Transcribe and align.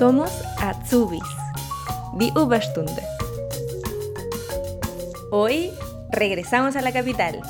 Somos 0.00 0.30
Azubis, 0.56 1.20
die 2.18 2.32
Überstunde. 2.34 3.02
Hoy 5.30 5.68
regresamos 6.10 6.74
a 6.76 6.80
la 6.80 6.90
capital. 6.90 7.42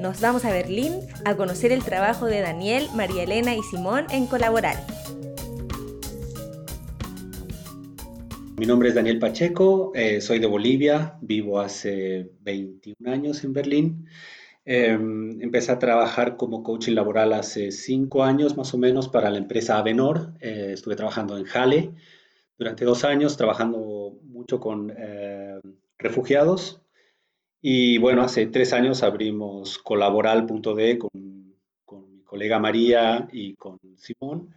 Nos 0.00 0.18
vamos 0.22 0.46
a 0.46 0.50
Berlín 0.50 0.94
a 1.26 1.36
conocer 1.36 1.70
el 1.70 1.84
trabajo 1.84 2.24
de 2.24 2.40
Daniel, 2.40 2.86
María 2.94 3.24
Elena 3.24 3.54
y 3.54 3.60
Simón 3.62 4.06
en 4.08 4.26
Colaborar. 4.26 4.76
Mi 8.56 8.64
nombre 8.64 8.88
es 8.88 8.94
Daniel 8.94 9.18
Pacheco, 9.18 9.92
eh, 9.94 10.22
soy 10.22 10.38
de 10.38 10.46
Bolivia, 10.46 11.18
vivo 11.20 11.60
hace 11.60 12.30
21 12.40 13.12
años 13.12 13.44
en 13.44 13.52
Berlín. 13.52 14.06
Em, 14.70 15.40
empecé 15.40 15.72
a 15.72 15.78
trabajar 15.78 16.36
como 16.36 16.62
coaching 16.62 16.92
laboral 16.92 17.32
hace 17.32 17.72
cinco 17.72 18.22
años 18.22 18.54
más 18.54 18.74
o 18.74 18.78
menos 18.78 19.08
para 19.08 19.30
la 19.30 19.38
empresa 19.38 19.78
Avenor. 19.78 20.34
Eh, 20.42 20.72
estuve 20.74 20.94
trabajando 20.94 21.38
en 21.38 21.46
Jale 21.46 21.94
durante 22.58 22.84
dos 22.84 23.02
años, 23.04 23.38
trabajando 23.38 24.18
mucho 24.24 24.60
con 24.60 24.92
eh, 24.94 25.58
refugiados. 25.96 26.82
Y 27.62 27.96
bueno, 27.96 28.20
hace 28.20 28.46
tres 28.48 28.74
años 28.74 29.02
abrimos 29.02 29.78
colaboral.de 29.78 30.98
con, 30.98 31.54
con, 31.86 32.14
mi 32.14 32.22
colega 32.22 32.58
María 32.58 33.26
y 33.32 33.54
con 33.54 33.78
Simón. 33.96 34.54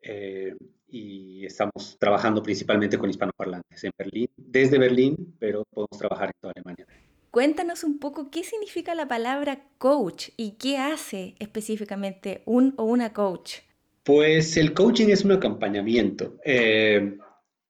Eh, 0.00 0.54
y 0.86 1.44
estamos 1.44 1.96
trabajando 1.98 2.40
principalmente 2.40 2.98
con 2.98 3.10
hispanoparlantes 3.10 3.82
en 3.82 3.90
Berlín, 3.98 4.28
desde 4.36 4.78
Berlín, 4.78 5.34
pero 5.40 5.64
podemos 5.64 5.98
trabajar 5.98 6.26
en 6.28 6.40
toda 6.40 6.52
Alemania. 6.54 6.86
Cuéntanos 7.30 7.84
un 7.84 8.00
poco 8.00 8.28
qué 8.28 8.42
significa 8.42 8.96
la 8.96 9.06
palabra 9.06 9.62
coach 9.78 10.30
y 10.36 10.52
qué 10.52 10.78
hace 10.78 11.36
específicamente 11.38 12.42
un 12.44 12.74
o 12.76 12.84
una 12.84 13.12
coach. 13.12 13.58
Pues 14.02 14.56
el 14.56 14.74
coaching 14.74 15.08
es 15.10 15.24
un 15.24 15.32
acompañamiento. 15.32 16.38
Eh, 16.44 17.16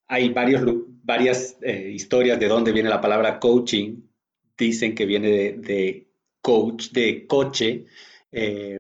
hay 0.07 0.31
varios, 0.31 0.63
varias 1.03 1.59
eh, 1.61 1.91
historias 1.93 2.41
de 2.41 2.49
dónde 2.49 2.73
viene 2.73 2.89
la 2.89 3.03
palabra 3.03 3.39
coaching. 3.39 4.01
Dicen 4.57 4.95
que 4.95 5.05
viene 5.05 5.29
de, 5.59 6.09
coach, 6.41 6.91
de 6.93 7.27
coche, 7.27 7.85
eh, 8.33 8.79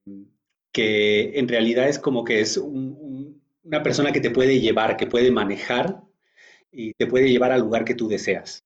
que 0.73 1.39
en 1.39 1.47
realidad 1.47 1.91
es 1.91 1.98
como 1.98 2.25
que 2.25 2.41
es 2.41 2.56
una 2.56 3.83
persona 3.83 4.12
que 4.12 4.20
te 4.20 4.31
puede 4.31 4.61
llevar, 4.61 4.97
que 4.97 5.06
puede 5.06 5.31
manejar 5.31 6.01
y 6.73 6.95
te 6.95 7.06
puede 7.06 7.28
llevar 7.28 7.53
al 7.53 7.61
lugar 7.61 7.84
que 7.84 7.95
tú 7.95 8.08
deseas 8.08 8.64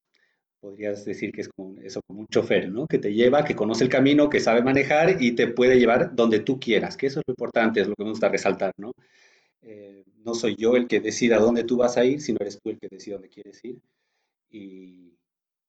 podrías 0.64 1.04
decir 1.04 1.30
que 1.30 1.42
es 1.42 1.48
como 1.50 1.78
eso, 1.82 2.00
como 2.06 2.20
un 2.20 2.26
chofer, 2.28 2.70
¿no? 2.70 2.86
Que 2.86 2.98
te 2.98 3.12
lleva, 3.12 3.44
que 3.44 3.54
conoce 3.54 3.84
el 3.84 3.90
camino, 3.90 4.30
que 4.30 4.40
sabe 4.40 4.62
manejar 4.62 5.22
y 5.22 5.32
te 5.32 5.46
puede 5.46 5.78
llevar 5.78 6.14
donde 6.14 6.40
tú 6.40 6.58
quieras, 6.58 6.96
que 6.96 7.06
eso 7.06 7.20
es 7.20 7.24
lo 7.26 7.32
importante, 7.32 7.82
es 7.82 7.86
lo 7.88 7.94
que 7.94 8.04
me 8.04 8.08
gusta 8.08 8.30
resaltar, 8.30 8.72
¿no? 8.78 8.92
Eh, 9.60 10.04
no 10.24 10.34
soy 10.34 10.56
yo 10.56 10.76
el 10.76 10.88
que 10.88 11.00
decida 11.00 11.38
dónde 11.38 11.64
tú 11.64 11.76
vas 11.76 11.98
a 11.98 12.04
ir, 12.06 12.22
sino 12.22 12.38
eres 12.40 12.58
tú 12.62 12.70
el 12.70 12.78
que 12.78 12.88
decide 12.90 13.12
dónde 13.12 13.28
quieres 13.28 13.62
ir. 13.62 13.76
Y 14.50 15.12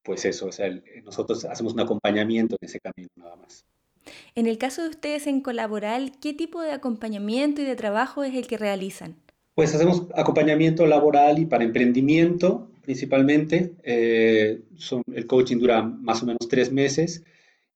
pues 0.01 0.23
eso, 0.23 0.45
o 0.45 0.51
sea, 0.53 0.69
nosotros 1.03 1.43
hacemos 1.43 1.73
un 1.73 1.81
acompañamiento 1.81 2.55
en 2.61 2.66
ese 2.66 2.79
camino 2.79 3.09
nada 3.17 3.35
más. 3.35 3.66
En 4.33 4.47
el 4.47 4.57
caso 4.57 4.81
de 4.83 4.89
ustedes 4.89 5.27
en 5.27 5.41
Colaboral, 5.41 6.13
¿qué 6.21 6.33
tipo 6.33 6.61
de 6.61 6.71
acompañamiento 6.71 7.61
y 7.61 7.66
de 7.66 7.75
trabajo 7.75 8.23
es 8.23 8.33
el 8.33 8.47
que 8.47 8.57
realizan? 8.57 9.17
Pues 9.55 9.75
hacemos 9.75 10.07
acompañamiento 10.16 10.85
laboral 10.85 11.39
y 11.39 11.45
para 11.45 11.66
emprendimiento 11.66 12.69
principalmente. 12.86 13.73
Eh, 13.83 14.61
el 15.14 15.28
coaching 15.28 15.58
dura 15.58 15.81
más 15.81 16.23
o 16.23 16.25
menos 16.25 16.47
tres 16.50 16.72
meses 16.72 17.23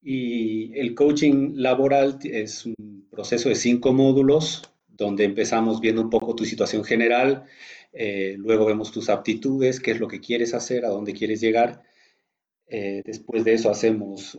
y 0.01 0.77
el 0.79 0.95
coaching 0.95 1.53
laboral 1.55 2.19
es 2.23 2.65
un 2.65 3.07
proceso 3.09 3.49
de 3.49 3.55
cinco 3.55 3.91
módulos 3.93 4.71
donde 4.87 5.23
empezamos 5.25 5.81
viendo 5.81 6.01
un 6.01 6.09
poco 6.09 6.35
tu 6.35 6.45
situación 6.45 6.83
general, 6.83 7.45
eh, 7.93 8.35
luego 8.37 8.65
vemos 8.65 8.91
tus 8.91 9.09
aptitudes, 9.09 9.79
qué 9.79 9.91
es 9.91 9.99
lo 9.99 10.07
que 10.07 10.19
quieres 10.19 10.53
hacer, 10.53 10.85
a 10.85 10.89
dónde 10.89 11.13
quieres 11.13 11.41
llegar. 11.41 11.83
Eh, 12.67 13.01
después 13.05 13.43
de 13.45 13.53
eso 13.53 13.69
hacemos 13.69 14.37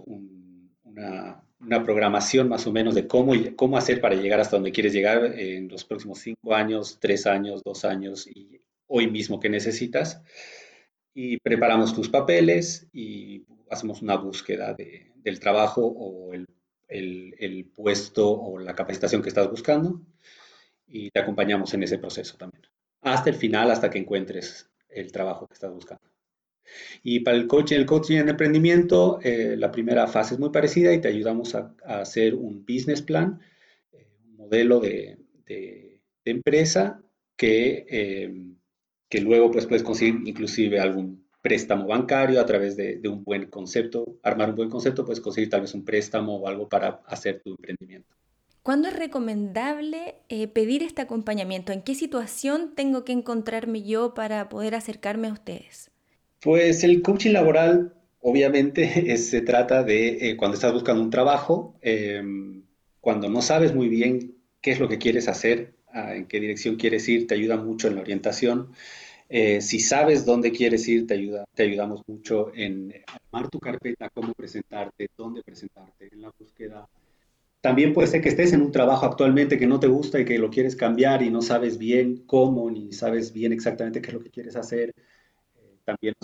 una 0.84 1.42
una 1.60 1.82
programación 1.84 2.48
más 2.48 2.66
o 2.66 2.72
menos 2.72 2.94
de 2.94 3.06
cómo, 3.06 3.32
cómo 3.54 3.76
hacer 3.76 4.00
para 4.00 4.14
llegar 4.14 4.40
hasta 4.40 4.56
donde 4.56 4.72
quieres 4.72 4.92
llegar 4.92 5.38
en 5.38 5.68
los 5.68 5.84
próximos 5.84 6.20
cinco 6.20 6.54
años, 6.54 6.98
tres 7.00 7.26
años, 7.26 7.62
dos 7.62 7.84
años 7.84 8.26
y 8.26 8.62
hoy 8.86 9.10
mismo 9.10 9.38
que 9.38 9.50
necesitas. 9.50 10.22
Y 11.14 11.38
preparamos 11.38 11.94
tus 11.94 12.08
papeles 12.08 12.88
y 12.92 13.44
hacemos 13.68 14.02
una 14.02 14.16
búsqueda 14.16 14.74
del 14.74 15.40
trabajo 15.40 15.84
o 15.84 16.32
el, 16.32 16.46
el, 16.90 17.64
puesto 17.66 18.30
o 18.30 18.58
la 18.58 18.74
capacitación 18.74 19.22
que 19.22 19.28
estás 19.28 19.50
buscando 19.50 20.00
y 20.86 21.10
te 21.10 21.20
acompañamos 21.20 21.72
en 21.74 21.84
ese 21.84 21.98
proceso 21.98 22.36
también. 22.36 22.62
Hasta 23.00 23.30
el 23.30 23.36
final, 23.36 23.70
hasta 23.70 23.90
que 23.90 23.98
encuentres 23.98 24.68
el 24.88 25.10
trabajo 25.12 25.46
que 25.46 25.54
estás 25.54 25.72
buscando. 25.72 26.02
Y 27.02 27.20
para 27.20 27.36
el 27.36 27.46
coaching, 27.46 27.76
el 27.76 27.86
coaching 27.86 28.18
en 28.18 28.28
emprendimiento, 28.28 29.18
eh, 29.22 29.56
la 29.56 29.70
primera 29.70 30.06
fase 30.06 30.34
es 30.34 30.40
muy 30.40 30.50
parecida 30.50 30.92
y 30.92 31.00
te 31.00 31.08
ayudamos 31.08 31.54
a, 31.54 31.74
hacer 31.84 32.34
un 32.34 32.64
business 32.64 33.02
plan, 33.02 33.40
eh, 33.92 34.06
un 34.24 34.36
modelo 34.36 34.80
de, 34.80 35.18
de, 35.46 36.02
empresa 36.24 37.02
que, 37.36 37.86
eh, 37.88 38.32
que 39.10 39.20
luego 39.20 39.50
pues, 39.50 39.66
puedes 39.66 39.82
conseguir 39.82 40.22
inclusive 40.24 40.80
algún 40.80 41.22
préstamo 41.42 41.86
bancario 41.86 42.40
a 42.40 42.46
través 42.46 42.76
de, 42.76 42.96
de, 42.96 43.08
un 43.08 43.22
buen 43.24 43.46
concepto, 43.46 44.16
armar 44.22 44.50
un 44.50 44.56
buen 44.56 44.70
concepto, 44.70 45.04
puedes 45.04 45.20
conseguir 45.20 45.50
tal 45.50 45.60
vez 45.60 45.74
un 45.74 45.84
préstamo 45.84 46.36
o 46.36 46.48
algo 46.48 46.68
para 46.68 47.02
hacer 47.06 47.42
tu 47.42 47.50
emprendimiento. 47.50 48.14
¿Cuándo 48.62 48.88
es 48.88 48.96
recomendable 48.96 50.16
pedir 50.52 50.82
este 50.82 51.00
acompañamiento? 51.00 51.72
¿En 51.72 51.82
qué 51.82 51.94
situación 51.94 52.74
tengo 52.74 53.04
que 53.04 53.12
encontrarme 53.12 53.82
yo 53.82 54.12
para 54.12 54.50
poder 54.50 54.74
acercarme 54.74 55.28
a 55.28 55.32
ustedes? 55.32 55.90
Pues 56.40 56.84
el 56.84 57.00
coaching 57.00 57.32
laboral, 57.32 57.94
obviamente, 58.20 59.16
se 59.16 59.40
trata 59.40 59.82
de 59.82 60.30
eh, 60.30 60.36
cuando 60.36 60.56
estás 60.56 60.74
buscando 60.74 61.02
un 61.02 61.10
trabajo, 61.10 61.74
em, 61.80 62.62
cuando 63.00 63.30
no 63.30 63.40
sabes 63.40 63.74
muy 63.74 63.88
bien 63.88 64.36
qué 64.60 64.72
es 64.72 64.78
lo 64.78 64.88
que 64.88 64.98
quieres 64.98 65.26
hacer, 65.28 65.74
ah, 65.92 66.14
en 66.14 66.26
qué 66.26 66.40
dirección 66.40 66.76
quieres 66.76 67.08
ir, 67.08 67.26
te 67.26 67.34
ayuda 67.34 67.56
mucho 67.56 67.88
en 67.88 67.96
la 67.96 68.02
orientación. 68.02 68.72
Eh, 69.28 69.60
si 69.60 69.78
sabes 69.80 70.24
dónde 70.24 70.50
quieres 70.50 70.86
ir, 70.88 71.06
te, 71.06 71.14
ayuda, 71.14 71.44
te 71.54 71.62
ayudamos 71.64 72.02
mucho 72.06 72.52
en 72.54 72.92
armar 73.06 73.48
tu 73.48 73.60
carpeta, 73.60 74.10
cómo 74.10 74.32
presentarte, 74.34 75.08
dónde 75.16 75.42
presentarte, 75.42 76.08
en 76.10 76.22
la 76.22 76.32
búsqueda. 76.38 76.88
También 77.60 77.92
puede 77.92 78.08
ser 78.08 78.22
que 78.22 78.30
estés 78.30 78.52
en 78.52 78.62
un 78.62 78.72
trabajo 78.72 79.06
actualmente 79.06 79.58
que 79.58 79.66
no 79.66 79.78
te 79.78 79.86
gusta 79.86 80.18
y 80.18 80.24
que 80.24 80.38
lo 80.38 80.50
quieres 80.50 80.74
cambiar 80.74 81.22
y 81.22 81.30
no 81.30 81.42
sabes 81.42 81.78
bien 81.78 82.24
cómo, 82.26 82.70
ni 82.70 82.92
sabes 82.92 83.32
bien 83.32 83.52
exactamente 83.52 84.00
qué 84.00 84.08
es 84.08 84.14
lo 84.14 84.22
que 84.22 84.30
quieres 84.30 84.56
hacer 84.56 84.94
también 85.90 86.14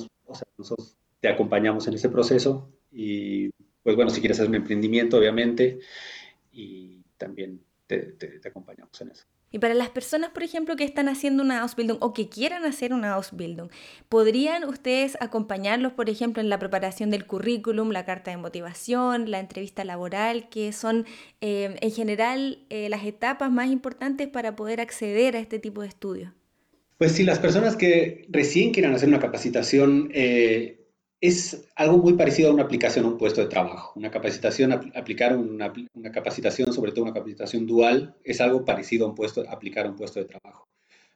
nosotros 0.56 0.97
te 1.21 1.28
acompañamos 1.28 1.87
en 1.88 1.94
ese 1.94 2.09
proceso 2.09 2.71
y 2.93 3.50
pues 3.82 3.97
bueno, 3.97 4.10
si 4.10 4.21
quieres 4.21 4.38
hacer 4.38 4.49
un 4.49 4.56
emprendimiento, 4.56 5.16
obviamente, 5.16 5.78
y 6.53 7.03
también 7.16 7.60
te, 7.87 8.16
acompañamos 8.44 9.00
en 9.00 9.10
eso. 9.10 9.25
Y 9.53 9.59
para 9.59 9.75
las 9.75 9.91
personas, 9.91 10.31
por 10.31 10.43
ejemplo, 10.43 10.77
que 10.77 10.84
están 10.84 11.09
haciendo 11.09 11.43
una 11.43 11.62
Ausbildung 11.62 11.99
o 12.01 12.12
que 12.12 12.29
quieran 12.29 12.65
hacer 12.65 12.93
una 12.93 13.15
Ausbildung, 13.15 13.71
¿podrían 14.09 14.65
ustedes 14.65 15.17
acompañarlos, 15.21 15.93
por 15.93 16.11
ejemplo, 16.11 16.43
en 16.43 16.49
la 16.49 16.59
preparación 16.59 17.11
del 17.11 17.27
currículum, 17.27 17.91
la 17.91 18.05
carta 18.05 18.31
de 18.31 18.37
motivación, 18.37 19.31
la 19.31 19.39
entrevista 19.39 19.85
laboral, 19.85 20.49
que 20.49 20.73
son 20.73 21.06
eh, 21.41 21.77
en 21.81 21.91
general 21.91 22.67
eh, 22.71 22.89
las 22.89 23.05
etapas 23.05 23.51
más 23.51 23.71
importantes 23.71 24.29
para 24.29 24.56
poder 24.56 24.81
acceder 24.81 25.37
a 25.37 25.39
este 25.39 25.59
tipo 25.59 25.83
de 25.83 25.89
estudios? 25.89 26.33
Pues 26.99 27.12
sí, 27.12 27.25
las 27.25 27.39
personas 27.39 27.77
que 27.77 28.27
recién 28.31 28.73
quieran 28.73 28.95
hacer 28.95 29.09
una 29.09 29.21
capacitación 29.21 30.11
eh, 30.12 30.86
es 31.21 31.69
algo 31.75 31.99
muy 31.99 32.15
parecido 32.15 32.50
a 32.50 32.54
una 32.54 32.65
aplicación 32.65 33.04
a 33.04 33.09
un 33.09 33.19
puesto 33.19 33.41
de 33.41 33.47
trabajo. 33.49 33.93
Una 33.97 34.10
capacitación, 34.10 34.72
aplicar 34.72 35.37
una, 35.37 35.72
capacitación, 36.12 36.72
sobre 36.72 36.93
todo 36.93 37.04
una 37.04 37.14
capacitación 37.14 37.67
dual, 37.67 38.17
es 38.25 38.41
algo 38.41 38.64
parecido 38.64 39.06
a 39.06 39.08
un 39.08 39.14
puesto, 39.14 39.44
aplicar 39.49 39.87
a 39.87 39.91
un 39.91 39.96
puesto 39.96 40.20
de 40.20 40.26
trabajo. 40.26 40.69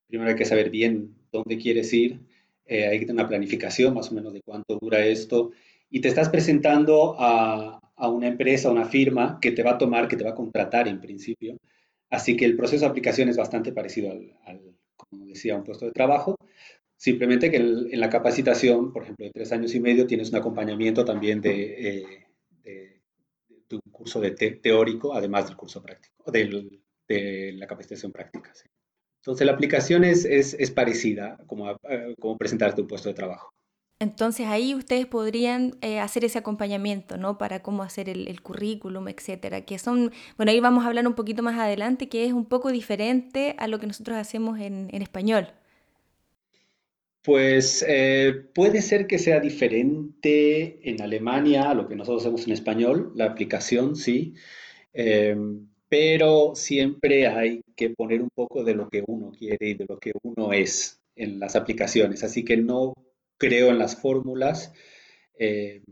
Primero 0.07 0.31
hay 0.31 0.37
que 0.37 0.45
saber 0.45 0.71
bien 0.71 1.15
dónde 1.31 1.59
quieres 1.59 1.93
ir, 1.93 2.21
eh, 2.67 2.87
hay 2.87 2.99
que 2.99 3.07
tener 3.07 3.21
una 3.21 3.29
planificación 3.29 3.95
más 3.95 4.11
o 4.11 4.15
menos 4.15 4.33
de 4.33 4.41
cuánto 4.43 4.79
dura 4.79 5.05
esto, 5.05 5.53
y 5.91 6.01
te 6.01 6.09
estás 6.09 6.29
presentando 6.29 7.17
a, 7.19 7.81
una 8.09 8.29
empresa, 8.29 8.69
a 8.69 8.73
una 8.73 8.87
firma 8.87 9.39
que 9.41 9.53
te 9.53 9.63
va 9.63 9.73
a 9.73 9.79
tomar, 9.79 10.09
que 10.09 10.17
te 10.17 10.25
va 10.25 10.31
a 10.31 10.35
contratar 10.35 10.89
en 10.89 11.01
principio. 11.01 11.57
Así 12.09 12.37
que 12.37 12.45
el 12.45 12.57
proceso 12.57 12.85
de 12.85 12.91
aplicación 12.91 13.29
es 13.29 13.37
bastante 13.37 13.73
parecido 13.73 14.11
al 14.11 14.75
como 15.11 15.27
decía, 15.27 15.57
un 15.57 15.65
puesto 15.65 15.87
de 15.87 15.93
trabajo. 15.93 16.37
Simplemente 17.01 17.51
que 17.51 17.57
en 17.57 17.99
la 17.99 18.11
capacitación, 18.11 18.93
por 18.93 19.05
ejemplo, 19.05 19.25
de 19.25 19.33
tres 19.33 19.51
años 19.53 19.75
y 19.75 19.81
medio, 19.81 20.07
tienes 20.07 20.29
un 20.29 20.37
acompañamiento 20.37 21.03
también 21.03 21.41
de, 21.41 22.27
eh, 22.65 23.01
un 23.73 23.81
curso 23.91 24.21
de 24.21 24.33
teórico, 24.33 25.15
además 25.15 25.47
del 25.47 25.57
curso 25.57 25.81
práctico, 25.81 26.31
de 26.31 27.53
la 27.57 27.67
capacitación 27.67 28.13
práctica. 28.13 28.53
Entonces, 29.23 29.47
la 29.47 29.53
aplicación 29.53 30.05
es, 30.05 30.27
es, 30.27 30.53
es 30.53 30.71
parecida 30.71 31.39
como, 31.47 31.75
como 32.19 32.37
presentarte 32.37 32.83
un 32.83 32.89
puesto 32.89 33.09
de 33.09 33.15
trabajo. 33.15 33.51
Entonces 34.03 34.47
ahí 34.47 34.75
ustedes 34.75 35.05
podrían 35.07 35.77
eh, 35.83 36.01
hacer 36.01 36.25
ese 36.25 36.39
acompañamiento, 36.39 37.19
¿no? 37.19 37.37
Para 37.37 37.63
cómo 37.63 37.83
hacer 37.83 38.09
el, 38.09 38.41
currículum, 38.41 39.09
etcétera. 39.09 39.61
Que 39.67 39.79
son, 39.79 40.11
bueno, 40.39 40.53
ahí 40.53 40.61
vamos 40.61 40.85
a 40.85 40.89
hablar 40.89 41.07
un 41.07 41.15
poquito 41.15 41.43
más 41.43 41.59
adelante, 41.59 42.09
que 42.09 42.25
es 42.25 42.33
un 42.33 42.47
poco 42.47 42.73
diferente 42.73 43.55
a 43.59 43.69
lo 43.69 43.79
que 43.79 43.87
nosotros 43.87 44.17
hacemos 44.17 44.59
en, 44.59 44.89
español. 45.03 45.53
Pues 47.23 47.85
eh, 47.87 48.47
puede 48.55 48.81
ser 48.81 49.07
que 49.07 49.19
sea 49.19 49.41
diferente 49.41 50.81
en 50.89 51.03
Alemania 51.03 51.71
a 51.71 51.75
lo 51.75 51.87
que 51.87 51.95
nosotros 51.95 52.23
hacemos 52.23 52.47
en 52.47 52.53
español, 52.53 53.13
la 53.15 53.27
aplicación, 53.27 53.95
sí, 53.95 54.35
eh, 54.95 55.37
pero 55.89 56.55
siempre 56.55 57.27
hay 57.27 57.63
que 57.77 57.91
poner 57.91 58.23
un 58.23 58.31
poco 58.31 58.65
de 58.65 58.75
lo 58.75 58.89
que 58.89 59.05
uno 59.07 59.33
quiere 59.33 59.71
y 59.71 59.75
de 59.75 59.85
lo 59.87 59.99
que 59.99 60.13
uno 60.23 60.53
es 60.55 61.03
en 61.15 61.39
las 61.39 61.57
aplicaciones, 61.57 62.25
así 62.25 62.45
que 62.45 62.57
no 62.57 62.95
creo 63.37 63.71
en 63.71 63.79
las 63.79 63.97
fórmulas. 63.97 64.73
Eh, 65.39 65.83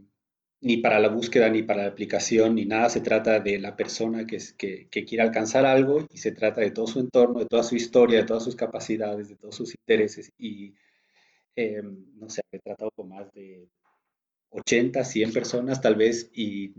ni 0.60 0.78
para 0.78 0.98
la 0.98 1.08
búsqueda, 1.08 1.48
ni 1.48 1.62
para 1.62 1.84
la 1.84 1.88
aplicación, 1.90 2.56
ni 2.56 2.64
nada. 2.64 2.88
Se 2.88 3.00
trata 3.00 3.40
de 3.40 3.58
la 3.58 3.76
persona 3.76 4.26
que, 4.26 4.38
que, 4.56 4.88
que, 4.88 5.04
quiere 5.04 5.22
alcanzar 5.22 5.64
algo 5.64 6.06
y 6.10 6.18
se 6.18 6.32
trata 6.32 6.60
de 6.60 6.72
todo 6.72 6.86
su 6.88 7.00
entorno, 7.00 7.40
de 7.40 7.46
toda 7.46 7.62
su 7.62 7.76
historia, 7.76 8.18
de 8.20 8.26
todas 8.26 8.44
sus 8.44 8.56
capacidades, 8.56 9.28
de 9.28 9.36
todos 9.36 9.54
sus 9.54 9.74
intereses. 9.74 10.32
Y 10.36 10.74
eh, 11.58 11.82
no 11.82 12.30
sé, 12.30 12.42
he 12.52 12.60
tratado 12.60 12.92
con 12.92 13.08
más 13.08 13.26
de 13.32 13.68
80, 14.50 15.04
100 15.04 15.32
personas 15.32 15.80
tal 15.80 15.96
vez 15.96 16.30
y 16.32 16.72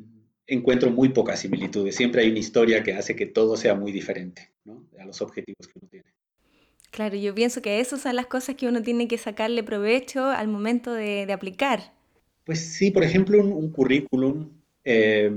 encuentro 0.48 0.90
muy 0.90 1.10
pocas 1.10 1.42
similitudes. 1.42 1.96
Siempre 1.96 2.22
hay 2.22 2.30
una 2.30 2.40
historia 2.40 2.82
que 2.82 2.94
hace 2.94 3.14
que 3.14 3.26
todo 3.26 3.58
sea 3.58 3.76
muy 3.76 3.92
diferente 3.92 4.52
¿no? 4.64 4.88
a 4.98 5.06
los 5.06 5.22
objetivos 5.22 5.68
que 5.68 5.80
uno 5.80 5.90
tiene. 5.90 6.06
Claro, 6.92 7.18
yo 7.18 7.36
pienso 7.36 7.62
que 7.62 7.82
esas 7.82 8.02
son 8.02 8.16
las 8.16 8.28
cosas 8.28 8.56
que 8.56 8.68
uno 8.68 8.82
tiene 8.82 9.10
que 9.10 9.18
sacarle 9.18 9.64
provecho 9.64 10.26
al 10.26 10.48
momento 10.48 10.94
de, 10.94 11.26
de 11.26 11.34
aplicar. 11.34 11.94
Pues 12.46 12.60
sí, 12.62 12.90
por 12.90 13.04
ejemplo, 13.04 13.44
un, 13.44 13.72
currículum 13.72 14.50
eh, 14.86 15.30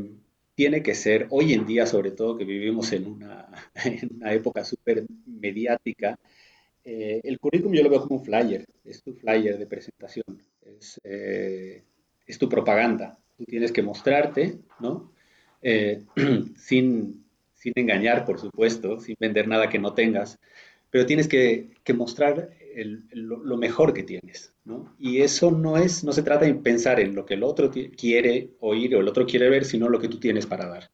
tiene 0.55 0.83
que 0.85 0.94
ser, 0.94 1.27
hoy 1.31 1.53
en 1.53 1.67
día 1.67 1.85
sobre 1.85 2.12
todo 2.12 2.39
que 2.39 2.44
vivimos 2.44 2.93
en 2.93 3.06
una, 3.06 3.49
época 4.33 4.65
súper 4.65 5.05
mediática, 5.27 6.19
eh, 6.84 7.20
el 7.25 7.38
currículum 7.38 7.75
yo 7.75 7.82
lo 7.82 7.90
veo 7.90 8.02
como 8.02 8.20
un 8.20 8.25
flyer, 8.25 8.64
es 8.84 9.02
tu 9.02 9.14
flyer 9.14 9.58
de 9.58 9.67
presentación, 9.67 10.25
eh, 11.05 11.82
es, 12.26 12.38
tu 12.38 12.49
propaganda. 12.49 13.19
Tú 13.37 13.44
tienes 13.44 13.73
que 13.73 13.82
mostrarte, 13.82 14.58
¿no? 14.81 15.12
sin, 16.56 17.25
sin 17.55 17.73
engañar, 17.76 18.25
por 18.25 18.40
supuesto, 18.40 18.99
sin 19.00 19.17
vender 19.19 19.46
nada 19.46 19.69
que 19.69 19.79
no 19.79 19.94
tengas, 19.94 20.38
pero 20.90 21.06
tienes 21.06 21.29
que, 21.29 21.70
que 21.84 21.94
mostrar 21.94 22.50
lo, 23.12 23.56
mejor 23.56 23.93
que 23.93 24.02
tienes, 24.02 24.55
¿no? 24.64 24.94
Y 24.99 25.20
eso 25.20 25.50
no 25.50 25.76
es, 25.76 26.05
no 26.05 26.12
se 26.12 26.23
trata 26.23 26.46
de 26.46 26.55
pensar 26.55 27.00
en 27.00 27.14
lo 27.14 27.25
que 27.25 27.34
el 27.34 27.43
otro 27.43 27.70
quiere 27.96 28.50
oír 28.61 28.94
o 28.96 29.00
el 29.00 29.08
otro 29.08 29.26
quiere 29.26 29.49
ver, 29.49 29.64
sino 29.64 29.88
lo 29.88 30.00
que 30.00 30.08
tú 30.08 30.19
tienes 30.19 30.46
para 30.46 30.67
dar. 30.67 30.90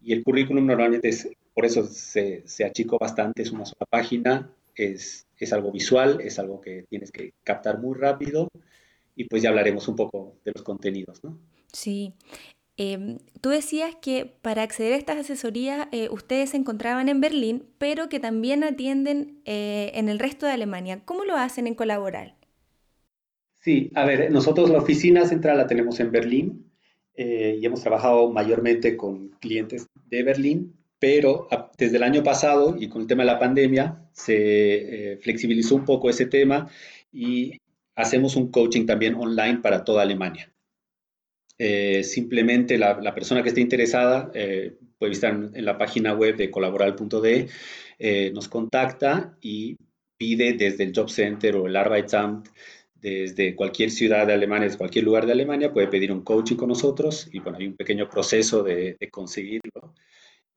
Y 0.00 0.12
el 0.12 0.22
currículum 0.22 0.66
normalmente 0.66 1.08
es, 1.08 1.28
por 1.54 1.64
eso 1.64 1.84
se, 1.84 2.42
se 2.46 2.64
achicó 2.64 2.98
bastante, 2.98 3.42
es 3.42 3.50
una 3.50 3.64
sola 3.64 3.86
página, 3.88 4.50
es, 4.76 5.26
es 5.36 5.52
algo 5.52 5.72
visual, 5.72 6.20
es 6.20 6.38
algo 6.38 6.60
que 6.60 6.84
tienes 6.88 7.10
que 7.10 7.34
captar 7.42 7.80
muy 7.80 7.98
rápido 7.98 8.48
y 9.16 9.24
pues 9.24 9.42
ya 9.42 9.50
hablaremos 9.50 9.86
un 9.88 9.96
poco 9.96 10.36
de 10.44 10.52
los 10.54 10.62
contenidos, 10.62 11.22
¿no? 11.22 11.38
Sí, 11.72 12.14
Em, 12.76 13.18
tú 13.40 13.50
decías 13.50 13.94
que 14.02 14.34
para 14.42 14.62
acceder 14.62 14.94
a 14.94 14.96
estas 14.96 15.18
asesorías 15.18 15.86
eh, 15.92 16.08
ustedes 16.10 16.50
se 16.50 16.56
encontraban 16.56 17.08
en 17.08 17.20
Berlín, 17.20 17.66
pero 17.78 18.08
que 18.08 18.18
también 18.18 18.64
atienden 18.64 19.40
eh, 19.44 19.92
en 19.94 20.08
el 20.08 20.18
resto 20.18 20.46
de 20.46 20.52
Alemania. 20.52 21.02
¿Cómo 21.04 21.24
lo 21.24 21.36
hacen 21.36 21.68
en 21.68 21.76
Colaboral? 21.76 22.34
Sí, 23.60 23.90
a 23.94 24.04
ver, 24.04 24.30
nosotros 24.30 24.70
la 24.70 24.78
oficina 24.78 25.24
central 25.26 25.56
la 25.56 25.68
tenemos 25.68 26.00
en 26.00 26.10
Berlín 26.10 26.72
eh, 27.14 27.58
y 27.60 27.64
hemos 27.64 27.80
trabajado 27.80 28.30
mayormente 28.30 28.96
con 28.96 29.28
clientes 29.40 29.86
de 30.08 30.22
Berlín, 30.24 30.74
pero 31.04 31.48
desde 31.76 31.98
el 31.98 32.02
año 32.02 32.22
pasado 32.22 32.76
y 32.80 32.88
con 32.88 33.02
el 33.02 33.06
tema 33.06 33.24
de 33.24 33.26
la 33.26 33.38
pandemia 33.38 34.08
se 34.12 35.18
flexibilizó 35.20 35.74
un 35.74 35.84
poco 35.84 36.08
ese 36.08 36.24
tema 36.24 36.70
y 37.12 37.60
hacemos 37.94 38.36
un 38.36 38.50
coaching 38.50 38.86
también 38.86 39.14
online 39.14 39.58
para 39.58 39.84
toda 39.84 40.00
Alemania. 40.00 40.50
Eh, 41.58 42.02
simplemente 42.04 42.78
la, 42.78 43.14
persona 43.14 43.42
que 43.42 43.50
esté 43.50 43.60
interesada 43.60 44.30
eh, 44.32 44.78
puede 44.96 45.10
visitar 45.10 45.34
en, 45.52 45.62
la 45.66 45.76
página 45.76 46.14
web 46.14 46.36
de 46.36 46.50
colaboral.de, 46.50 47.48
eh, 47.98 48.30
nos 48.32 48.48
contacta 48.48 49.36
y 49.42 49.76
pide 50.16 50.54
desde 50.54 50.84
el 50.84 50.92
Job 50.96 51.10
Center 51.10 51.54
o 51.56 51.66
el 51.66 51.76
Arbeitsamt, 51.76 52.48
desde 52.94 53.54
cualquier 53.54 53.90
ciudad 53.90 54.26
de 54.26 54.32
Alemania, 54.32 54.64
desde 54.64 54.78
cualquier 54.78 55.04
lugar 55.04 55.26
de 55.26 55.32
Alemania, 55.32 55.70
puede 55.70 55.88
pedir 55.88 56.10
un 56.10 56.22
coaching 56.22 56.56
con 56.56 56.70
nosotros 56.70 57.28
y 57.30 57.40
bueno, 57.40 57.58
hay 57.58 57.66
un 57.66 57.76
pequeño 57.76 58.08
proceso 58.08 58.62
de, 58.62 58.96
de 58.98 59.10
conseguirlo 59.10 59.92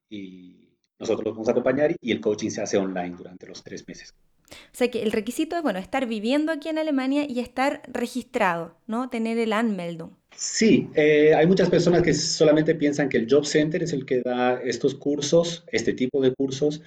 y 0.10 0.68
nosotros 1.00 1.26
lo 1.26 1.32
vamos 1.32 1.48
a 1.48 1.52
acompañar 1.52 1.96
y 2.02 2.12
el 2.12 2.22
coaching 2.22 2.50
se 2.50 2.62
hace 2.62 2.78
online 2.78 3.16
durante 3.16 3.48
los 3.48 3.64
tres 3.64 3.88
meses. 3.88 4.14
O 4.50 4.78
sea 4.78 4.90
que 4.90 5.04
el 5.04 5.12
requisito 5.12 5.58
es, 5.58 5.64
bueno, 5.64 5.80
estar 5.80 6.06
viviendo 6.06 6.52
aquí 6.52 6.70
en 6.70 6.78
Alemania 6.78 7.26
y 7.28 7.40
estar 7.40 7.82
registrado, 7.88 8.78
¿no? 8.88 9.10
Tener 9.10 9.38
el 9.38 9.52
Anmeldung. 9.52 10.12
Sí, 10.36 10.90
eh, 10.96 11.34
hay 11.36 11.48
muchas 11.48 11.70
personas 11.70 12.02
que 12.02 12.14
solamente 12.14 12.76
piensan 12.76 13.10
que 13.10 13.18
el 13.18 13.28
Job 13.30 13.46
Center 13.46 13.84
es 13.84 13.92
el 13.92 14.06
que 14.06 14.22
da 14.22 14.62
estos 14.62 14.96
cursos, 14.96 15.66
este 15.72 15.94
tipo 15.94 16.22
de 16.22 16.34
cursos, 16.34 16.82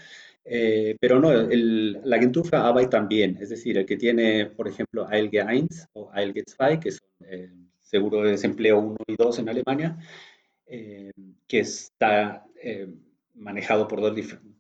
eh, 0.45 0.97
pero 1.01 1.21
no, 1.21 1.33
el, 1.33 2.01
la 2.05 2.17
Agentur 2.17 2.47
für 2.47 2.57
Arbeit 2.57 2.91
también, 2.91 3.37
es 3.41 3.51
decir, 3.51 3.77
el 3.77 3.87
que 3.87 3.97
tiene, 3.97 4.47
por 4.47 4.67
ejemplo, 4.67 5.07
ALG 5.07 5.45
1 5.45 5.69
o 5.93 6.11
ALG 6.13 6.45
2, 6.59 6.79
que 6.81 6.93
son 6.93 7.09
eh, 7.27 7.51
seguro 7.83 8.23
de 8.23 8.33
desempleo 8.33 8.79
1 8.79 8.97
y 9.07 9.17
2 9.17 9.39
en 9.41 9.49
Alemania, 9.49 9.99
que 10.67 11.59
está 11.59 12.47
manejado 13.35 13.89
por 13.89 14.01
dos, 14.01 14.15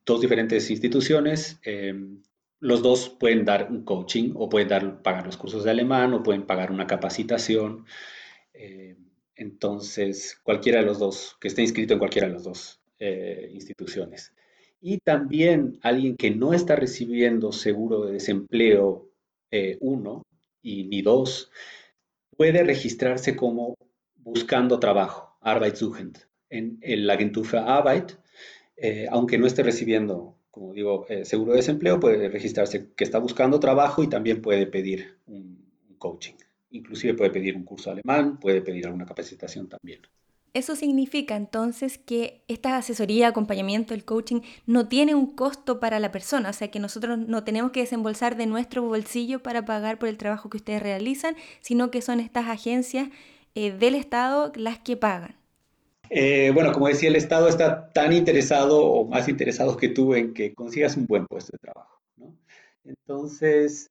dos, 0.04 0.20
diferentes 0.20 0.70
instituciones. 0.70 1.60
los 2.60 2.82
dos 2.82 3.08
pueden 3.08 3.44
dar 3.44 3.68
un 3.70 3.84
coaching 3.84 4.32
o 4.34 4.48
pueden 4.48 4.68
dar, 4.68 5.02
pagar 5.02 5.26
los 5.26 5.36
cursos 5.36 5.64
de 5.64 5.70
alemán 5.70 6.12
o 6.14 6.22
pueden 6.22 6.46
pagar 6.46 6.70
una 6.70 6.86
capacitación. 6.86 7.86
Eh, 8.52 8.96
entonces, 9.34 10.38
cualquiera 10.42 10.80
de 10.80 10.86
los 10.86 10.98
dos, 10.98 11.36
que 11.40 11.48
esté 11.48 11.62
inscrito 11.62 11.94
en 11.94 11.98
cualquiera 11.98 12.28
de 12.28 12.34
las 12.34 12.44
dos 12.44 12.82
eh, 12.98 13.50
instituciones. 13.54 14.34
Y 14.82 14.98
también 14.98 15.78
alguien 15.82 16.16
que 16.16 16.30
no 16.30 16.52
está 16.52 16.76
recibiendo 16.76 17.52
seguro 17.52 18.04
de 18.04 18.12
desempleo 18.12 19.10
1 19.50 19.50
eh, 19.50 20.22
y 20.62 20.84
ni 20.84 21.00
2, 21.00 21.50
puede 22.36 22.62
registrarse 22.64 23.34
como 23.34 23.76
buscando 24.16 24.78
trabajo, 24.78 25.38
Arbeitssuchend, 25.40 26.18
en 26.50 27.06
la 27.06 27.14
Agentur 27.14 27.46
für 27.46 27.60
Arbeit, 27.60 28.12
aunque 29.10 29.38
no 29.38 29.46
esté 29.46 29.62
recibiendo, 29.62 30.36
como 30.50 30.72
digo, 30.72 31.06
seguro 31.24 31.52
de 31.52 31.58
desempleo, 31.58 32.00
puede 32.00 32.28
registrarse 32.28 32.88
que 32.96 33.04
está 33.04 33.18
buscando 33.18 33.60
trabajo 33.60 34.02
y 34.02 34.08
también 34.08 34.42
puede 34.42 34.66
pedir 34.66 35.16
un 35.26 35.60
coaching. 35.98 36.34
Inclusive 36.70 37.14
puede 37.14 37.30
pedir 37.30 37.56
un 37.56 37.64
curso 37.64 37.90
alemán, 37.90 38.38
puede 38.38 38.62
pedir 38.62 38.86
alguna 38.86 39.06
capacitación 39.06 39.68
también. 39.68 40.00
Eso 40.52 40.74
significa 40.74 41.36
entonces 41.36 41.98
que 41.98 42.42
esta 42.48 42.76
asesoría, 42.76 43.28
acompañamiento, 43.28 43.94
el 43.94 44.04
coaching 44.04 44.40
no 44.66 44.88
tiene 44.88 45.14
un 45.14 45.26
costo 45.26 45.78
para 45.78 46.00
la 46.00 46.10
persona, 46.10 46.50
o 46.50 46.52
sea 46.52 46.72
que 46.72 46.80
nosotros 46.80 47.18
no 47.18 47.44
tenemos 47.44 47.70
que 47.70 47.80
desembolsar 47.80 48.36
de 48.36 48.46
nuestro 48.46 48.82
bolsillo 48.82 49.44
para 49.44 49.64
pagar 49.64 50.00
por 50.00 50.08
el 50.08 50.16
trabajo 50.16 50.50
que 50.50 50.56
ustedes 50.56 50.82
realizan, 50.82 51.36
sino 51.60 51.92
que 51.92 52.02
son 52.02 52.18
estas 52.18 52.48
agencias 52.48 53.10
eh, 53.54 53.70
del 53.70 53.94
Estado 53.94 54.50
las 54.56 54.80
que 54.80 54.96
pagan. 54.96 55.39
Eh, 56.12 56.50
bueno, 56.52 56.72
como 56.72 56.88
decía, 56.88 57.08
el 57.08 57.16
Estado 57.16 57.48
está 57.48 57.92
tan 57.92 58.12
interesado 58.12 58.84
o 58.84 59.06
más 59.06 59.28
interesado 59.28 59.76
que 59.76 59.88
tú 59.88 60.14
en 60.14 60.34
que 60.34 60.52
consigas 60.54 60.96
un 60.96 61.06
buen 61.06 61.26
puesto 61.26 61.52
de 61.52 61.58
trabajo. 61.58 62.00
¿no? 62.16 62.36
Entonces, 62.84 63.88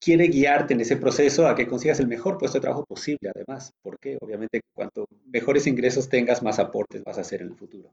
quiere 0.00 0.28
guiarte 0.28 0.72
en 0.72 0.80
ese 0.80 0.96
proceso 0.96 1.46
a 1.46 1.54
que 1.54 1.66
consigas 1.66 2.00
el 2.00 2.08
mejor 2.08 2.38
puesto 2.38 2.56
de 2.58 2.62
trabajo 2.62 2.86
posible, 2.86 3.30
además, 3.34 3.72
porque 3.82 4.16
obviamente 4.20 4.62
cuanto 4.72 5.06
mejores 5.26 5.66
ingresos 5.66 6.08
tengas, 6.08 6.42
más 6.42 6.58
aportes 6.58 7.04
vas 7.04 7.18
a 7.18 7.20
hacer 7.20 7.42
en 7.42 7.48
el 7.48 7.56
futuro. 7.56 7.90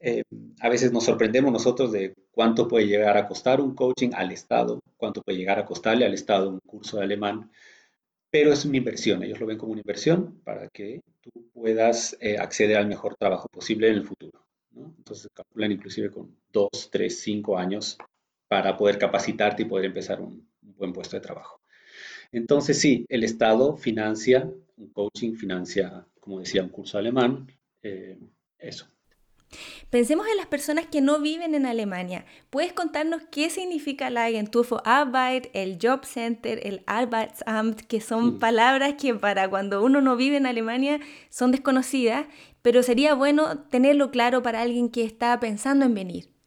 Eh, 0.00 0.22
a 0.60 0.68
veces 0.68 0.92
nos 0.92 1.04
sorprendemos 1.04 1.52
nosotros 1.52 1.92
de 1.92 2.14
cuánto 2.32 2.66
puede 2.66 2.86
llegar 2.86 3.16
a 3.16 3.28
costar 3.28 3.60
un 3.60 3.74
coaching 3.76 4.10
al 4.14 4.32
Estado, 4.32 4.80
cuánto 4.96 5.22
puede 5.22 5.38
llegar 5.38 5.60
a 5.60 5.66
costarle 5.66 6.04
al 6.04 6.14
Estado 6.14 6.48
un 6.50 6.60
curso 6.66 6.98
de 6.98 7.04
alemán, 7.04 7.50
pero 8.30 8.52
es 8.52 8.64
una 8.64 8.76
inversión, 8.76 9.22
ellos 9.22 9.40
lo 9.40 9.46
ven 9.46 9.58
como 9.58 9.72
una 9.72 9.80
inversión 9.80 10.40
para 10.44 10.68
que 10.68 11.00
tú 11.20 11.30
puedas 11.52 12.16
eh, 12.20 12.38
acceder 12.38 12.76
al 12.76 12.86
mejor 12.86 13.16
trabajo 13.16 13.48
posible 13.48 13.88
en 13.88 13.94
el 13.94 14.04
futuro. 14.04 14.44
Entonces 14.74 15.28
calculan 15.34 15.72
inclusive 15.72 16.10
con 16.10 16.36
dos, 16.52 16.88
tres, 16.90 17.20
cinco 17.20 17.58
años 17.58 17.98
para 18.48 18.76
poder 18.76 18.98
capacitarte 18.98 19.62
y 19.62 19.66
poder 19.66 19.86
empezar 19.86 20.20
un, 20.20 20.48
buen 20.60 20.92
puesto 20.92 21.16
de 21.16 21.22
trabajo. 21.22 21.60
Entonces, 22.30 22.80
sí, 22.80 23.04
el 23.08 23.24
Estado 23.24 23.76
financia 23.76 24.48
un 24.78 24.88
coaching, 24.90 25.34
financia, 25.34 26.06
como 26.20 26.40
decía, 26.40 26.62
un 26.62 26.68
curso 26.68 26.98
alemán, 26.98 27.46
eh, 27.82 28.18
eso. 28.58 28.88
Pensemos 29.90 30.26
en 30.28 30.36
las 30.36 30.46
personas 30.46 30.86
que 30.86 31.00
no 31.00 31.20
viven 31.20 31.54
en 31.54 31.66
Alemania. 31.66 32.24
¿Puedes 32.50 32.72
contarnos 32.72 33.22
qué 33.30 33.50
significa 33.50 34.10
la 34.10 34.26
Agentur 34.26 34.66
Arbeit, 34.84 35.46
el 35.54 35.78
Job 35.80 36.04
Center, 36.04 36.60
el 36.62 36.82
Arbeitsamt, 36.86 37.80
que 37.82 38.00
son 38.00 38.34
mm. 38.34 38.38
palabras 38.38 38.94
que 39.00 39.14
para 39.14 39.48
cuando 39.48 39.82
uno 39.82 40.00
no 40.00 40.16
vive 40.16 40.36
en 40.36 40.46
Alemania 40.46 41.00
son 41.30 41.50
desconocidas, 41.50 42.26
pero 42.62 42.82
sería 42.82 43.14
bueno 43.14 43.60
tenerlo 43.70 44.10
claro 44.10 44.42
para 44.42 44.62
alguien 44.62 44.90
que 44.90 45.04
está 45.04 45.38
pensando 45.40 45.86
en 45.86 45.94
venir? 45.94 46.38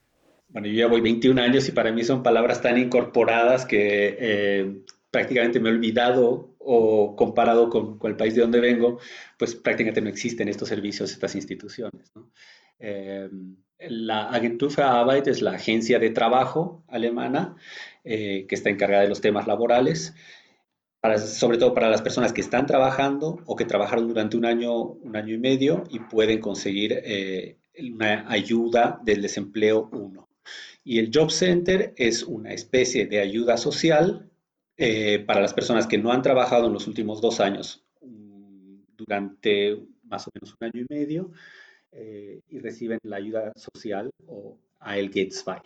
bueno, 0.51 0.67
yo 0.67 0.73
ya 0.73 0.87
voy 0.87 1.01
21 1.01 1.41
años 1.41 1.67
y 1.69 1.71
para 1.71 1.91
mí 1.91 2.03
son 2.03 2.23
palabras 2.23 2.61
tan 2.61 2.77
incorporadas 2.77 3.65
que 3.65 4.17
eh, 4.19 4.83
prácticamente 5.09 5.59
me 5.59 5.69
he 5.69 5.73
olvidado 5.73 6.55
o 6.59 7.15
comparado 7.15 7.69
con, 7.69 7.99
el 8.03 8.15
país 8.15 8.35
de 8.35 8.41
donde 8.41 8.59
vengo, 8.59 8.99
pues 9.37 9.55
prácticamente 9.55 10.01
no 10.01 10.09
existen 10.09 10.47
estos 10.47 10.69
servicios, 10.69 11.11
estas 11.11 11.35
instituciones. 11.35 12.11
Em, 12.81 13.57
la 13.89 14.29
Agentur 14.29 14.71
Arbeit 14.81 15.27
es 15.27 15.41
la 15.41 15.51
agencia 15.51 15.99
de 15.99 16.09
trabajo 16.09 16.83
alemana 16.87 17.55
eh, 18.03 18.45
que 18.47 18.55
está 18.55 18.69
encargada 18.69 19.03
de 19.03 19.09
los 19.09 19.21
temas 19.21 19.47
laborales, 19.47 20.13
sobre 21.17 21.57
todo 21.57 21.73
para 21.73 21.89
las 21.89 22.01
personas 22.01 22.33
que 22.33 22.41
están 22.41 22.65
trabajando 22.65 23.39
o 23.45 23.55
que 23.55 23.65
trabajaron 23.65 24.07
durante 24.07 24.37
un 24.37 24.45
año, 24.45 24.81
un 24.81 25.15
año 25.15 25.33
y 25.33 25.39
medio 25.39 25.83
y 25.89 25.99
pueden 25.99 26.39
conseguir 26.39 27.01
eh, 27.03 27.57
una 27.79 28.29
ayuda 28.29 28.99
del 29.03 29.21
desempleo 29.21 29.89
1. 29.91 30.29
Y 30.83 30.99
el 30.99 31.11
Job 31.13 31.31
Center 31.31 31.93
es 31.97 32.23
una 32.23 32.53
especie 32.53 33.05
de 33.05 33.19
ayuda 33.19 33.57
social 33.57 34.29
eh, 34.77 35.19
para 35.19 35.41
las 35.41 35.53
personas 35.53 35.85
que 35.85 35.97
no 35.99 36.11
han 36.11 36.23
trabajado 36.23 36.67
en 36.67 36.73
los 36.73 36.87
últimos 36.87 37.21
dos 37.21 37.39
años, 37.39 37.83
durante 38.97 39.79
más 40.03 40.27
o 40.27 40.31
menos 40.33 40.55
un 40.59 40.67
año 40.67 40.85
y 40.87 40.93
medio, 40.93 41.31
eh, 41.91 42.41
y 42.49 42.59
reciben 42.59 42.99
la 43.03 43.17
ayuda 43.17 43.51
social 43.55 44.11
o 44.27 44.57
AL 44.79 45.07
Gates 45.07 45.43
2. 45.45 45.57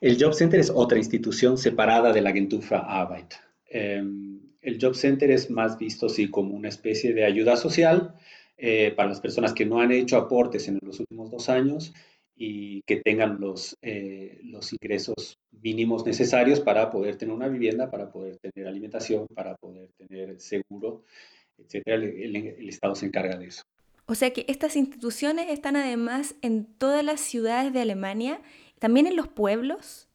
El 0.00 0.22
Job 0.22 0.34
Center 0.34 0.60
es 0.60 0.70
otra 0.70 0.98
institución 0.98 1.56
separada 1.56 2.12
de 2.12 2.20
la 2.20 2.30
Agentur 2.30 2.62
für 2.62 2.76
Arbeit. 2.76 3.34
Em, 3.66 4.40
el 4.60 4.78
Job 4.80 4.94
Center 4.94 5.30
es 5.30 5.50
más 5.50 5.78
visto 5.78 6.08
sí, 6.08 6.30
como 6.30 6.54
una 6.54 6.68
especie 6.68 7.14
de 7.14 7.24
ayuda 7.24 7.56
social 7.56 8.14
eh, 8.56 8.92
para 8.96 9.08
las 9.08 9.20
personas 9.20 9.52
que 9.52 9.66
no 9.66 9.80
han 9.80 9.92
hecho 9.92 10.16
aportes 10.16 10.68
en 10.68 10.78
los 10.82 11.00
últimos 11.00 11.30
dos 11.30 11.48
años 11.48 11.92
y 12.36 12.82
que 12.82 12.96
tengan 12.96 13.40
los, 13.40 13.76
eh, 13.82 14.40
los 14.44 14.72
ingresos 14.72 15.38
mínimos 15.50 16.04
necesarios 16.04 16.60
para 16.60 16.90
poder 16.90 17.16
tener 17.16 17.34
una 17.34 17.48
vivienda, 17.48 17.90
para 17.90 18.10
poder 18.10 18.38
tener 18.38 18.68
alimentación, 18.68 19.26
para 19.34 19.56
poder 19.56 19.90
tener 19.96 20.40
seguro, 20.40 21.04
etcétera. 21.58 21.96
El, 21.96 22.36
el, 22.36 22.68
Estado 22.68 22.94
se 22.94 23.06
encarga 23.06 23.36
de 23.36 23.46
eso. 23.46 23.62
O 24.06 24.14
sea 24.14 24.32
que 24.32 24.44
estas 24.48 24.76
instituciones 24.76 25.50
están 25.50 25.76
además 25.76 26.34
en 26.42 26.66
todas 26.66 27.04
las 27.04 27.20
ciudades 27.20 27.72
de 27.72 27.80
Alemania, 27.80 28.40
también 28.78 29.06
en 29.06 29.16
los 29.16 29.28
pueblos. 29.28 30.08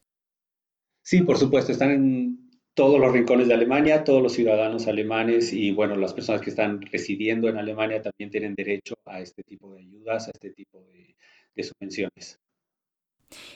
Sí, 1.02 1.22
por 1.22 1.38
supuesto, 1.38 1.72
están 1.72 1.90
en 1.90 2.50
todos 2.74 3.00
los 3.00 3.12
rincones 3.12 3.48
de 3.48 3.54
Alemania, 3.54 4.04
todos 4.04 4.22
los 4.22 4.32
ciudadanos 4.32 4.86
alemanes 4.86 5.52
y 5.52 5.72
bueno, 5.72 5.96
las 5.96 6.14
personas 6.14 6.40
que 6.40 6.50
están 6.50 6.80
residiendo 6.80 7.48
en 7.48 7.58
Alemania 7.58 8.00
también 8.00 8.30
tienen 8.30 8.54
derecho 8.54 8.94
a 9.06 9.20
este 9.20 9.42
tipo 9.42 9.74
de 9.74 9.80
ayudas, 9.80 10.28
a 10.28 10.30
este 10.30 10.50
tipo 10.50 10.80
de, 10.84 11.16
de 11.54 11.62
subvenciones. 11.64 12.38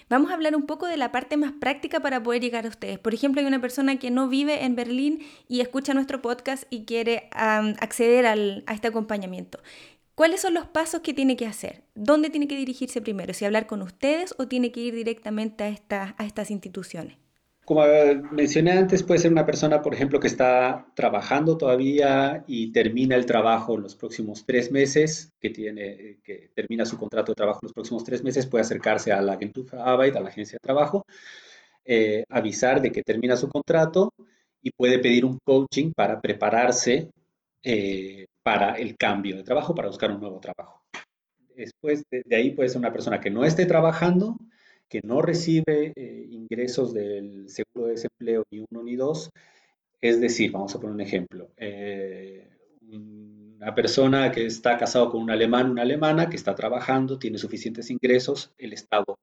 Vamos 0.09 0.31
a 0.31 0.35
hablar 0.35 0.55
un 0.55 0.67
poco 0.67 0.87
de 0.87 0.97
la 0.97 1.11
parte 1.11 1.37
más 1.37 1.53
práctica 1.53 2.01
para 2.01 2.23
poder 2.23 2.41
llegar 2.41 2.65
a 2.65 2.69
ustedes. 2.69 2.99
Por 2.99 3.15
ejemplo, 3.15 3.41
hay 3.41 3.47
una 3.47 3.61
persona 3.61 3.99
que 3.99 4.11
no 4.11 4.29
vive 4.29 4.65
en 4.65 4.77
Berlín 4.77 5.23
y 5.49 5.61
escucha 5.61 5.95
nuestro 5.95 6.23
podcast 6.23 6.65
y 6.71 6.85
quiere 6.85 7.29
acceder 7.33 8.27
a 8.27 8.73
este 8.73 8.89
acompañamiento. 8.89 9.59
¿Cuáles 10.15 10.41
son 10.43 10.55
los 10.55 10.67
pasos 10.67 11.01
que 11.01 11.13
tiene 11.13 11.37
que 11.37 11.47
hacer? 11.47 11.83
¿Dónde 11.95 12.31
tiene 12.31 12.47
que 12.47 12.57
dirigirse 12.57 13.01
primero? 13.01 13.35
¿Si 13.35 13.45
hablar 13.45 13.67
con 13.67 13.83
ustedes 13.83 14.35
o 14.39 14.47
tiene 14.47 14.71
que 14.71 14.81
ir 14.81 14.95
directamente 14.95 15.65
a, 15.65 16.25
estas 16.25 16.51
instituciones? 16.53 17.17
Como 17.65 17.83
mencioné 18.31 18.73
antes, 18.73 19.03
puede 19.03 19.21
ser 19.21 19.33
una 19.33 19.47
persona, 19.47 19.83
por 19.83 19.95
ejemplo, 19.95 20.21
que 20.21 20.29
está 20.29 20.87
trabajando 20.95 21.57
todavía 21.57 22.45
y 22.47 22.71
termina 22.73 23.17
el 23.17 23.27
trabajo 23.27 23.75
en 23.75 23.83
los 23.83 23.97
próximos 23.97 24.45
tres 24.47 24.71
meses, 24.71 25.33
que, 25.41 25.51
tiene, 25.51 26.19
que 26.23 26.51
termina 26.55 26.85
su 26.85 26.97
contrato 26.97 27.33
de 27.33 27.37
trabajo 27.37 27.61
en 27.63 27.67
los 27.67 27.73
próximos 27.73 28.05
tres 28.05 28.23
meses, 28.23 28.47
puede 28.47 28.63
acercarse 28.63 29.13
a 29.13 29.23
la 29.23 29.33
Arbeit, 29.33 30.17
a 30.17 30.21
la 30.21 30.29
agencia 30.29 30.57
de 30.57 30.63
trabajo, 30.63 31.07
eh, 31.85 32.25
avisar 32.29 32.83
de 32.83 32.93
que 32.93 33.03
termina 33.03 33.37
su 33.37 33.49
contrato 33.49 34.13
y 34.63 34.71
puede 34.71 34.99
pedir 34.99 35.25
un 35.25 35.39
coaching 35.43 35.93
para 35.93 36.21
prepararse 36.21 37.11
eh, 37.63 38.27
para 38.45 38.75
el 38.75 38.97
cambio 38.97 39.37
de 39.37 39.43
trabajo, 39.43 39.75
para 39.75 39.89
buscar 39.89 40.13
un 40.13 40.21
nuevo 40.21 40.39
trabajo. 40.39 40.83
Después 41.57 42.05
de 42.11 42.37
ahí 42.37 42.51
puede 42.51 42.69
ser 42.69 42.79
una 42.79 42.93
persona 42.93 43.21
que 43.21 43.31
no 43.31 43.45
esté 43.45 43.67
trabajando, 43.67 44.37
que 44.89 45.01
no 45.03 45.23
recibe 45.23 45.93
eh, 45.97 46.27
ingresos 46.31 46.93
del 46.93 47.49
seguro 47.49 47.87
de 47.87 47.93
desempleo 47.93 48.45
ni 48.51 48.65
uno 48.71 48.83
ni 48.83 48.97
dos, 48.97 49.31
es 50.01 50.21
decir, 50.21 50.53
vamos 50.53 50.75
a 50.75 50.79
poner 50.79 50.95
un 50.95 51.01
ejemplo, 51.01 51.51
eh, 51.57 52.49
una 52.83 53.75
persona 53.75 54.31
que 54.31 54.45
está 54.47 54.77
casado 54.77 55.11
con 55.11 55.23
un 55.23 55.31
alemán, 55.31 55.71
una 55.71 55.83
alemana 55.83 56.29
que 56.29 56.37
está 56.37 56.55
trabajando, 56.55 57.19
tiene 57.19 57.39
suficientes 57.39 57.91
ingresos, 57.91 58.53
el 58.59 58.73
Estado 58.75 59.19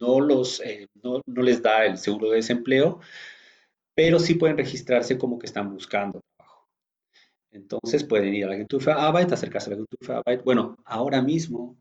no, 0.00 0.20
los, 0.20 0.60
eh, 0.60 0.88
no, 1.02 1.22
les 1.42 1.62
da 1.62 1.86
el 1.86 1.98
seguro 1.98 2.30
de 2.30 2.36
desempleo, 2.36 3.00
pero 3.94 4.18
sí 4.18 4.34
pueden 4.34 4.58
registrarse 4.58 5.18
como 5.18 5.38
que 5.38 5.46
están 5.46 5.72
buscando. 5.72 6.20
Entonces 7.50 8.04
pueden 8.04 8.34
ir 8.34 8.44
a 8.44 8.48
la 8.48 8.54
Agentur 8.54 8.82
für 8.82 8.94
Arbeit, 8.94 9.32
acercarse 9.32 9.68
a 9.68 9.70
la 9.70 9.76
Agentur 9.76 9.98
für 10.00 10.16
Arbeit. 10.16 10.44
Bueno, 10.44 10.76
ahora 10.84 11.22
mismo, 11.22 11.76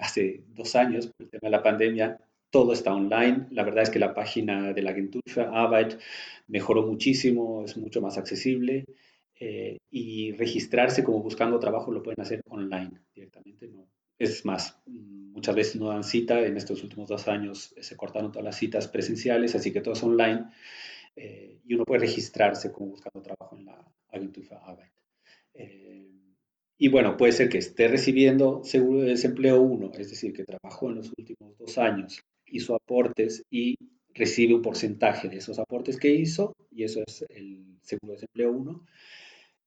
hace 0.00 0.44
dos 0.48 0.74
años, 0.76 1.08
por 1.08 1.24
el 1.24 1.30
tema 1.30 1.40
de 1.42 1.50
la 1.50 1.62
pandemia, 1.62 2.18
todo 2.50 2.72
está 2.72 2.94
online. 2.94 3.46
La 3.50 3.62
verdad 3.62 3.82
es 3.82 3.90
que 3.90 3.98
la 3.98 4.14
página 4.14 4.72
de 4.72 4.82
la 4.82 4.90
Agentur 4.90 5.22
Arbeit 5.36 5.98
mejoró 6.46 6.82
muchísimo, 6.86 7.64
es 7.64 7.76
mucho 7.76 8.00
más 8.00 8.16
accesible 8.18 8.84
eh, 9.38 9.78
y 9.90 10.32
registrarse 10.32 11.04
como 11.04 11.22
buscando 11.22 11.58
trabajo 11.58 11.92
lo 11.92 12.02
pueden 12.02 12.20
hacer 12.20 12.40
online 12.48 12.90
directamente. 13.14 13.70
Es 14.18 14.44
más, 14.44 14.80
muchas 14.86 15.54
veces 15.54 15.76
no 15.76 15.88
dan 15.88 16.04
cita. 16.04 16.40
En 16.40 16.56
estos 16.56 16.82
últimos 16.82 17.08
dos 17.08 17.28
años 17.28 17.74
se 17.78 17.96
cortaron 17.96 18.32
todas 18.32 18.44
las 18.44 18.56
citas 18.56 18.88
presenciales, 18.88 19.54
así 19.54 19.72
que 19.72 19.80
todo 19.80 19.94
es 19.94 20.02
online 20.02 20.46
eh, 21.14 21.58
y 21.64 21.74
uno 21.74 21.84
puede 21.84 22.00
registrarse 22.00 22.72
como 22.72 22.90
buscando 22.90 23.22
trabajo 23.22 23.56
en 23.56 23.66
la 23.66 23.84
Agentur 24.10 24.44
Arbeit. 24.62 24.97
Eh, 25.58 26.08
y 26.78 26.88
bueno, 26.88 27.16
puede 27.16 27.32
ser 27.32 27.48
que 27.48 27.58
esté 27.58 27.88
recibiendo 27.88 28.62
seguro 28.64 29.00
de 29.00 29.10
desempleo 29.10 29.60
1, 29.60 29.92
es 29.98 30.10
decir, 30.10 30.32
que 30.32 30.44
trabajó 30.44 30.88
en 30.88 30.96
los 30.96 31.12
últimos 31.18 31.58
dos 31.58 31.76
años 31.76 32.22
hizo 32.50 32.74
aportes 32.74 33.44
y 33.50 33.76
recibe 34.14 34.54
un 34.54 34.62
porcentaje 34.62 35.28
de 35.28 35.36
esos 35.36 35.58
aportes 35.58 35.98
que 35.98 36.12
hizo, 36.12 36.54
y 36.70 36.84
eso 36.84 37.02
es 37.06 37.24
el 37.28 37.78
seguro 37.82 38.12
de 38.12 38.16
desempleo 38.16 38.52
1, 38.52 38.86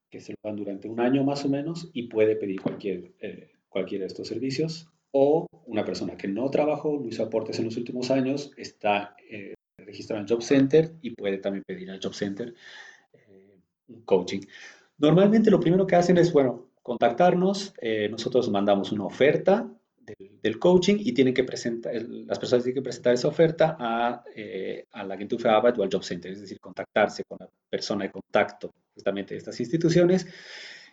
que 0.10 0.20
se 0.20 0.34
lo 0.34 0.38
dan 0.44 0.58
durante 0.58 0.90
un 0.90 1.00
año 1.00 1.24
más 1.24 1.46
o 1.46 1.50
menos 1.50 1.90
y 1.94 2.04
puede 2.04 2.36
pedir 2.36 2.62
cualquier, 2.62 3.14
eh, 3.22 3.52
cualquiera 3.70 4.04
de 4.04 4.08
estos 4.08 4.28
servicios. 4.28 4.90
O 5.14 5.48
una 5.66 5.86
persona 5.86 6.18
que 6.18 6.28
no 6.28 6.50
trabajó, 6.50 7.00
no 7.00 7.08
hizo 7.08 7.24
aportes 7.24 7.60
en 7.60 7.66
los 7.66 7.78
últimos 7.78 8.12
años, 8.12 8.52
está 8.58 9.16
eh, 9.30 9.54
registrado 9.78 10.22
en 10.22 10.28
Job 10.28 10.42
Center 10.42 10.94
y 11.02 11.12
puede 11.12 11.38
también 11.38 11.64
pedir 11.66 11.90
al 11.90 12.00
Job 12.02 12.14
Center 12.14 12.54
eh, 13.14 13.58
un 13.88 14.02
coaching. 14.04 14.42
Normalmente 15.02 15.50
lo 15.52 15.60
primero 15.60 15.88
que 15.88 15.96
hacen 15.96 16.18
es, 16.18 16.32
bueno, 16.32 16.70
contactarnos, 16.82 17.74
nosotros 18.10 18.50
mandamos 18.50 18.92
una 18.92 19.06
oferta 19.06 19.68
del, 20.42 20.60
coaching 20.60 20.98
y 21.00 21.14
tienen 21.14 21.34
que 21.34 21.44
presentar, 21.44 21.94
las 21.94 22.40
personas 22.40 22.64
tienen 22.64 22.82
que 22.82 22.84
presentar 22.84 23.14
esa 23.14 23.28
oferta 23.28 23.78
a, 23.80 24.24
eh, 24.36 24.86
a 24.92 25.04
la 25.04 25.16
Agentur 25.16 25.46
o 25.46 25.68
al 25.68 25.90
Job 25.92 26.04
Center, 26.04 26.32
es 26.32 26.42
decir, 26.42 26.60
contactarse 26.60 27.24
con 27.24 27.38
la 27.40 27.50
persona 27.70 28.06
de 28.06 28.12
contacto 28.12 28.74
justamente 28.94 29.34
de 29.34 29.40
estas 29.40 29.60
instituciones, 29.60 30.28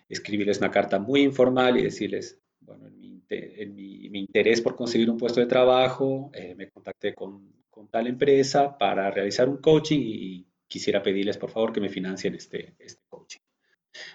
escribirles 0.07 0.59
una 0.59 0.71
carta 0.71 0.99
muy 0.99 1.21
informal 1.21 1.77
y 1.77 1.83
decirles, 1.83 2.39
bueno, 2.61 2.87
en 2.87 2.97
mi, 2.97 3.23
en 3.29 3.75
mi, 4.11 4.19
interés 4.19 4.61
por 4.61 4.75
conseguir 4.75 5.09
un 5.09 5.17
puesto 5.17 5.39
de 5.39 5.45
trabajo, 5.45 6.31
eh, 6.33 6.55
me 6.55 6.69
contacté 6.69 7.13
con, 7.13 7.51
con, 7.69 7.87
tal 7.89 8.07
empresa 8.07 8.77
para 8.77 9.09
realizar 9.11 9.49
un 9.49 9.57
coaching 9.57 9.99
y 10.01 10.47
quisiera 10.67 11.01
pedirles 11.01 11.37
por 11.37 11.49
favor 11.49 11.71
que 11.71 11.81
me 11.81 11.89
financien 11.89 12.35
este, 12.35 12.75
este. 12.79 12.98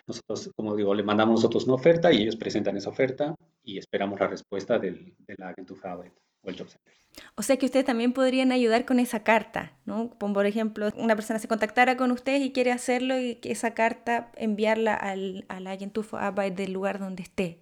Nosotros, 0.07 0.51
como 0.57 0.77
digo, 0.77 0.95
le 0.95 1.03
mandamos 1.03 1.37
nosotros 1.37 1.65
una 1.65 1.75
oferta 1.75 2.13
y 2.13 2.23
ellos 2.23 2.37
presentan 2.37 2.77
esa 2.77 2.91
oferta 2.91 3.35
y 3.63 3.79
esperamos 3.79 4.21
la 4.21 4.29
respuesta 4.29 4.79
del, 4.79 5.15
de 5.19 5.35
la 5.39 5.49
agencia 5.49 5.77
o 5.97 6.51
el 6.51 6.59
Job 6.59 6.69
Center. 6.69 6.95
O 7.37 7.43
sea 7.43 7.57
que 7.57 7.67
ustedes 7.67 7.85
también 7.85 8.13
podrían 8.13 8.53
ayudar 8.53 8.85
con 8.85 8.99
esa 8.99 9.23
carta, 9.23 9.73
¿no? 9.85 10.11
Por 10.19 10.47
ejemplo, 10.47 10.89
una 10.97 11.15
persona 11.15 11.39
se 11.39 11.49
contactara 11.49 11.97
con 11.97 12.11
ustedes 12.11 12.43
y 12.43 12.53
quiere 12.53 12.73
hacerlo 12.73 13.19
y 13.19 13.39
esa 13.43 13.75
carta 13.75 14.33
enviarla 14.37 14.95
al, 14.95 15.45
a 15.49 15.61
la 15.61 15.73
agencia 15.73 16.19
del 16.51 16.73
lugar 16.73 16.99
donde 16.99 17.23
esté. 17.23 17.61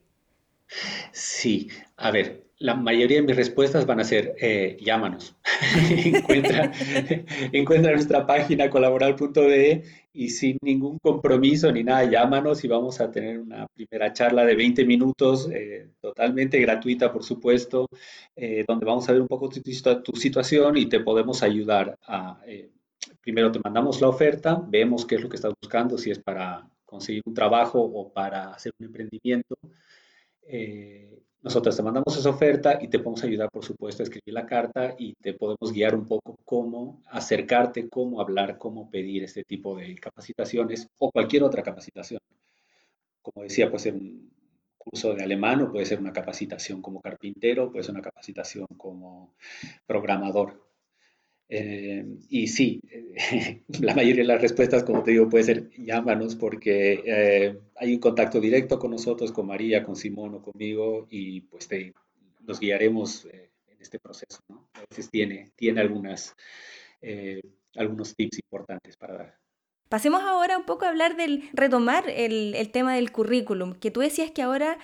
Sí, 1.12 1.68
a 1.96 2.10
ver, 2.10 2.46
la 2.62 2.74
mayoría 2.74 3.18
de 3.18 3.26
mis 3.26 3.36
respuestas 3.36 3.86
van 3.86 4.00
a 4.00 4.04
ser 4.04 4.34
eh, 4.40 4.76
llámanos. 4.80 5.34
encuentra, 5.90 6.72
encuentra 7.52 7.92
nuestra 7.92 8.24
página 8.24 8.70
colaboral.de 8.70 9.82
y 10.12 10.30
sin 10.30 10.58
ningún 10.62 10.98
compromiso 10.98 11.72
ni 11.72 11.82
nada, 11.82 12.04
llámanos 12.04 12.62
y 12.64 12.68
vamos 12.68 13.00
a 13.00 13.10
tener 13.10 13.40
una 13.40 13.66
primera 13.66 14.12
charla 14.12 14.44
de 14.44 14.54
20 14.54 14.84
minutos, 14.84 15.50
eh, 15.52 15.88
totalmente 16.00 16.60
gratuita, 16.60 17.12
por 17.12 17.24
supuesto, 17.24 17.88
eh, 18.36 18.64
donde 18.66 18.86
vamos 18.86 19.08
a 19.08 19.12
ver 19.12 19.22
un 19.22 19.28
poco 19.28 19.48
tu, 19.48 19.60
tu, 19.60 20.12
situación 20.16 20.76
y 20.76 20.86
te 20.86 21.00
podemos 21.00 21.42
ayudar 21.42 21.98
a... 22.06 22.40
primero 23.20 23.50
te 23.50 23.60
mandamos 23.62 24.00
la 24.00 24.08
oferta, 24.08 24.62
vemos 24.68 25.04
qué 25.04 25.16
es 25.16 25.22
lo 25.22 25.28
que 25.28 25.36
estás 25.36 25.52
buscando, 25.60 25.98
si 25.98 26.10
es 26.10 26.18
para 26.18 26.68
conseguir 26.84 27.22
un 27.24 27.34
trabajo 27.34 27.80
o 27.80 28.12
para 28.12 28.52
hacer 28.52 28.72
un 28.78 28.86
emprendimiento. 28.86 29.56
Nosotros 31.42 31.76
te 31.76 31.82
mandamos 31.82 32.16
esa 32.16 32.30
oferta 32.30 32.78
y 32.80 32.88
te 32.88 32.98
podemos 32.98 33.24
ayudar, 33.24 33.50
por 33.50 33.64
supuesto, 33.64 34.02
a 34.02 34.04
escribir 34.04 34.32
la 34.32 34.46
carta 34.46 34.94
y 34.96 35.14
te 35.14 35.34
podemos 35.34 35.72
guiar 35.72 35.94
un 35.94 36.06
poco 36.06 36.38
cómo 36.44 37.02
acercarte, 37.10 37.88
cómo 37.88 38.20
hablar, 38.20 38.58
cómo 38.58 38.88
pedir 38.88 39.24
este 39.24 39.42
tipo 39.42 39.76
de 39.76 39.94
capacitaciones 39.96 40.88
o 40.98 41.10
cualquier 41.10 41.42
otra 41.42 41.62
capacitación. 41.62 42.20
Como 43.20 43.42
decía, 43.42 43.68
puede 43.70 43.82
ser 43.82 43.94
un 43.94 44.30
curso 44.78 45.14
de 45.14 45.24
alemán 45.24 45.62
o 45.62 45.72
puede 45.72 45.84
ser 45.84 45.98
una 45.98 46.12
capacitación 46.12 46.80
como 46.80 47.00
carpintero, 47.00 47.70
puede 47.70 47.84
ser 47.84 47.94
una 47.94 48.02
capacitación 48.02 48.66
como 48.76 49.34
programador. 49.86 50.71
Eh, 51.54 52.02
y 52.30 52.46
sí, 52.48 52.80
la 53.82 53.94
mayoría 53.94 54.22
de 54.22 54.28
las 54.28 54.40
respuestas, 54.40 54.84
como 54.84 55.02
te 55.02 55.10
digo, 55.10 55.28
puede 55.28 55.44
ser 55.44 55.70
llámanos 55.72 56.34
porque 56.34 57.02
eh, 57.04 57.58
hay 57.76 57.92
un 57.92 58.00
contacto 58.00 58.40
directo 58.40 58.78
con 58.78 58.90
nosotros, 58.90 59.32
con 59.32 59.48
María, 59.48 59.84
con 59.84 59.94
Simón 59.94 60.34
o 60.34 60.40
conmigo 60.40 61.06
y 61.10 61.42
pues 61.42 61.68
te, 61.68 61.92
nos 62.40 62.58
guiaremos 62.58 63.26
eh, 63.26 63.50
en 63.68 63.82
este 63.82 63.98
proceso. 63.98 64.40
¿no? 64.48 64.70
A 64.72 64.80
veces 64.88 65.10
tiene, 65.10 65.52
tiene 65.54 65.82
algunas, 65.82 66.34
algunos 67.76 68.16
tips 68.16 68.38
importantes 68.38 68.96
para 68.96 69.14
dar. 69.18 69.38
Pasemos 69.90 70.22
ahora 70.22 70.56
un 70.56 70.64
poco 70.64 70.86
a 70.86 70.88
hablar 70.88 71.16
del, 71.16 71.50
retomar 71.52 72.08
el, 72.08 72.54
el 72.54 72.70
tema 72.70 72.94
del 72.94 73.12
currículum, 73.12 73.74
que 73.74 73.90
tú 73.90 74.00
decías 74.00 74.30
que 74.30 74.40
ahora 74.40 74.78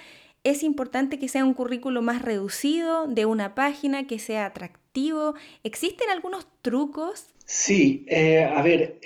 es 0.50 0.62
importante 0.62 1.18
que 1.18 1.28
sea 1.28 1.44
un 1.44 1.54
currículo 1.54 2.02
más 2.02 2.22
reducido, 2.22 3.06
de 3.06 3.26
una 3.26 3.54
página, 3.54 4.06
que 4.06 4.18
sea 4.18 4.46
atractivo. 4.46 5.34
¿Existen 5.62 6.10
algunos 6.10 6.46
trucos? 6.62 7.26
Sí, 7.44 8.04
eh, 8.08 8.44
a 8.44 8.62
ver, 8.62 9.00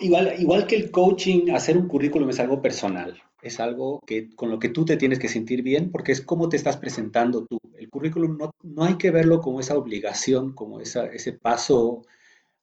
igual, 0.00 0.34
igual 0.38 0.66
que 0.66 0.76
el 0.76 0.90
coaching, 0.90 1.50
hacer 1.50 1.76
un 1.76 1.88
currículum 1.88 2.30
es 2.30 2.40
algo 2.40 2.62
personal. 2.62 3.20
Es 3.42 3.58
algo 3.58 4.00
que, 4.06 4.34
con 4.34 4.50
lo 4.50 4.58
que 4.58 4.68
tú 4.68 4.84
te 4.84 4.98
tienes 4.98 5.18
que 5.18 5.28
sentir 5.28 5.62
bien 5.62 5.90
porque 5.90 6.12
es 6.12 6.20
cómo 6.20 6.48
te 6.48 6.56
estás 6.56 6.76
presentando 6.76 7.46
tú. 7.46 7.58
El 7.78 7.88
currículum 7.88 8.36
no, 8.36 8.50
no 8.62 8.84
hay 8.84 8.96
que 8.96 9.10
verlo 9.10 9.40
como 9.40 9.60
esa 9.60 9.78
obligación, 9.78 10.52
como 10.52 10.80
ese 10.80 11.32
paso 11.32 12.02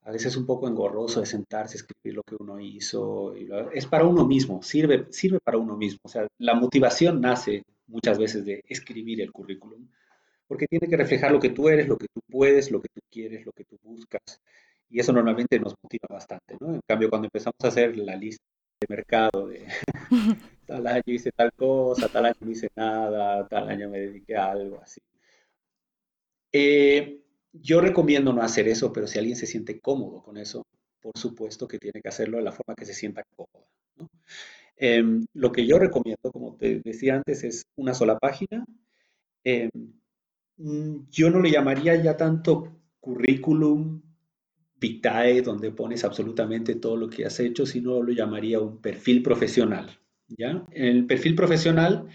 a 0.07 0.11
veces 0.11 0.37
un 0.37 0.45
poco 0.45 0.69
engorroso 0.69 1.19
de 1.19 1.25
sentarse, 1.25 1.75
escribir 1.75 2.15
lo 2.15 2.23
que 2.23 2.37
uno 2.39 2.57
hizo. 2.61 3.33
es 3.73 3.85
para 3.85 4.05
uno 4.05 4.25
mismo, 4.25 4.63
sirve, 4.63 5.07
sirve 5.09 5.39
para 5.41 5.57
uno 5.57 5.75
mismo. 5.75 5.99
O 6.03 6.07
sea, 6.07 6.25
la 6.37 6.53
motivación 6.55 7.19
nace 7.19 7.63
muchas 7.87 8.17
veces 8.17 8.45
de 8.45 8.63
escribir 8.69 9.19
el 9.19 9.33
currículum, 9.33 9.85
porque 10.47 10.65
tiene 10.67 10.87
que 10.87 10.95
reflejar 10.95 11.33
lo 11.33 11.41
que 11.41 11.49
tú 11.49 11.67
eres, 11.67 11.89
lo 11.89 11.97
que 11.97 12.07
tú 12.07 12.21
puedes, 12.29 12.71
lo 12.71 12.81
que 12.81 12.87
tú 12.87 13.01
quieres, 13.11 13.45
lo 13.45 13.51
que 13.51 13.65
tú 13.65 13.77
buscas. 13.83 14.39
Y 14.89 15.01
eso 15.01 15.11
normalmente 15.11 15.59
nos 15.59 15.75
motiva 15.83 16.07
bastante, 16.09 16.55
¿no? 16.61 16.75
En 16.75 16.81
cambio, 16.87 17.09
cuando 17.09 17.25
empezamos 17.25 17.57
a 17.63 17.67
hacer 17.67 17.97
la 17.97 18.15
lista 18.15 18.45
de 18.79 18.87
mercado 18.95 19.47
de 19.47 19.67
tal 20.65 20.87
año 20.87 21.03
hice 21.05 21.33
tal 21.33 21.51
cosa, 21.51 22.07
tal 22.07 22.27
año 22.27 22.37
no 22.39 22.51
hice 22.51 22.69
nada, 22.77 23.45
tal 23.49 23.67
año 23.67 23.89
me 23.89 23.99
dediqué 23.99 24.37
a 24.37 24.51
algo 24.51 24.79
así. 24.81 25.01
Eh, 26.53 27.26
yo 27.53 27.81
recomiendo 27.81 28.33
no 28.33 28.41
hacer 28.41 28.67
eso, 28.67 28.91
pero 28.93 29.07
si 29.07 29.19
alguien 29.19 29.35
se 29.35 29.47
siente 29.47 29.79
cómodo 29.79 30.21
con 30.21 30.37
eso, 30.37 30.65
por 31.01 31.17
supuesto 31.17 31.67
que 31.67 31.79
tiene 31.79 32.01
que 32.01 32.09
hacerlo 32.09 32.37
de 32.37 32.43
la 32.43 32.51
forma 32.51 32.75
que 32.75 32.85
se 32.85 32.93
sienta 32.93 33.23
cómoda. 33.35 33.67
Em, 34.75 35.25
lo 35.33 35.51
que 35.51 35.65
yo 35.65 35.79
recomiendo, 35.79 36.31
como 36.31 36.55
te 36.55 36.81
decía 36.83 37.15
antes, 37.15 37.43
es 37.43 37.63
una 37.75 37.93
sola 37.93 38.17
página. 38.19 38.65
Em, 39.43 39.69
mm, 40.57 41.09
yo 41.09 41.29
no 41.29 41.39
le 41.41 41.51
llamaría 41.51 41.95
ya 41.95 42.15
tanto 42.15 42.77
currículum 42.99 44.01
vitae, 44.79 45.41
donde 45.41 45.71
pones 45.71 46.03
absolutamente 46.03 46.75
todo 46.75 46.97
lo 46.97 47.09
que 47.09 47.25
has 47.25 47.39
hecho, 47.39 47.65
sino 47.65 48.01
lo 48.01 48.11
llamaría 48.13 48.59
un 48.59 48.79
perfil 48.81 49.23
profesional. 49.23 49.99
¿ya? 50.27 50.63
En 50.71 50.85
el 50.85 51.05
perfil 51.05 51.35
profesional 51.35 52.07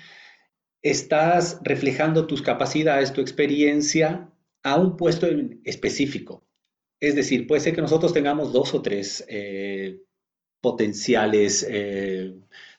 estás 0.82 1.60
reflejando 1.62 2.26
tus 2.26 2.42
capacidades, 2.42 3.12
tu 3.12 3.20
experiencia 3.20 4.31
a 4.62 4.76
un 4.76 4.96
puesto 4.96 5.26
específico. 5.64 6.46
Es 7.00 7.16
decir, 7.16 7.46
puede 7.46 7.60
ser 7.60 7.74
que 7.74 7.82
nosotros 7.82 8.12
tengamos 8.12 8.52
dos 8.52 8.74
o 8.74 8.82
tres 8.82 9.24
eh, 9.28 10.00
potenciales 10.60 11.66
eh, 11.68 12.32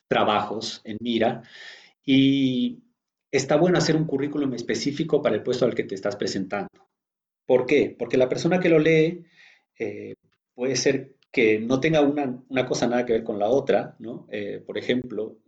trabajos 0.08 0.82
en 0.86 0.98
mira 1.02 1.43
y 2.06 2.84
está 3.32 3.58
bueno 3.58 3.78
hacer 3.78 3.96
un 3.96 4.06
currículum 4.06 4.54
específico 4.54 5.22
para 5.22 5.36
el 5.36 5.43
puesto 5.43 5.65
al 5.65 5.76
que 5.76 5.84
te 5.84 5.96
estás 5.96 6.15
presentando. 6.15 6.69
¿Por 7.46 7.65
qué? 7.65 7.93
Porque 7.98 8.17
la 8.17 8.30
persona 8.30 8.60
que 8.60 8.69
lo 8.69 8.80
lee 8.80 9.26
eh, 9.78 10.15
puede 10.54 10.78
ser 10.78 11.17
que 11.30 11.60
no 11.60 11.82
tenga 11.82 12.00
una, 12.02 12.41
una, 12.48 12.65
cosa 12.65 12.88
nada 12.88 13.06
que 13.06 13.13
ver 13.13 13.24
con 13.24 13.39
la 13.39 13.48
otra, 13.48 13.96
¿no? 14.00 14.28
por 14.67 14.78
ejemplo, 14.78 15.39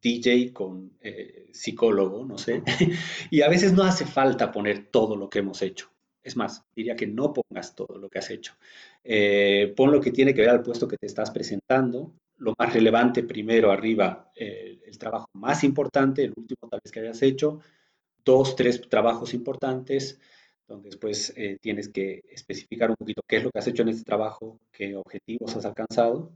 DJ 0.00 0.52
con 0.52 0.96
eh, 1.00 1.48
psicólogo, 1.52 2.24
no 2.24 2.38
sé, 2.38 2.62
y 3.30 3.42
a 3.42 3.48
veces 3.48 3.72
no 3.72 3.82
hace 3.82 4.06
falta 4.06 4.52
poner 4.52 4.86
todo 4.90 5.16
lo 5.16 5.28
que 5.28 5.40
hemos 5.40 5.62
hecho. 5.62 5.90
Es 6.22 6.36
más, 6.36 6.64
diría 6.74 6.94
que 6.94 7.06
no 7.06 7.32
pongas 7.32 7.74
todo 7.74 7.96
lo 7.98 8.08
que 8.08 8.18
has 8.18 8.30
hecho. 8.30 8.54
Eh, 9.02 9.72
pon 9.76 9.90
lo 9.90 10.00
que 10.00 10.10
tiene 10.10 10.34
que 10.34 10.42
ver 10.42 10.50
al 10.50 10.62
puesto 10.62 10.86
que 10.86 10.98
te 10.98 11.06
estás 11.06 11.30
presentando, 11.30 12.12
lo 12.36 12.54
más 12.58 12.72
relevante 12.72 13.22
primero 13.22 13.72
arriba, 13.72 14.30
eh, 14.34 14.80
el 14.86 14.98
trabajo 14.98 15.28
más 15.34 15.64
importante, 15.64 16.22
el 16.24 16.34
último 16.36 16.68
tal 16.70 16.80
vez 16.84 16.92
que 16.92 17.00
hayas 17.00 17.22
hecho, 17.22 17.60
dos, 18.24 18.56
tres 18.56 18.80
trabajos 18.88 19.32
importantes, 19.34 20.20
donde 20.66 20.90
después 20.90 21.34
tienes 21.62 21.88
que 21.88 22.20
especificar 22.30 22.90
un 22.90 22.96
poquito 22.96 23.22
qué 23.26 23.38
es 23.38 23.44
lo 23.44 23.50
que 23.50 23.58
has 23.58 23.66
hecho 23.66 23.80
en 23.80 23.88
este 23.88 24.04
trabajo, 24.04 24.60
qué 24.70 24.94
objetivos 24.96 25.56
has 25.56 25.64
alcanzado. 25.64 26.30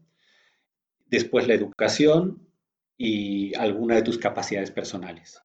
Después 1.05 1.47
la 1.47 1.53
educación, 1.53 2.41
y 3.05 3.53
alguna 3.57 3.97
de 3.97 4.03
tus 4.03 4.17
capacidades 4.17 4.71
personales. 4.71 5.43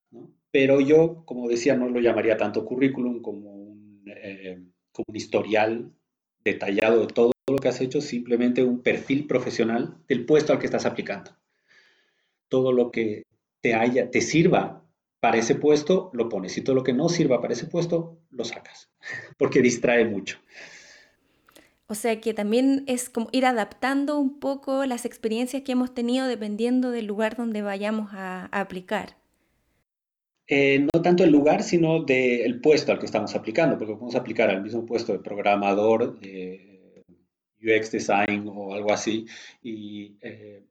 Pero 0.52 0.80
yo, 0.80 1.24
como 1.26 1.50
decía, 1.50 1.76
no 1.76 1.90
lo 1.90 2.00
llamaría 2.00 2.38
tanto 2.38 2.64
currículum 2.64 3.20
como 3.20 3.52
un, 3.52 4.04
eh, 4.06 4.62
como 4.92 5.06
un 5.08 5.16
historial 5.16 5.92
detallado 6.44 7.02
de 7.02 7.08
todo 7.08 7.32
lo 7.50 7.58
que 7.58 7.68
has 7.68 7.82
hecho, 7.82 8.00
simplemente 8.00 8.64
un 8.64 8.84
perfil 8.84 9.26
profesional 9.26 9.98
del 10.08 10.24
puesto 10.24 10.54
al 10.54 10.60
que 10.60 10.68
estás 10.68 10.86
aplicando. 10.86 11.32
Todo 12.48 12.72
lo 12.72 12.92
que 12.92 13.24
te, 13.60 13.74
haya, 13.74 14.12
te 14.12 14.22
sirva 14.22 14.86
para 15.20 15.40
ese 15.40 15.56
puesto, 15.56 16.12
lo 16.14 16.30
pones. 16.30 16.56
Y 16.60 16.62
todo 16.62 16.76
lo 16.76 16.84
que 16.84 16.94
no 16.94 17.10
sirva 17.10 17.42
para 17.42 17.54
ese 17.54 17.66
puesto, 17.66 18.20
lo 18.30 18.46
sacas, 18.46 18.92
porque 19.40 19.64
distrae 19.64 20.06
mucho. 20.06 20.38
O 21.90 21.96
sea 21.96 22.20
que 22.20 22.34
también 22.34 22.84
es 22.86 23.10
como 23.10 23.30
ir 23.32 23.46
adaptando 23.46 24.20
un 24.20 24.40
poco 24.40 24.86
las 24.86 25.06
experiencias 25.06 25.64
que 25.64 25.72
hemos 25.72 25.94
tenido 25.94 26.28
dependiendo 26.28 26.92
del 26.92 27.06
lugar 27.06 27.38
donde 27.38 27.62
vayamos 27.62 28.10
a, 28.12 28.46
aplicar. 28.48 29.16
Eh, 30.48 30.86
no 30.94 31.02
tanto 31.02 31.24
el 31.24 31.32
lugar, 31.32 31.64
sino 31.64 32.04
del 32.04 32.60
puesto 32.60 32.92
al 32.92 33.00
que 33.00 33.06
estamos 33.06 33.36
aplicando, 33.36 33.78
porque 33.78 33.94
podemos 33.94 34.16
aplicar 34.16 34.50
al 34.50 34.64
mismo 34.64 34.86
puesto 34.86 35.14
de 35.14 35.20
programador, 35.20 36.20
UX 37.62 37.92
design 37.92 38.46
o 38.48 38.74
algo 38.74 38.92
así, 38.92 39.26
y 39.64 40.18
eh, 40.22 40.64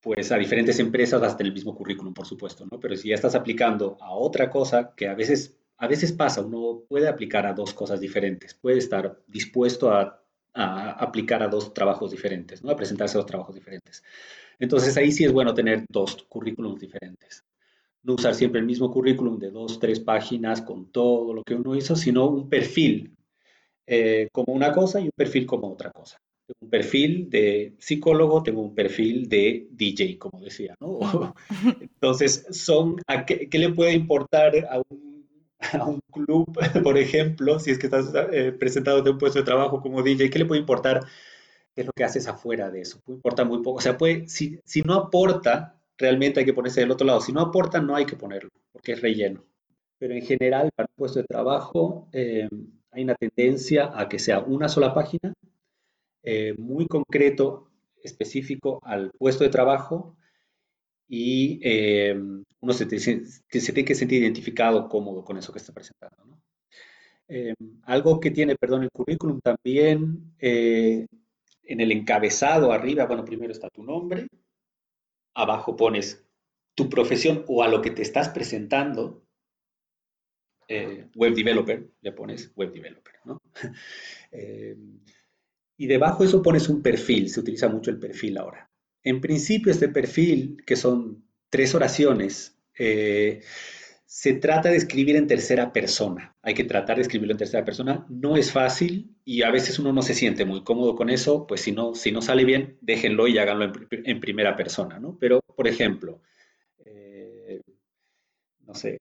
pues 0.00 0.30
a 0.30 0.38
diferentes 0.38 0.78
empresas 0.78 1.22
hasta 1.22 1.42
el 1.42 1.52
mismo 1.52 1.74
currículum, 1.74 2.14
por 2.14 2.26
supuesto, 2.26 2.66
¿no? 2.70 2.78
Pero 2.78 2.96
si 2.96 3.08
ya 3.08 3.14
estás 3.16 3.34
aplicando 3.34 3.96
a 4.00 4.12
otra 4.12 4.48
cosa, 4.50 4.94
que 4.96 5.08
a 5.08 5.14
veces, 5.14 5.56
a 5.76 5.88
veces 5.88 6.12
pasa, 6.12 6.42
uno 6.42 6.82
puede 6.88 7.08
aplicar 7.08 7.46
a 7.46 7.52
dos 7.52 7.74
cosas 7.74 8.00
diferentes, 8.00 8.54
puede 8.54 8.78
estar 8.78 9.20
dispuesto 9.28 9.92
a 9.92 10.21
a 10.54 10.90
aplicar 10.90 11.42
a 11.42 11.48
dos 11.48 11.72
trabajos 11.72 12.10
diferentes, 12.10 12.62
¿no? 12.62 12.70
a 12.70 12.76
presentarse 12.76 13.16
a 13.16 13.20
dos 13.20 13.26
trabajos 13.26 13.54
diferentes. 13.54 14.02
Entonces 14.58 14.96
ahí 14.96 15.10
sí 15.10 15.24
es 15.24 15.32
bueno 15.32 15.54
tener 15.54 15.84
dos 15.88 16.24
currículums 16.28 16.80
diferentes. 16.80 17.44
No 18.02 18.14
usar 18.14 18.34
siempre 18.34 18.60
el 18.60 18.66
mismo 18.66 18.90
currículum 18.90 19.38
de 19.38 19.50
dos, 19.50 19.78
tres 19.78 20.00
páginas 20.00 20.60
con 20.62 20.90
todo 20.90 21.32
lo 21.32 21.42
que 21.42 21.54
uno 21.54 21.74
hizo, 21.74 21.96
sino 21.96 22.28
un 22.28 22.48
perfil 22.48 23.14
eh, 23.86 24.28
como 24.32 24.52
una 24.52 24.72
cosa 24.72 25.00
y 25.00 25.04
un 25.04 25.12
perfil 25.14 25.46
como 25.46 25.72
otra 25.72 25.90
cosa. 25.90 26.18
Tengo 26.46 26.58
un 26.60 26.70
perfil 26.70 27.30
de 27.30 27.74
psicólogo, 27.78 28.42
tengo 28.42 28.62
un 28.62 28.74
perfil 28.74 29.28
de 29.28 29.68
DJ, 29.70 30.18
como 30.18 30.40
decía. 30.40 30.74
Entonces, 31.80 32.46
son, 32.50 32.96
qué, 33.26 33.48
qué, 33.48 33.58
le 33.58 33.70
puede 33.70 33.92
importar 33.92 34.54
a 34.70 34.82
un 34.88 35.11
a 35.80 35.86
un 35.86 36.00
club, 36.12 36.46
por 36.84 36.98
ejemplo, 36.98 37.58
si 37.58 37.70
es 37.70 37.78
que 37.78 37.86
estás 37.86 38.12
eh, 38.32 38.52
presentado 38.52 39.02
de 39.02 39.10
un 39.10 39.18
puesto 39.18 39.38
de 39.38 39.44
trabajo 39.44 39.80
como 39.80 40.02
DJ, 40.02 40.30
¿qué 40.30 40.38
le 40.40 40.46
puede 40.46 40.60
importar? 40.60 41.00
¿Qué 41.74 41.82
es 41.82 41.86
lo 41.86 41.92
que 41.92 42.04
haces 42.04 42.26
afuera 42.28 42.70
de 42.70 42.82
eso? 42.82 43.00
Puede 43.04 43.16
importar 43.16 43.46
muy 43.46 43.62
poco. 43.62 43.78
O 43.78 43.80
sea, 43.80 43.96
puede, 43.96 44.28
si, 44.28 44.60
si 44.64 44.82
no 44.82 44.94
aporta, 44.94 45.80
realmente 45.96 46.40
hay 46.40 46.46
que 46.46 46.52
ponerse 46.54 46.80
del 46.80 46.90
otro 46.90 47.06
lado. 47.06 47.20
Si 47.20 47.32
no 47.32 47.40
aporta, 47.40 47.80
no 47.80 47.96
hay 47.96 48.04
que 48.04 48.16
ponerlo, 48.16 48.50
porque 48.72 48.92
es 48.92 49.00
relleno. 49.00 49.44
Pero 49.98 50.14
en 50.14 50.22
general, 50.22 50.70
para 50.74 50.88
un 50.90 50.96
puesto 50.96 51.20
de 51.20 51.26
trabajo, 51.26 52.08
eh, 52.12 52.48
hay 52.90 53.04
una 53.04 53.14
tendencia 53.14 53.90
a 53.94 54.08
que 54.08 54.18
sea 54.18 54.40
una 54.40 54.68
sola 54.68 54.92
página, 54.92 55.32
eh, 56.22 56.54
muy 56.58 56.86
concreto, 56.86 57.68
específico 58.02 58.80
al 58.82 59.12
puesto 59.12 59.44
de 59.44 59.50
trabajo 59.50 60.16
y 61.08 61.60
eh, 61.62 62.20
uno 62.62 62.72
se, 62.72 62.86
tiene 62.86 63.84
que 63.84 63.94
sentir 63.94 64.22
identificado, 64.22 64.88
cómodo 64.88 65.24
con 65.24 65.36
eso 65.36 65.52
que 65.52 65.58
está 65.58 65.72
presentando. 65.72 66.40
Eh, 67.26 67.54
algo 67.84 68.20
que 68.20 68.30
tiene, 68.30 68.54
perdón, 68.56 68.84
el 68.84 68.90
currículum 68.90 69.40
también, 69.40 70.34
eh, 70.38 71.06
en 71.64 71.80
el 71.80 71.90
encabezado 71.90 72.70
arriba, 72.70 73.06
bueno, 73.06 73.24
primero 73.24 73.52
está 73.52 73.68
tu 73.68 73.82
nombre, 73.82 74.28
abajo 75.34 75.74
pones 75.74 76.24
tu 76.74 76.88
profesión 76.88 77.44
o 77.48 77.64
a 77.64 77.68
lo 77.68 77.82
que 77.82 77.90
te 77.90 78.02
estás 78.02 78.28
presentando, 78.28 79.24
eh, 80.68 81.08
web 81.16 81.34
developer, 81.34 81.90
le 82.00 82.12
pones 82.12 82.52
web 82.54 82.72
developer, 82.72 83.14
y 85.76 85.86
debajo 85.86 86.22
de 86.22 86.28
eso 86.28 86.42
pones 86.42 86.68
un 86.68 86.80
perfil, 86.80 87.28
se 87.28 87.40
utiliza 87.40 87.68
mucho 87.68 87.90
el 87.90 87.98
perfil 87.98 88.38
ahora. 88.38 88.70
En 89.02 89.20
principio 89.20 89.72
este 89.72 89.88
perfil, 89.88 90.62
que 90.64 90.76
son 90.76 91.24
tres 91.52 91.74
oraciones, 91.74 92.58
eh, 92.78 93.42
se 94.06 94.32
trata 94.32 94.70
de 94.70 94.76
escribir 94.76 95.16
en 95.16 95.26
tercera 95.26 95.70
persona. 95.70 96.34
Hay 96.40 96.54
que 96.54 96.64
tratar 96.64 96.96
de 96.96 97.02
escribirlo 97.02 97.32
en 97.32 97.38
tercera 97.38 97.62
persona. 97.62 98.06
No 98.08 98.38
es 98.38 98.50
fácil 98.50 99.14
y 99.24 99.42
a 99.42 99.50
veces 99.50 99.78
uno 99.78 99.92
no 99.92 100.00
se 100.00 100.14
siente 100.14 100.46
muy 100.46 100.64
cómodo 100.64 100.96
con 100.96 101.10
eso. 101.10 101.46
Pues 101.46 101.60
si 101.60 101.72
no, 101.72 101.94
si 101.94 102.10
no 102.10 102.22
sale 102.22 102.46
bien, 102.46 102.78
déjenlo 102.80 103.28
y 103.28 103.36
háganlo 103.36 103.70
en, 103.90 104.20
primera 104.20 104.56
persona, 104.56 104.98
¿no? 104.98 105.18
Pero, 105.20 105.40
por 105.54 105.68
ejemplo, 105.68 106.22
eh, 106.86 107.60
no 108.66 108.74
sé, 108.74 108.98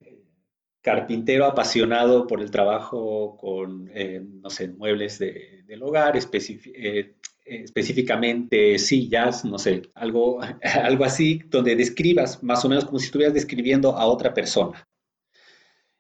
carpintero 0.82 1.46
apasionado 1.46 2.28
por 2.28 2.42
el 2.42 2.52
trabajo 2.52 3.38
con, 3.38 3.90
eh, 3.94 4.22
no 4.22 4.50
sé, 4.50 4.68
muebles 4.68 5.20
del 5.20 5.84
hogar, 5.84 6.18
eh, 6.18 7.16
específicamente 7.46 8.78
sillas, 8.78 9.44
no 9.46 9.58
sé, 9.58 9.84
algo, 9.96 10.40
algo 10.84 11.06
así, 11.06 11.42
donde 11.48 11.76
describas 11.76 12.42
más 12.44 12.64
o 12.66 12.70
menos 12.70 12.86
como 12.86 13.00
si 13.00 13.06
estuvieras 13.06 13.34
describiendo 13.34 13.98
a 13.98 14.06
otra 14.06 14.34
persona. 14.34 14.88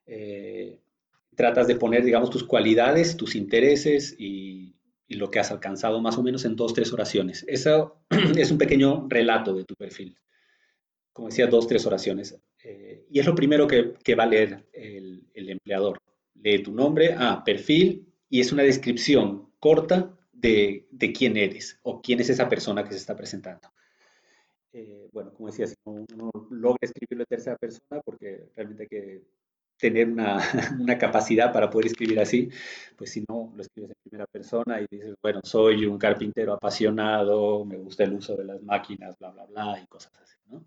Eh, 0.05 0.79
tratas 1.35 1.67
de 1.67 1.75
poner, 1.75 2.03
digamos, 2.03 2.29
tus 2.29 2.43
cualidades, 2.43 3.17
tus 3.17 3.35
intereses 3.35 4.15
y, 4.17 4.75
lo 5.07 5.29
que 5.29 5.39
has 5.39 5.51
alcanzado 5.51 5.99
más 5.99 6.17
o 6.17 6.23
menos 6.23 6.45
en 6.45 6.55
dos, 6.55 6.73
tres 6.73 6.93
oraciones. 6.93 7.43
Eso 7.49 8.01
es 8.37 8.49
un 8.49 8.57
pequeño 8.57 9.07
relato 9.09 9.53
de 9.53 9.65
tu 9.65 9.75
perfil. 9.75 10.15
Como 11.11 11.27
decía, 11.27 11.47
dos, 11.47 11.67
tres 11.67 11.85
oraciones. 11.85 12.39
Eh, 12.63 13.07
y 13.09 13.19
es 13.19 13.25
lo 13.25 13.35
primero 13.35 13.67
que, 13.67 14.15
va 14.15 14.23
a 14.23 14.27
leer 14.27 14.69
el, 14.71 15.25
empleador. 15.33 15.99
Lee 16.35 16.63
tu 16.63 16.71
nombre, 16.71 17.13
ah, 17.17 17.43
perfil, 17.43 18.07
y 18.29 18.39
es 18.39 18.53
una 18.53 18.63
descripción 18.63 19.51
corta 19.59 20.17
de, 20.41 21.13
quién 21.13 21.37
eres 21.37 21.79
o 21.83 22.01
quién 22.01 22.19
es 22.19 22.29
esa 22.29 22.49
persona 22.49 22.83
que 22.83 22.91
se 22.91 22.97
está 22.97 23.15
presentando. 23.15 23.71
Eh, 24.73 25.09
bueno, 25.11 25.33
como 25.33 25.47
decía, 25.49 25.67
si 25.67 25.75
uno 25.83 26.31
logra 26.49 26.79
escribirlo 26.81 27.23
en 27.23 27.27
tercera 27.27 27.57
persona, 27.57 28.01
porque 28.03 28.49
realmente 28.55 28.83
hay 28.83 28.89
que 28.89 29.21
tener 29.77 30.07
una, 30.79 30.97
capacidad 30.97 31.51
para 31.51 31.69
poder 31.69 31.87
escribir 31.87 32.19
así, 32.19 32.49
pues 32.95 33.11
si 33.11 33.23
no, 33.27 33.51
lo 33.55 33.61
escribes 33.61 33.91
en 33.91 34.09
primera 34.09 34.27
persona 34.27 34.79
y 34.81 34.85
dices, 34.89 35.15
bueno, 35.21 35.41
soy 35.43 35.85
un 35.85 35.97
carpintero 35.97 36.53
apasionado, 36.53 37.65
me 37.65 37.77
gusta 37.77 38.03
el 38.03 38.13
uso 38.13 38.35
de 38.35 38.45
las 38.45 38.61
máquinas, 38.63 39.17
bla, 39.19 39.31
bla, 39.31 39.45
bla, 39.45 39.81
y 39.83 39.87
cosas 39.87 40.13
así, 40.21 40.37
¿no? 40.49 40.63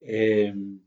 Em, 0.00 0.80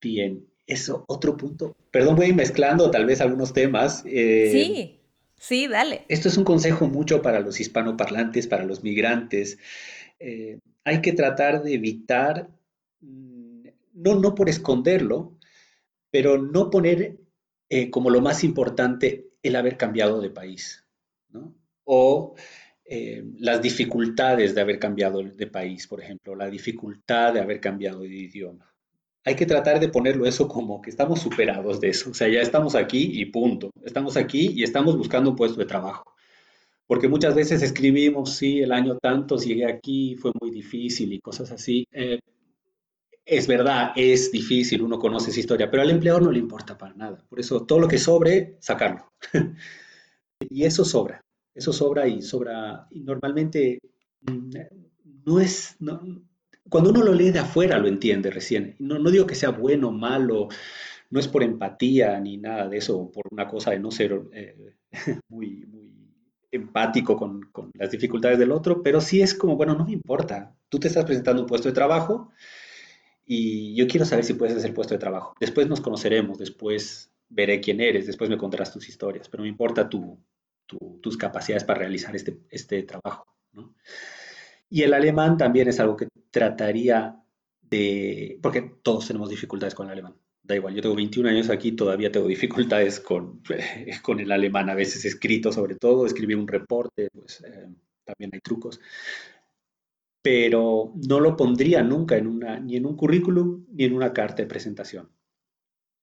bien, 0.00 0.46
eso, 0.66 1.04
otro 1.08 1.36
punto. 1.36 1.76
Perdón, 1.90 2.16
voy 2.16 2.32
mezclando 2.32 2.90
tal 2.90 3.04
vez 3.04 3.20
algunos 3.20 3.52
temas. 3.52 4.04
Em, 4.06 4.52
sí, 4.52 5.01
sí, 5.42 5.66
dale. 5.66 6.04
Esto 6.08 6.28
es 6.28 6.36
un 6.36 6.44
consejo 6.44 6.86
mucho 6.86 7.20
para 7.20 7.40
los 7.40 7.60
hispanoparlantes, 7.60 8.46
para 8.46 8.64
los 8.64 8.82
migrantes. 8.82 9.58
Eh, 10.18 10.58
hay 10.84 11.00
que 11.00 11.12
tratar 11.12 11.62
de 11.62 11.74
evitar, 11.74 12.48
mm, 13.00 13.66
no, 13.94 14.14
no 14.14 14.34
por 14.34 14.48
esconderlo, 14.48 15.38
pero 16.10 16.40
no 16.40 16.70
poner 16.70 17.18
eh, 17.68 17.90
como 17.90 18.10
lo 18.10 18.20
más 18.20 18.44
importante 18.44 19.30
el 19.42 19.56
haber 19.56 19.76
cambiado 19.76 20.20
de 20.20 20.30
país, 20.30 20.86
¿no? 21.30 21.54
O 21.84 22.34
eh, 22.84 23.24
las 23.38 23.62
dificultades 23.62 24.54
de 24.54 24.60
haber 24.60 24.78
cambiado 24.78 25.22
de 25.22 25.46
país, 25.46 25.86
por 25.86 26.02
ejemplo, 26.02 26.34
la 26.34 26.50
dificultad 26.50 27.32
de 27.32 27.40
haber 27.40 27.60
cambiado 27.60 28.00
de 28.00 28.08
idioma. 28.08 28.71
Hay 29.24 29.36
que 29.36 29.46
tratar 29.46 29.78
de 29.78 29.88
ponerlo 29.88 30.26
eso 30.26 30.48
como 30.48 30.82
que 30.82 30.90
estamos 30.90 31.20
superados 31.20 31.80
de 31.80 31.90
eso, 31.90 32.10
o 32.10 32.14
sea, 32.14 32.28
ya 32.28 32.40
estamos 32.40 32.74
aquí 32.74 33.20
y 33.20 33.26
punto. 33.26 33.70
Estamos 33.84 34.16
aquí 34.16 34.52
y 34.54 34.64
estamos 34.64 34.96
buscando 34.96 35.30
un 35.30 35.36
puesto 35.36 35.58
de 35.60 35.66
trabajo. 35.66 36.04
Porque 36.86 37.08
muchas 37.08 37.34
veces 37.34 37.62
escribimos, 37.62 38.34
sí, 38.34 38.60
el 38.60 38.72
año 38.72 38.98
tanto, 38.98 39.36
llegué 39.36 39.66
aquí, 39.66 40.16
fue 40.16 40.32
muy 40.40 40.50
difícil 40.50 41.12
y 41.12 41.20
cosas 41.20 41.50
así. 41.52 41.86
Eh, 41.92 42.18
es 43.24 43.46
verdad, 43.46 43.92
es 43.96 44.32
difícil, 44.32 44.82
uno 44.82 44.98
conoce 44.98 45.30
esa 45.30 45.40
historia, 45.40 45.70
pero 45.70 45.82
al 45.82 45.90
empleador 45.90 46.22
no 46.22 46.32
le 46.32 46.38
importa 46.38 46.76
para 46.76 46.94
nada. 46.94 47.24
Por 47.28 47.40
eso 47.40 47.64
todo 47.64 47.78
lo 47.78 47.88
que 47.88 47.98
sobre, 47.98 48.56
sacarlo. 48.60 49.12
y 50.50 50.64
eso 50.64 50.84
sobra, 50.84 51.24
eso 51.54 51.72
sobra 51.72 52.08
y 52.08 52.20
sobra. 52.20 52.86
Y 52.90 53.00
normalmente 53.00 53.78
mm, 54.22 54.50
no 55.24 55.40
es, 55.40 55.76
cuando 56.72 56.88
uno 56.88 57.02
lo 57.02 57.12
lee 57.12 57.30
de 57.30 57.40
afuera 57.40 57.76
lo 57.76 57.86
entiende 57.86 58.30
recién. 58.30 58.76
No, 58.78 58.98
no 58.98 59.10
digo 59.10 59.26
que 59.26 59.34
sea 59.34 59.50
bueno 59.50 59.92
malo, 59.92 60.48
no 61.10 61.20
es 61.20 61.28
por 61.28 61.42
empatía 61.42 62.18
ni 62.18 62.38
nada 62.38 62.66
de 62.66 62.78
eso, 62.78 63.12
por 63.12 63.24
una 63.30 63.46
cosa 63.46 63.72
de 63.72 63.78
no 63.78 63.90
ser 63.90 64.18
eh, 64.32 64.56
muy, 65.28 65.66
muy 65.66 65.92
empático 66.50 67.14
con, 67.14 67.42
con 67.52 67.70
las 67.74 67.90
dificultades 67.90 68.38
del 68.38 68.52
otro, 68.52 68.82
pero 68.82 69.02
sí 69.02 69.20
es 69.20 69.34
como, 69.34 69.54
bueno, 69.54 69.74
no 69.74 69.84
me 69.84 69.92
importa. 69.92 70.56
Tú 70.70 70.80
te 70.80 70.88
estás 70.88 71.04
presentando 71.04 71.42
un 71.42 71.46
puesto 71.46 71.68
de 71.68 71.74
trabajo 71.74 72.30
y 73.26 73.74
yo 73.74 73.86
quiero 73.86 74.06
saber 74.06 74.24
si 74.24 74.32
puedes 74.32 74.56
hacer 74.56 74.72
puesto 74.72 74.94
de 74.94 75.00
trabajo. 75.00 75.34
Después 75.38 75.68
nos 75.68 75.82
conoceremos, 75.82 76.38
después 76.38 77.12
veré 77.28 77.60
quién 77.60 77.82
eres, 77.82 78.06
después 78.06 78.30
me 78.30 78.38
contarás 78.38 78.72
tus 78.72 78.88
historias, 78.88 79.28
pero 79.28 79.42
me 79.42 79.50
importa 79.50 79.90
tu, 79.90 80.18
tus 81.02 81.18
capacidades 81.18 81.64
para 81.64 81.80
realizar 81.80 82.16
este, 82.16 82.38
este 82.48 82.82
trabajo. 82.84 83.26
Y 84.72 84.84
el 84.84 84.94
alemán 84.94 85.36
también 85.36 85.68
es 85.68 85.78
algo 85.80 85.98
que 85.98 86.08
trataría 86.30 87.22
de, 87.60 88.38
porque 88.40 88.62
todos 88.82 89.06
tenemos 89.06 89.28
dificultades 89.28 89.74
con 89.74 89.86
el 89.86 89.92
alemán. 89.92 90.14
Da 90.42 90.56
igual, 90.56 90.74
yo 90.74 90.80
tengo 90.80 90.96
21 90.96 91.28
años 91.28 91.50
aquí, 91.50 91.72
todavía 91.72 92.10
tengo 92.10 92.26
dificultades 92.26 92.98
con, 92.98 93.42
con 94.02 94.18
el 94.18 94.32
alemán, 94.32 94.70
a 94.70 94.74
veces 94.74 95.04
escrito 95.04 95.52
sobre 95.52 95.76
todo, 95.76 96.06
escribir 96.06 96.38
un 96.38 96.48
reporte, 96.48 97.10
pues 97.12 97.42
eh, 97.46 97.68
también 98.06 98.30
hay 98.32 98.40
trucos 98.40 98.80
pero 100.22 100.92
no 101.08 101.18
lo 101.18 101.36
pondría 101.36 101.82
nunca 101.82 102.18
ni 102.20 102.76
en 102.76 102.86
un 102.86 102.96
currículum 102.96 103.66
ni 103.72 103.84
en 103.84 103.92
una 103.92 104.12
carta 104.12 104.42
de 104.42 104.48
presentación. 104.48 105.10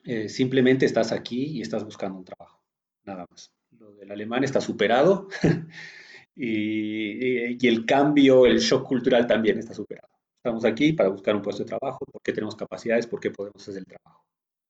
Eh, 0.04 0.28
simplemente 0.28 0.86
estás 0.86 1.14
aquí 1.14 1.58
y 1.58 1.62
estás 1.62 1.86
buscando 1.86 2.20
un 2.20 2.26
trabajo, 2.26 2.62
nada 3.06 3.26
más. 3.32 3.52
Lo 3.80 3.94
del 3.94 4.12
alemán 4.12 4.44
está 4.44 4.60
superado 4.60 5.30
y, 6.42 7.68
el 7.68 7.86
cambio, 7.86 8.46
el 8.46 8.60
shock 8.60 8.88
cultural 8.88 9.28
también 9.28 9.60
está 9.60 9.74
superado. 9.74 10.08
Estamos 10.38 10.64
aquí 10.64 10.94
para 10.94 11.10
buscar 11.10 11.36
un 11.36 11.42
puesto 11.42 11.64
de 11.64 11.70
trabajo, 11.70 12.06
porque 12.10 12.32
tenemos 12.32 12.56
capacidades, 12.56 13.08
porque 13.08 13.32
podemos 13.32 13.62
hacer 13.62 13.80
el 13.80 13.86
trabajo. 13.86 14.24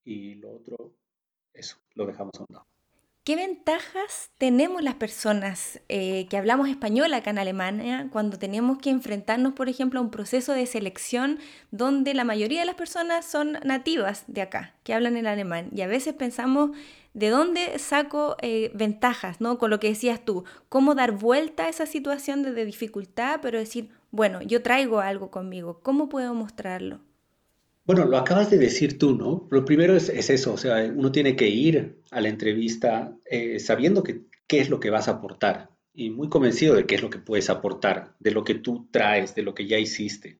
Y 0.04 0.34
lo 0.34 0.50
otro, 0.50 0.96
eso, 1.54 1.76
lo 1.94 2.06
dejamos 2.06 2.32
a 2.38 2.40
un 2.40 2.46
lado. 2.50 2.66
¿Qué 3.22 3.36
ventajas 3.36 4.30
tenemos 4.38 4.82
las 4.82 4.94
personas 4.94 5.80
eh, 5.90 6.26
que 6.30 6.38
hablamos 6.38 6.70
español 6.70 7.12
acá 7.12 7.28
en 7.28 7.38
Alemania 7.38 8.08
cuando 8.10 8.38
tenemos 8.38 8.78
que 8.78 8.88
enfrentarnos, 8.88 9.52
por 9.52 9.68
ejemplo, 9.68 10.00
a 10.00 10.02
un 10.02 10.10
proceso 10.10 10.54
de 10.54 10.64
selección 10.64 11.38
donde 11.70 12.14
la 12.14 12.24
mayoría 12.24 12.60
de 12.60 12.66
las 12.66 12.76
personas 12.76 13.26
son 13.26 13.58
nativas 13.62 14.24
de 14.26 14.40
acá, 14.40 14.74
que 14.84 14.94
hablan 14.94 15.18
el 15.18 15.26
alemán? 15.26 15.68
Y 15.74 15.82
a 15.82 15.86
veces 15.86 16.14
pensamos, 16.14 16.70
¿de 17.12 17.28
dónde 17.28 17.78
saco 17.78 18.36
eh, 18.40 18.70
ventajas? 18.74 19.38
¿no? 19.38 19.58
Con 19.58 19.68
lo 19.68 19.80
que 19.80 19.88
decías 19.88 20.24
tú, 20.24 20.44
¿cómo 20.70 20.94
dar 20.94 21.12
vuelta 21.12 21.64
a 21.64 21.68
esa 21.68 21.84
situación 21.84 22.42
de 22.42 22.64
dificultad, 22.64 23.40
pero 23.42 23.58
decir, 23.58 23.90
bueno, 24.10 24.40
yo 24.40 24.62
traigo 24.62 25.00
algo 25.00 25.30
conmigo, 25.30 25.80
¿cómo 25.82 26.08
puedo 26.08 26.32
mostrarlo? 26.32 27.00
Bueno, 27.92 28.04
lo 28.04 28.18
acabas 28.18 28.48
de 28.52 28.56
decir 28.56 28.98
tú, 28.98 29.16
¿no? 29.16 29.48
Lo 29.50 29.64
primero 29.64 29.96
es, 29.96 30.10
eso, 30.10 30.54
o 30.54 30.56
sea, 30.56 30.76
uno 30.94 31.10
tiene 31.10 31.34
que 31.34 31.48
ir 31.48 31.96
a 32.12 32.20
la 32.20 32.28
entrevista 32.28 33.16
eh, 33.28 33.58
sabiendo 33.58 34.04
qué 34.04 34.60
es 34.60 34.70
lo 34.70 34.78
que 34.78 34.90
vas 34.90 35.08
a 35.08 35.14
aportar 35.14 35.70
y 35.92 36.10
muy 36.10 36.28
convencido 36.28 36.76
de 36.76 36.86
qué 36.86 36.94
es 36.94 37.02
lo 37.02 37.10
que 37.10 37.18
puedes 37.18 37.50
aportar, 37.50 38.14
de 38.20 38.30
lo 38.30 38.44
que 38.44 38.54
tú 38.54 38.86
traes, 38.92 39.34
de 39.34 39.42
lo 39.42 39.54
que 39.54 39.66
ya 39.66 39.76
hiciste. 39.76 40.38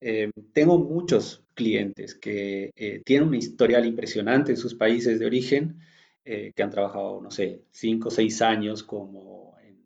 Eh, 0.00 0.32
tengo 0.52 0.78
muchos 0.78 1.44
clientes 1.54 2.16
que 2.16 2.72
eh, 2.74 3.02
tienen 3.04 3.28
un 3.28 3.36
historial 3.36 3.86
impresionante 3.86 4.50
en 4.50 4.58
sus 4.58 4.74
países 4.74 5.20
de 5.20 5.26
origen, 5.26 5.78
que 6.24 6.60
han 6.60 6.70
trabajado, 6.70 7.20
no 7.22 7.30
sé, 7.30 7.62
cinco 7.70 8.08
o 8.08 8.10
seis 8.10 8.42
años 8.42 8.82
como 8.82 9.56
en 9.64 9.78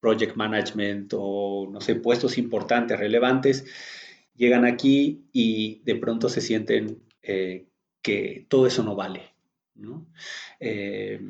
project 0.00 0.34
management 0.34 1.12
o, 1.14 1.68
no 1.70 1.80
sé, 1.82 1.94
puestos 1.96 2.38
importantes, 2.38 2.98
relevantes, 2.98 3.66
llegan 4.34 4.64
aquí 4.64 5.24
y 5.32 5.82
de 5.84 5.96
pronto 5.96 6.28
se 6.28 6.40
sienten 6.40 7.02
eh, 7.22 7.66
que 8.02 8.46
todo 8.48 8.66
eso 8.66 8.82
no 8.82 8.94
vale, 8.94 9.34
¿no? 9.74 10.06
Eh, 10.60 11.20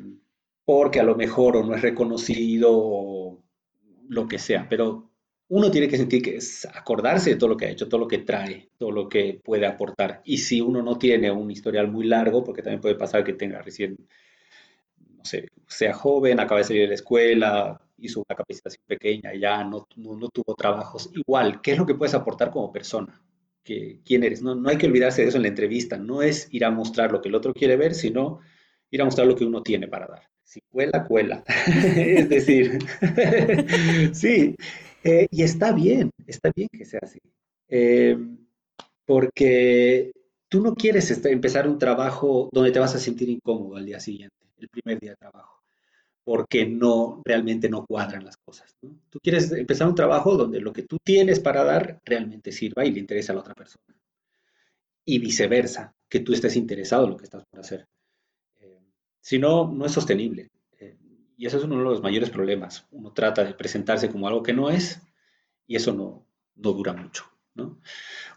porque 0.65 0.99
a 0.99 1.03
lo 1.03 1.15
mejor 1.15 1.65
no 1.65 1.75
es 1.75 1.81
reconocido 1.81 2.69
o 2.71 3.43
lo 4.07 4.27
que 4.27 4.39
sea, 4.39 4.67
pero 4.69 5.11
uno 5.49 5.69
tiene 5.69 5.87
que 5.87 5.97
sentir 5.97 6.21
que 6.23 6.37
es 6.37 6.65
acordarse 6.65 7.31
de 7.31 7.35
todo 7.35 7.49
lo 7.49 7.57
que 7.57 7.65
ha 7.65 7.69
hecho, 7.69 7.87
todo 7.87 7.99
lo 7.99 8.07
que 8.07 8.19
trae, 8.19 8.69
todo 8.77 8.91
lo 8.91 9.07
que 9.09 9.39
puede 9.43 9.65
aportar. 9.67 10.21
Y 10.25 10.37
si 10.39 10.61
uno 10.61 10.81
no 10.81 10.97
tiene 10.97 11.31
un 11.31 11.51
historial 11.51 11.91
muy 11.91 12.07
largo, 12.07 12.43
porque 12.43 12.61
también 12.63 12.81
puede 12.81 12.95
pasar 12.95 13.23
que 13.23 13.33
tenga 13.33 13.61
recién, 13.61 13.97
no 15.17 15.25
sé, 15.25 15.49
sea 15.67 15.93
joven, 15.93 16.39
acaba 16.39 16.59
de 16.59 16.65
salir 16.65 16.81
de 16.83 16.87
la 16.89 16.95
escuela, 16.95 17.81
hizo 17.97 18.23
una 18.27 18.35
capacitación 18.35 18.83
pequeña, 18.87 19.33
ya 19.33 19.63
no, 19.63 19.87
no, 19.97 20.29
tuvo 20.29 20.55
trabajos. 20.55 21.09
Igual, 21.13 21.61
¿qué 21.61 21.73
es 21.73 21.77
lo 21.77 21.85
que 21.85 21.95
puedes 21.95 22.13
aportar 22.13 22.51
como 22.51 22.71
persona? 22.71 23.21
que, 23.63 24.01
quién 24.05 24.23
eres. 24.23 24.41
No, 24.41 24.55
no 24.55 24.69
hay 24.69 24.77
que 24.77 24.87
olvidarse 24.87 25.21
de 25.21 25.29
eso 25.29 25.37
en 25.37 25.43
la 25.43 25.49
entrevista. 25.49 25.97
No 25.97 26.21
es 26.21 26.47
ir 26.51 26.65
a 26.65 26.71
mostrar 26.71 27.11
lo 27.11 27.21
que 27.21 27.29
el 27.29 27.35
otro 27.35 27.53
quiere 27.53 27.77
ver, 27.77 27.95
sino 27.95 28.39
ir 28.91 29.01
a 29.01 29.05
mostrar 29.05 29.27
lo 29.27 29.35
que 29.35 29.45
uno 29.45 29.63
tiene 29.63 29.87
para 29.87 30.07
dar. 30.07 30.23
Si 30.43 30.61
cuela, 30.69 31.05
cuela. 31.05 31.43
es 31.95 32.29
decir, 32.29 32.79
sí, 34.13 34.55
eh, 35.03 35.27
y 35.31 35.43
está 35.43 35.71
bien, 35.71 36.11
está 36.27 36.51
bien 36.55 36.67
que 36.71 36.85
sea 36.85 36.99
así. 37.01 37.19
Eh, 37.67 38.17
porque 39.05 40.11
tú 40.47 40.61
no 40.61 40.75
quieres 40.75 41.09
empezar 41.25 41.67
un 41.67 41.79
trabajo 41.79 42.49
donde 42.51 42.71
te 42.71 42.79
vas 42.79 42.95
a 42.95 42.99
sentir 42.99 43.29
incómodo 43.29 43.77
al 43.77 43.85
día 43.85 43.99
siguiente, 43.99 44.35
el 44.57 44.69
primer 44.69 44.99
día 44.99 45.11
de 45.11 45.17
trabajo, 45.17 45.62
porque 46.23 46.65
no, 46.65 47.21
realmente 47.25 47.69
no 47.69 47.85
cuadran 47.85 48.23
las 48.23 48.37
cosas. 48.37 48.75
Tú 49.09 49.19
quieres 49.21 49.51
empezar 49.51 49.87
un 49.87 49.95
trabajo 49.95 50.37
donde 50.37 50.61
lo 50.61 50.71
que 50.71 50.83
tú 50.83 50.97
tienes 51.03 51.39
para 51.39 51.63
dar 51.63 51.99
realmente 52.05 52.51
sirva 52.51 52.85
y 52.85 52.91
le 52.91 52.99
interesa 52.99 53.33
a 53.33 53.35
la 53.35 53.41
otra 53.41 53.53
persona. 53.53 53.83
Y 55.05 55.19
viceversa, 55.19 55.93
que 56.07 56.21
tú 56.21 56.33
estés 56.33 56.55
interesado 56.55 57.05
en 57.05 57.11
lo 57.11 57.17
que 57.17 57.25
estás 57.25 57.43
por 57.45 57.59
hacer. 57.59 57.87
Eh, 58.61 58.79
si 59.19 59.37
no, 59.37 59.69
no 59.69 59.85
es 59.85 59.91
sostenible. 59.91 60.49
Eh, 60.79 60.97
y 61.35 61.45
eso 61.45 61.57
es 61.57 61.63
uno 61.65 61.77
de 61.77 61.83
los 61.83 62.01
mayores 62.01 62.29
problemas. 62.29 62.87
Uno 62.91 63.11
trata 63.11 63.43
de 63.43 63.53
presentarse 63.53 64.09
como 64.09 64.27
algo 64.27 64.43
que 64.43 64.53
no 64.53 64.69
es 64.69 65.01
y 65.67 65.75
eso 65.75 65.91
no, 65.91 66.25
no 66.55 66.71
dura 66.71 66.93
mucho. 66.93 67.25
¿no? 67.55 67.81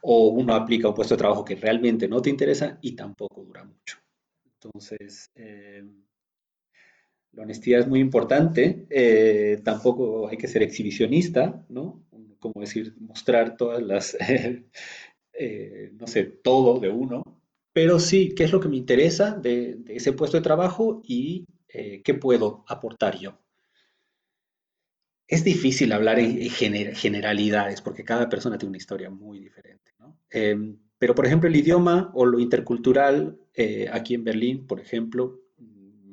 O 0.02 0.28
uno 0.28 0.54
aplica 0.54 0.88
un 0.88 0.94
puesto 0.94 1.14
de 1.14 1.18
trabajo 1.18 1.44
que 1.44 1.54
realmente 1.54 2.08
no 2.08 2.20
te 2.20 2.30
interesa 2.30 2.78
y 2.82 2.96
tampoco 2.96 3.44
dura 3.44 3.64
mucho. 3.64 3.98
Entonces, 4.44 5.30
eh, 5.34 5.84
la 7.36 7.42
honestidad 7.42 7.80
es 7.80 7.86
muy 7.86 8.00
importante, 8.00 8.86
eh, 8.90 9.60
tampoco 9.62 10.28
hay 10.28 10.36
que 10.36 10.48
ser 10.48 10.62
exhibicionista, 10.62 11.64
¿no? 11.68 12.02
Como 12.40 12.60
decir, 12.60 12.94
mostrar 12.98 13.56
todas 13.56 13.82
las, 13.82 14.16
eh, 15.32 15.92
no 15.94 16.06
sé, 16.06 16.24
todo 16.24 16.80
de 16.80 16.90
uno, 16.90 17.22
pero 17.72 18.00
sí, 18.00 18.34
¿qué 18.34 18.44
es 18.44 18.52
lo 18.52 18.60
que 18.60 18.68
me 18.68 18.76
interesa 18.76 19.32
de, 19.32 19.78
ese 19.88 20.12
puesto 20.12 20.38
de 20.38 20.42
trabajo 20.42 21.02
y 21.04 21.46
qué 21.68 22.14
puedo 22.14 22.64
aportar 22.68 23.18
yo? 23.18 23.38
es 25.28 25.42
difícil 25.42 25.92
hablar 25.92 26.18
en 26.20 26.48
generalidades 26.50 27.82
porque 27.82 28.04
cada 28.04 28.28
persona 28.28 28.58
tiene 28.58 28.70
una 28.70 28.78
historia 28.78 29.10
muy 29.10 29.40
diferente. 29.40 29.92
¿no? 29.98 30.16
Em, 30.30 30.78
pero, 30.98 31.14
por 31.14 31.26
ejemplo, 31.26 31.48
el 31.48 31.56
idioma 31.56 32.10
o 32.14 32.24
lo 32.24 32.38
intercultural, 32.38 33.38
eh, 33.54 33.88
aquí 33.92 34.14
en 34.14 34.24
Berlín, 34.24 34.66
por 34.66 34.80
ejemplo, 34.80 35.40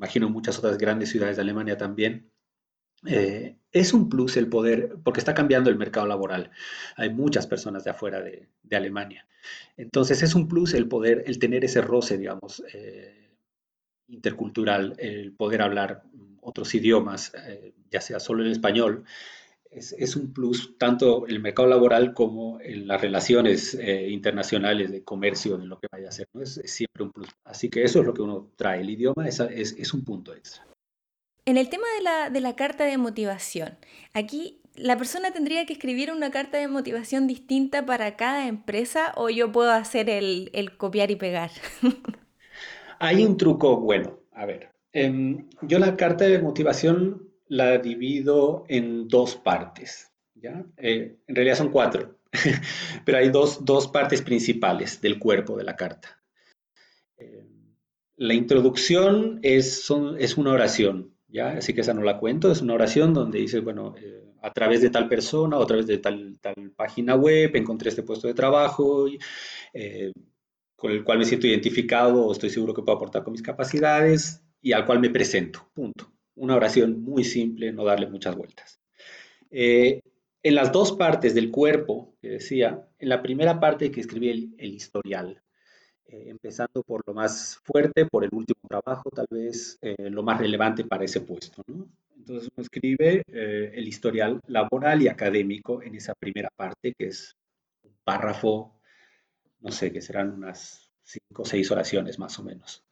imagino 0.04 0.30
muchas 0.30 0.60
otras 0.60 0.78
grandes 0.78 1.10
ciudades 1.12 1.38
de 1.38 1.44
Alemania 1.44 1.78
también, 1.78 2.30
eh, 3.06 3.56
es 3.72 3.94
un 3.94 4.10
plus 4.10 4.36
el 4.36 4.50
poder, 4.50 4.98
porque 5.02 5.22
está 5.22 5.34
cambiando 5.34 5.70
el 5.70 5.78
mercado 5.78 6.06
laboral. 6.06 6.52
Hay 6.98 7.10
muchas 7.10 7.48
personas 7.48 7.86
de 7.86 7.92
afuera 7.92 8.22
de, 8.22 8.50
Alemania. 8.76 9.26
Entonces 9.78 10.22
es 10.22 10.36
un 10.36 10.50
plus 10.50 10.74
el 10.74 10.90
poder, 10.90 11.24
el 11.26 11.40
tener 11.40 11.64
ese 11.64 11.80
roce, 11.80 12.18
digamos, 12.18 12.62
eh, 12.74 13.38
intercultural, 14.08 14.96
el 14.98 15.32
poder 15.32 15.62
hablar 15.62 16.04
otros 16.42 16.76
idiomas, 16.76 17.32
eh, 17.48 17.74
ya 17.90 18.02
sea 18.02 18.20
solo 18.20 18.44
el 18.44 18.52
español, 18.52 19.06
es, 19.76 20.16
un 20.16 20.34
plus 20.34 20.78
tanto 20.78 21.26
en 21.28 21.36
el 21.36 21.42
mercado 21.42 21.68
laboral 21.68 22.14
como 22.14 22.60
en 22.62 22.88
las 22.88 23.02
relaciones 23.02 23.76
eh, 23.76 24.10
internacionales 24.10 24.92
de 24.92 25.04
comercio, 25.04 25.56
en 25.56 25.70
lo 25.70 25.80
que 25.80 25.88
vaya 25.92 26.10
a 26.10 26.12
ser. 26.12 26.28
¿no? 26.34 26.42
Es, 26.42 26.62
siempre 26.66 27.04
un 27.04 27.12
plus. 27.12 27.30
Así 27.46 27.70
que 27.70 27.84
eso 27.84 28.00
es 28.00 28.06
lo 28.06 28.14
que 28.14 28.22
uno 28.22 28.52
trae. 28.56 28.82
El 28.82 28.90
idioma 28.90 29.28
es, 29.28 29.40
es 29.40 29.94
un 29.94 30.04
punto 30.04 30.34
extra. 30.34 30.66
En 31.46 31.58
el 31.58 31.70
tema 31.70 31.86
de 31.98 32.04
la, 32.04 32.30
de 32.30 32.40
la, 32.40 32.56
carta 32.56 32.86
de 32.86 32.98
motivación, 32.98 33.78
aquí 34.14 34.62
la 34.76 34.98
persona 34.98 35.32
tendría 35.32 35.66
que 35.66 35.74
escribir 35.74 36.12
una 36.12 36.32
carta 36.32 36.58
de 36.58 36.68
motivación 36.68 37.28
distinta 37.28 37.86
para 37.86 38.16
cada 38.16 38.48
empresa 38.48 39.14
o 39.16 39.30
yo 39.30 39.52
puedo 39.52 39.72
hacer 39.72 40.10
el, 40.10 40.50
el 40.54 40.78
copiar 40.78 41.12
y 41.12 41.16
pegar. 41.16 41.52
Hay 43.00 43.26
un 43.26 43.36
truco 43.36 43.78
bueno. 43.82 44.20
A 44.32 44.46
ver, 44.46 44.74
Em, 44.94 45.50
yo 45.64 45.80
la 45.80 45.98
carta 45.98 46.26
de 46.26 46.40
motivación 46.40 47.33
la 47.54 47.78
divido 47.78 48.66
en 48.68 49.08
dos 49.08 49.36
partes. 49.36 50.12
¿ya? 50.34 50.66
Eh, 50.78 51.18
en 51.28 51.36
realidad 51.36 51.58
son 51.58 51.72
cuatro, 51.72 52.18
pero 53.06 53.20
hay 53.20 53.30
dos, 53.30 53.64
dos, 53.64 53.88
partes 53.88 54.22
principales 54.22 55.00
del 55.02 55.20
cuerpo 55.20 55.56
de 55.56 55.64
la 55.64 55.76
carta. 55.76 56.20
Em, 57.16 57.76
la 58.18 58.34
introducción 58.34 59.40
es, 59.44 59.88
es 60.18 60.38
una 60.38 60.52
oración, 60.52 61.16
¿ya? 61.28 61.52
así 61.52 61.74
que 61.74 61.82
esa 61.82 61.94
no 61.94 62.02
la 62.02 62.18
cuento, 62.18 62.52
es 62.52 62.62
una 62.62 62.74
oración 62.74 63.14
donde 63.14 63.40
dice, 63.40 63.60
bueno, 63.60 63.94
eh, 63.98 64.34
a 64.42 64.52
través 64.52 64.82
de 64.82 64.90
tal 64.90 65.08
persona 65.08 65.58
o 65.58 65.64
a 65.64 65.68
través 65.68 65.86
de 65.86 66.00
tal, 66.00 66.40
tal 66.42 66.72
página 66.76 67.16
web 67.16 67.56
encontré 67.56 67.90
este 67.90 68.04
puesto 68.04 68.28
de 68.28 68.34
trabajo. 68.34 69.06
Eh, 69.74 70.12
con 70.76 70.92
el 70.92 71.06
cual 71.06 71.20
me 71.20 71.24
siento 71.24 71.48
identificado 71.48 72.26
o 72.26 72.34
estoy 72.34 72.50
seguro 72.50 72.74
que 72.74 72.82
puedo 72.82 72.98
aportar 72.98 73.24
con 73.24 73.32
mis 73.32 73.42
capacidades, 73.42 74.44
y 74.62 74.72
al 74.72 74.86
cual 74.86 75.00
me 75.00 75.10
presento. 75.10 75.70
Punto. 75.74 76.13
Una 76.36 76.56
oración 76.56 77.02
muy 77.02 77.24
simple, 77.24 77.72
no 77.72 77.86
darle 77.86 78.08
muchas 78.08 78.36
vueltas. 78.36 78.80
Eh, 79.52 80.02
en 80.42 80.56
las 80.56 80.72
dos 80.72 80.94
partes 80.94 81.36
del 81.36 81.52
cuerpo, 81.52 82.16
que 82.22 82.30
decía, 82.30 82.88
en 82.98 83.10
la 83.10 83.22
primera 83.22 83.60
parte 83.60 83.92
que 83.92 84.02
escribir 84.02 84.50
el, 84.58 84.74
historial, 84.74 85.42
eh, 86.08 86.26
empezando 86.28 86.84
por 86.84 87.04
lo 87.06 87.14
más 87.14 87.60
fuerte, 87.64 88.06
por 88.08 88.24
el 88.24 88.32
último 88.34 88.60
trabajo, 88.68 89.10
tal 89.12 89.28
vez 89.30 89.78
eh, 89.82 90.10
lo 90.10 90.24
más 90.24 90.40
relevante 90.40 90.84
para 90.86 91.06
ese 91.06 91.22
puesto. 91.22 91.64
Entonces 92.18 92.50
uno 92.56 92.64
escribe 92.64 93.24
el 93.28 93.88
historial 93.88 94.40
laboral 94.48 95.02
y 95.02 95.08
académico 95.08 95.84
en 95.84 95.96
esa 95.96 96.14
primera 96.16 96.50
parte, 96.56 96.94
que 96.98 97.08
es 97.08 97.36
un 97.84 97.94
párrafo, 98.04 98.80
no 99.60 99.72
sé, 99.72 99.92
que 99.92 100.02
serán 100.02 100.32
unas 100.32 100.90
cinco 101.04 101.44
o 101.44 101.46
seis 101.46 101.70
oraciones 101.70 102.18
más 102.18 102.40
o 102.40 102.44
menos. 102.44 102.84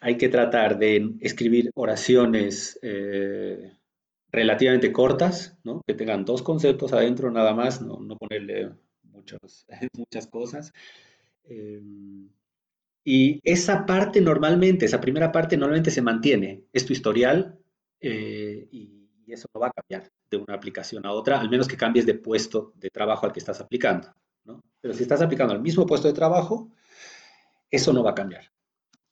Hay 0.00 0.16
que 0.16 0.28
tratar 0.28 0.78
de 0.78 1.14
escribir 1.20 1.70
oraciones 1.74 2.78
eh, 2.82 3.76
relativamente 4.32 4.92
cortas, 4.92 5.58
que 5.86 5.94
tengan 5.94 6.24
dos 6.24 6.42
conceptos 6.42 6.92
adentro 6.92 7.30
nada 7.30 7.54
más, 7.54 7.82
no, 7.82 7.98
ponerle 8.16 8.70
muchas 9.94 10.26
cosas. 10.28 10.72
Em, 11.44 12.28
y 13.04 13.40
esa 13.44 13.86
parte 13.86 14.20
normalmente, 14.20 14.86
esa 14.86 15.00
primera 15.00 15.32
parte 15.32 15.56
normalmente 15.56 15.90
se 15.90 16.02
mantiene, 16.02 16.64
es 16.72 16.84
tu 16.84 16.92
historial 16.92 17.58
eh, 18.00 18.68
y, 18.70 18.96
eso 19.30 19.46
no 19.54 19.60
va 19.60 19.68
a 19.68 19.70
cambiar 19.70 20.10
de 20.28 20.38
una 20.38 20.54
aplicación 20.54 21.06
a 21.06 21.12
otra, 21.12 21.38
al 21.38 21.48
menos 21.48 21.68
que 21.68 21.76
cambies 21.76 22.04
de 22.04 22.14
puesto 22.14 22.72
de 22.74 22.90
trabajo 22.90 23.26
al 23.26 23.32
que 23.32 23.38
estás 23.38 23.60
aplicando. 23.60 24.12
¿no? 24.42 24.60
Pero 24.80 24.92
si 24.92 25.02
estás 25.02 25.22
aplicando 25.22 25.54
al 25.54 25.62
mismo 25.62 25.86
puesto 25.86 26.08
de 26.08 26.14
trabajo, 26.14 26.68
eso 27.70 27.92
no 27.92 28.02
va 28.02 28.10
a 28.10 28.14
cambiar. 28.16 28.50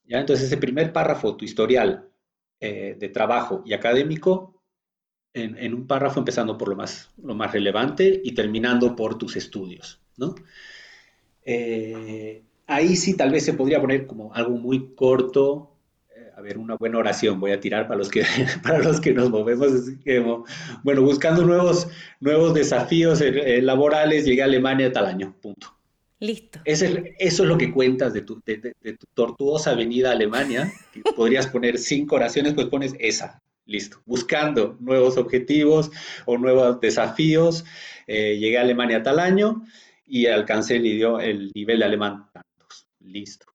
Entonces, 0.08 0.46
ese 0.46 0.56
primer 0.56 0.92
párrafo, 0.92 1.36
tu 1.36 1.44
historial 1.44 2.08
eh, 2.60 2.96
de 2.98 3.08
trabajo 3.08 3.62
y 3.64 3.72
académico, 3.72 4.54
en, 5.34 5.72
un 5.72 5.86
párrafo 5.86 6.18
empezando 6.18 6.58
por 6.58 6.68
lo 6.68 6.74
más, 6.74 7.10
lo 7.22 7.34
más 7.34 7.52
relevante 7.52 8.20
y 8.24 8.32
terminando 8.32 8.96
por 8.96 9.16
tus 9.16 9.36
estudios. 9.36 10.00
Eh, 11.44 12.42
ahí 12.66 12.96
sí 12.96 13.16
tal 13.16 13.30
vez 13.30 13.44
se 13.44 13.52
podría 13.52 13.80
poner 13.80 14.06
como 14.06 14.34
algo 14.34 14.56
muy 14.56 14.94
corto, 14.96 15.76
eh, 16.16 16.32
a 16.36 16.40
ver, 16.40 16.58
una 16.58 16.74
buena 16.74 16.98
oración 16.98 17.38
voy 17.38 17.52
a 17.52 17.60
tirar 17.60 17.86
para 17.86 17.98
los 17.98 18.08
que, 18.08 18.24
para 18.64 18.80
los 18.80 19.00
que 19.00 19.12
nos 19.12 19.30
movemos, 19.30 19.70
bueno, 20.82 21.02
buscando 21.02 21.44
nuevos, 21.44 21.88
nuevos 22.18 22.54
desafíos 22.54 23.22
laborales, 23.62 24.24
llegué 24.24 24.42
a 24.42 24.46
Alemania 24.46 24.92
tal 24.92 25.06
año, 25.06 25.36
punto. 25.40 25.77
Listo. 26.20 26.60
eso 26.64 26.84
es 27.18 27.38
lo 27.38 27.56
que 27.56 27.72
cuentas 27.72 28.12
de 28.12 28.22
tu, 28.22 28.42
tortuosa 29.14 29.70
avenida 29.70 30.10
Alemania. 30.10 30.72
podrías 31.16 31.46
poner 31.46 31.78
cinco 31.78 32.16
oraciones, 32.16 32.54
pues 32.54 32.66
pones 32.66 32.94
esa. 32.98 33.40
Listo. 33.66 34.00
Buscando 34.06 34.76
nuevos 34.80 35.16
objetivos 35.18 35.90
o 36.24 36.38
nuevos 36.38 36.80
desafíos. 36.80 37.64
Eh, 38.06 38.38
llegué 38.38 38.58
a 38.58 38.62
Alemania 38.62 39.02
tal 39.02 39.18
año 39.18 39.62
y 40.06 40.26
alcancé 40.26 40.76
el, 40.76 40.86
el 41.20 41.52
nivel 41.54 41.80
de 41.80 41.84
alemán 41.84 42.26
tantos. 42.32 42.88
Listo. 43.00 43.47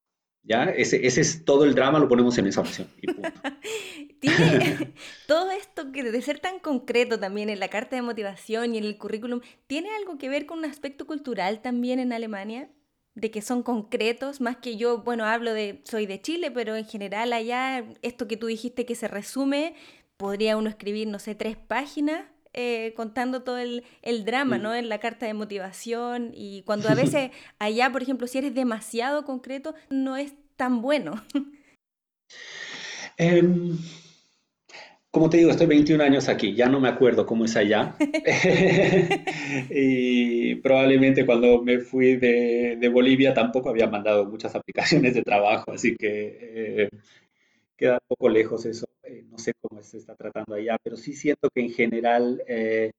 ¿Ya? 0.44 0.64
Ese, 0.64 1.06
ese, 1.06 1.22
es 1.22 1.44
todo 1.44 1.64
el 1.64 1.74
drama, 1.74 1.98
lo 1.98 2.08
ponemos 2.08 2.36
en 2.36 2.46
esa 2.46 2.60
opción. 2.60 2.88
¿Tiene 4.20 4.92
todo 5.26 5.50
esto 5.50 5.90
que 5.90 6.02
de 6.02 6.22
ser 6.22 6.38
tan 6.38 6.58
concreto 6.58 7.18
también 7.18 7.48
en 7.48 7.60
la 7.60 7.68
carta 7.68 7.96
de 7.96 8.02
motivación 8.02 8.74
y 8.74 8.78
en 8.78 8.84
el 8.84 8.98
currículum, 8.98 9.40
¿tiene 9.66 9.88
algo 9.94 10.18
que 10.18 10.28
ver 10.28 10.46
con 10.46 10.58
un 10.58 10.66
aspecto 10.66 11.06
cultural 11.06 11.62
también 11.62 11.98
en 11.98 12.12
Alemania? 12.12 12.70
De 13.14 13.30
que 13.30 13.42
son 13.42 13.62
concretos, 13.62 14.40
más 14.40 14.56
que 14.56 14.76
yo, 14.76 14.98
bueno, 15.02 15.24
hablo 15.24 15.54
de, 15.54 15.82
soy 15.84 16.04
de 16.04 16.20
Chile, 16.20 16.50
pero 16.50 16.74
en 16.76 16.84
general 16.84 17.32
allá, 17.32 17.84
esto 18.02 18.26
que 18.26 18.36
tú 18.36 18.46
dijiste 18.46 18.84
que 18.84 18.96
se 18.96 19.08
resume, 19.08 19.74
podría 20.16 20.56
uno 20.56 20.68
escribir, 20.68 21.06
no 21.08 21.18
sé, 21.18 21.34
tres 21.34 21.56
páginas 21.56 22.24
eh, 22.54 22.94
contando 22.96 23.42
todo 23.42 23.58
el, 23.58 23.84
el 24.02 24.24
drama, 24.24 24.58
¿no? 24.58 24.74
En 24.74 24.88
la 24.88 24.98
carta 24.98 25.26
de 25.26 25.34
motivación 25.34 26.30
y 26.34 26.62
cuando 26.62 26.88
a 26.88 26.94
veces 26.94 27.30
allá, 27.58 27.90
por 27.90 28.02
ejemplo, 28.02 28.26
si 28.26 28.38
eres 28.38 28.54
demasiado 28.54 29.24
concreto, 29.24 29.74
no 29.90 30.16
es 30.16 30.32
tan 30.56 30.80
bueno. 30.80 31.22
Em, 33.16 33.78
como 35.14 35.30
te 35.30 35.36
digo, 35.36 35.50
estoy 35.50 35.68
21 35.68 36.02
años 36.02 36.28
aquí, 36.28 36.54
ya 36.56 36.68
no 36.68 36.80
me 36.80 36.88
acuerdo 36.88 37.24
cómo 37.24 37.44
es 37.44 37.54
allá. 37.54 37.94
y 39.70 40.56
probablemente 40.56 41.24
cuando 41.24 41.62
me 41.62 41.78
fui 41.78 42.16
de, 42.16 42.90
Bolivia 42.92 43.32
tampoco 43.32 43.68
había 43.70 43.86
mandado 43.86 44.24
muchas 44.26 44.56
aplicaciones 44.56 45.14
de 45.14 45.22
trabajo, 45.22 45.70
así 45.70 45.94
que 45.96 46.38
eh, 46.40 46.88
queda 47.76 47.94
un 47.94 48.08
poco 48.08 48.28
lejos 48.28 48.66
eso. 48.66 48.88
Eh, 49.06 49.24
no 49.30 49.38
sé 49.38 49.52
cómo 49.60 49.82
se 49.82 49.98
está 49.98 50.14
tratando 50.14 50.54
allá, 50.54 50.78
pero 50.82 50.96
sí 50.96 51.14
siento 51.14 51.48
que 51.50 51.60
en 51.60 51.70
general, 51.70 52.42
eh, 52.46 52.92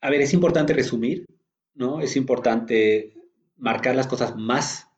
a 0.00 0.10
ver, 0.10 0.20
es 0.20 0.32
importante 0.32 0.72
resumir, 0.72 1.26
¿no? 1.74 2.00
Es 2.00 2.16
importante 2.16 3.14
marcar 3.56 3.96
las 3.96 4.06
cosas 4.06 4.36
más, 4.36 4.88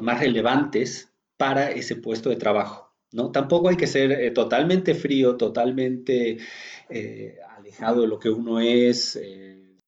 más 0.00 0.20
relevantes 0.20 1.12
para 1.36 1.70
ese 1.70 1.96
puesto 1.96 2.30
de 2.30 2.36
trabajo. 2.36 2.92
¿no? 3.12 3.30
Tampoco 3.30 3.68
hay 3.68 3.76
que 3.76 3.86
ser 3.86 4.10
eh, 4.12 4.30
totalmente 4.32 4.94
frío, 4.94 5.36
totalmente 5.36 6.38
alejado 7.56 8.02
de 8.02 8.08
lo 8.08 8.18
que 8.18 8.28
uno 8.28 8.60
es, 8.60 9.18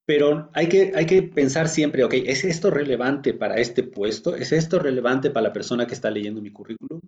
pero 0.05 0.51
hay 0.55 0.69
que, 0.69 0.93
hay 0.95 1.07
que 1.07 1.23
pensar 1.23 1.69
siempre, 1.69 2.05
ok, 2.05 2.15
¿es 2.15 2.45
esto 2.45 2.71
relevante 2.71 3.35
para 3.35 3.57
este 3.57 3.83
puesto? 3.83 4.37
¿Es 4.37 4.53
esto 4.53 4.79
relevante 4.79 5.31
para 5.31 5.49
la 5.49 5.53
persona 5.53 5.87
que 5.87 5.95
está 5.95 6.11
leyendo 6.11 6.41
mi 6.41 6.53
currículum? 6.53 7.01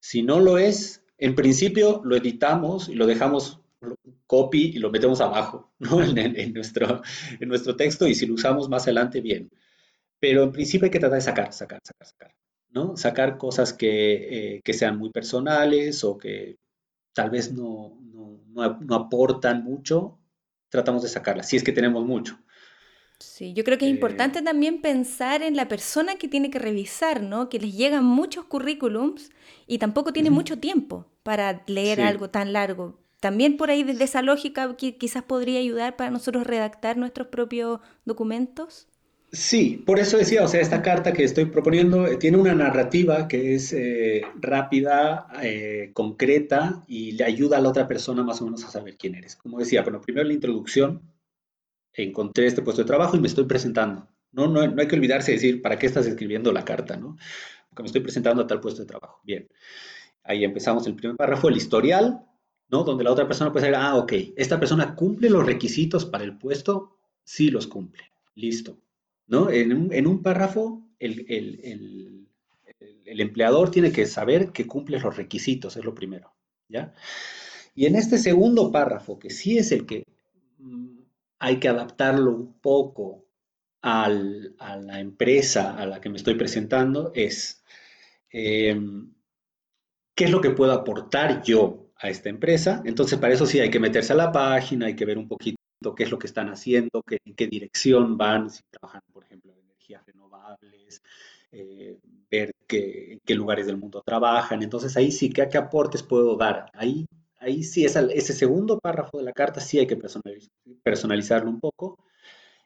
Si 0.00 0.22
no 0.22 0.40
lo 0.40 0.58
es, 0.58 1.03
en 1.18 1.34
principio 1.34 2.02
lo 2.04 2.16
editamos 2.16 2.88
y 2.88 2.94
lo 2.94 3.06
dejamos 3.06 3.60
copy 4.26 4.72
y 4.74 4.78
lo 4.78 4.90
metemos 4.90 5.20
abajo, 5.20 5.72
¿no? 5.78 6.02
En, 6.02 6.52
nuestro, 6.52 7.02
en 7.40 7.48
nuestro 7.48 7.76
texto 7.76 8.06
y 8.06 8.14
si 8.14 8.26
lo 8.26 8.34
usamos 8.34 8.68
más 8.68 8.84
adelante, 8.84 9.20
bien. 9.20 9.50
Pero 10.18 10.42
en 10.42 10.52
principio 10.52 10.86
hay 10.86 10.90
que 10.90 11.00
tratar 11.00 11.18
de 11.18 11.24
sacar, 11.24 11.52
sacar, 11.52 11.80
sacar, 11.82 12.06
sacar. 12.06 12.34
¿no? 12.74 12.96
Sacar 12.96 13.38
cosas 13.38 13.76
eh, 13.80 14.60
que, 14.62 14.72
sean 14.72 14.98
muy 14.98 15.10
personales 15.10 16.02
o 16.04 16.18
que 16.18 16.58
tal 17.14 17.30
vez 17.30 17.52
no, 17.52 17.98
aportan 18.90 19.62
mucho, 19.64 20.18
tratamos 20.68 21.02
de 21.04 21.08
sacarlas, 21.08 21.48
si 21.48 21.56
es 21.56 21.64
que 21.64 21.72
tenemos 21.72 22.04
mucho. 22.04 22.38
Sí, 23.18 23.52
yo 23.54 23.64
creo 23.64 23.78
que 23.78 23.86
es 23.86 23.90
eh, 23.90 23.94
importante 23.94 24.42
también 24.42 24.80
pensar 24.80 25.42
en 25.42 25.56
la 25.56 25.68
persona 25.68 26.16
que 26.16 26.28
tiene 26.28 26.50
que 26.50 26.58
revisar, 26.58 27.22
¿no? 27.22 27.48
Que 27.48 27.58
les 27.58 27.74
llegan 27.74 28.04
muchos 28.04 28.44
currículums 28.44 29.30
y 29.66 29.78
tampoco 29.78 30.12
tiene 30.12 30.30
mucho 30.30 30.58
tiempo 30.58 31.06
para 31.22 31.62
leer 31.66 32.00
algo 32.00 32.30
tan 32.30 32.52
largo. 32.52 32.98
También 33.20 33.56
por 33.56 33.70
ahí 33.70 33.82
desde 33.84 34.04
esa 34.04 34.20
lógica 34.20 34.76
quizás 34.76 35.22
podría 35.22 35.58
ayudar 35.58 35.96
para 35.96 36.10
nosotros 36.10 36.46
redactar 36.46 36.96
nuestros 36.98 37.28
propios 37.28 37.80
documentos. 38.04 38.86
Sí, 39.34 39.82
por 39.84 39.98
eso 39.98 40.16
decía, 40.16 40.44
o 40.44 40.48
sea, 40.48 40.60
esta 40.60 40.80
carta 40.80 41.12
que 41.12 41.24
estoy 41.24 41.46
proponiendo 41.46 42.06
eh, 42.06 42.16
tiene 42.18 42.36
una 42.36 42.54
narrativa 42.54 43.26
que 43.26 43.54
es 43.56 43.72
eh, 43.72 44.22
rápida, 44.36 45.26
eh, 45.42 45.90
concreta 45.92 46.84
y 46.86 47.12
le 47.12 47.24
ayuda 47.24 47.58
a 47.58 47.60
la 47.60 47.70
otra 47.70 47.88
persona 47.88 48.22
más 48.22 48.40
o 48.40 48.44
menos 48.44 48.64
a 48.64 48.70
saber 48.70 48.96
quién 48.96 49.16
eres. 49.16 49.34
Como 49.34 49.58
decía, 49.58 49.82
bueno, 49.82 50.00
primero 50.00 50.26
la 50.28 50.34
introducción, 50.34 51.02
encontré 51.94 52.46
este 52.46 52.62
puesto 52.62 52.82
de 52.82 52.86
trabajo 52.86 53.16
y 53.16 53.20
me 53.20 53.28
estoy 53.28 53.44
presentando. 53.44 54.08
No, 54.32 54.48
no, 54.48 54.66
no 54.66 54.80
hay 54.80 54.88
que 54.88 54.96
olvidarse 54.96 55.30
de 55.30 55.36
decir, 55.36 55.62
¿para 55.62 55.78
qué 55.78 55.86
estás 55.86 56.06
escribiendo 56.06 56.52
la 56.52 56.64
carta? 56.64 56.96
¿no? 56.96 57.16
Porque 57.68 57.82
me 57.82 57.86
estoy 57.86 58.00
presentando 58.00 58.42
a 58.42 58.46
tal 58.46 58.60
puesto 58.60 58.82
de 58.82 58.88
trabajo. 58.88 59.20
Bien, 59.24 59.48
ahí 60.24 60.44
empezamos 60.44 60.86
el 60.86 60.94
primer 60.94 61.16
párrafo, 61.16 61.48
el 61.48 61.56
historial, 61.56 62.24
¿no? 62.68 62.82
Donde 62.82 63.04
la 63.04 63.12
otra 63.12 63.26
persona 63.26 63.52
puede 63.52 63.66
decir, 63.66 63.80
ah, 63.80 63.96
ok, 63.96 64.12
esta 64.36 64.58
persona 64.58 64.94
cumple 64.94 65.30
los 65.30 65.46
requisitos 65.46 66.04
para 66.04 66.24
el 66.24 66.36
puesto, 66.36 66.96
sí 67.22 67.50
los 67.50 67.66
cumple. 67.66 68.02
Listo 68.34 68.78
¿no? 69.26 69.50
En 69.50 70.06
un, 70.06 70.22
párrafo, 70.22 70.82
el, 70.98 72.26
empleador 73.04 73.70
tiene 73.70 73.92
que 73.92 74.06
saber 74.06 74.50
que 74.52 74.66
cumple 74.66 75.00
los 75.00 75.16
requisitos, 75.16 75.76
es 75.76 75.84
lo 75.84 75.94
primero, 75.94 76.32
¿ya? 76.68 76.92
Y 77.74 77.86
en 77.86 77.96
este 77.96 78.18
segundo 78.18 78.70
párrafo, 78.70 79.18
que 79.18 79.30
sí 79.30 79.58
es 79.58 79.72
el 79.72 79.86
que 79.86 80.04
hay 81.44 81.58
que 81.58 81.68
adaptarlo 81.68 82.30
un 82.30 82.58
poco 82.60 83.26
a 83.82 84.08
la 84.08 84.98
empresa 84.98 85.76
a 85.76 85.84
la 85.84 86.00
que 86.00 86.08
me 86.08 86.16
estoy 86.16 86.36
presentando, 86.36 87.12
es 87.14 87.62
em, 88.30 89.12
qué 90.14 90.24
es 90.24 90.30
lo 90.30 90.40
que 90.40 90.50
puedo 90.50 90.72
aportar 90.72 91.42
yo 91.42 91.90
a 91.96 92.08
esta 92.08 92.30
empresa. 92.30 92.82
Entonces, 92.86 93.18
para 93.18 93.34
eso 93.34 93.44
sí 93.44 93.60
hay 93.60 93.70
que 93.70 93.78
meterse 93.78 94.14
a 94.14 94.16
la 94.16 94.32
página, 94.32 94.86
hay 94.86 94.96
que 94.96 95.04
ver 95.04 95.18
un 95.18 95.28
poquito 95.28 95.58
qué 95.94 96.04
es 96.04 96.10
lo 96.10 96.18
que 96.18 96.26
están 96.26 96.48
haciendo, 96.48 97.02
qué, 97.06 97.18
en 97.24 97.34
qué 97.34 97.46
dirección 97.46 98.16
van, 98.16 98.48
si 98.48 98.62
trabajan, 98.70 99.02
por 99.12 99.24
ejemplo, 99.24 99.52
en 99.52 99.58
energías 99.58 100.02
renovables, 100.06 101.02
eh, 101.52 101.98
ver 102.30 102.52
qué, 102.66 103.12
en 103.12 103.20
qué 103.24 103.34
lugares 103.34 103.66
del 103.66 103.76
mundo 103.76 104.02
trabajan. 104.04 104.62
Entonces 104.62 104.96
ahí 104.96 105.12
sí, 105.12 105.28
¿qué, 105.30 105.42
aportes 105.58 106.02
puedo 106.02 106.36
dar? 106.36 106.70
Ahí, 106.72 107.06
ahí 107.44 107.62
sí, 107.62 107.84
ese 107.84 108.32
segundo 108.32 108.78
párrafo 108.78 109.18
de 109.18 109.24
la 109.24 109.32
carta 109.32 109.60
sí 109.60 109.78
hay 109.78 109.86
que 109.86 109.98
personalizarlo 110.82 111.50
un 111.50 111.60
poco. 111.60 111.98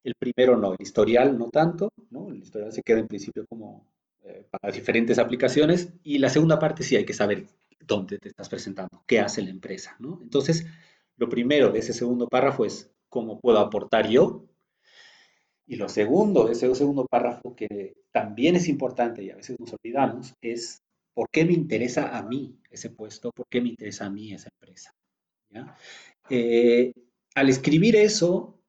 El 0.02 0.14
primero 0.14 0.56
no, 0.56 0.72
el 0.72 0.80
historial 0.80 1.36
no 1.36 1.50
tanto, 1.50 1.90
¿no? 2.10 2.28
El 2.28 2.38
historial 2.38 2.72
se 2.72 2.82
queda 2.82 3.00
en 3.00 3.08
principio 3.08 3.44
como 3.46 3.86
eh, 4.24 4.46
para 4.50 4.72
diferentes 4.72 5.18
aplicaciones 5.18 5.92
y 6.02 6.18
la 6.18 6.30
segunda 6.30 6.58
parte 6.58 6.82
sí 6.82 6.96
hay 6.96 7.04
que 7.04 7.12
saber 7.12 7.46
dónde 7.80 8.18
te 8.18 8.28
estás 8.28 8.48
presentando, 8.48 9.02
qué 9.06 9.20
hace 9.20 9.42
la 9.42 9.50
empresa, 9.50 9.96
¿no? 9.98 10.20
Entonces, 10.22 10.66
lo 11.16 11.28
primero 11.28 11.70
de 11.70 11.80
ese 11.80 11.92
segundo 11.92 12.28
párrafo 12.28 12.64
es 12.64 12.90
cómo 13.08 13.40
puedo 13.40 13.58
aportar 13.58 14.08
yo. 14.08 14.44
Y 15.66 15.76
lo 15.76 15.88
segundo, 15.88 16.48
ese 16.48 16.72
segundo 16.74 17.06
párrafo 17.06 17.54
que 17.54 17.94
también 18.10 18.56
es 18.56 18.68
importante 18.68 19.22
y 19.22 19.30
a 19.30 19.36
veces 19.36 19.58
nos 19.60 19.74
olvidamos, 19.74 20.34
es 20.40 20.82
por 21.18 21.30
qué 21.30 21.44
me 21.44 21.52
interesa 21.52 22.16
a 22.16 22.22
mí 22.22 22.60
ese 22.70 22.90
puesto, 22.90 23.32
por 23.32 23.48
qué 23.48 23.60
me 23.60 23.70
interesa 23.70 24.06
a 24.06 24.08
mí 24.08 24.32
esa 24.32 24.50
empresa. 24.54 24.94
Eh, 26.30 26.92
al 27.34 27.48
escribir 27.48 27.96
eso, 27.96 28.62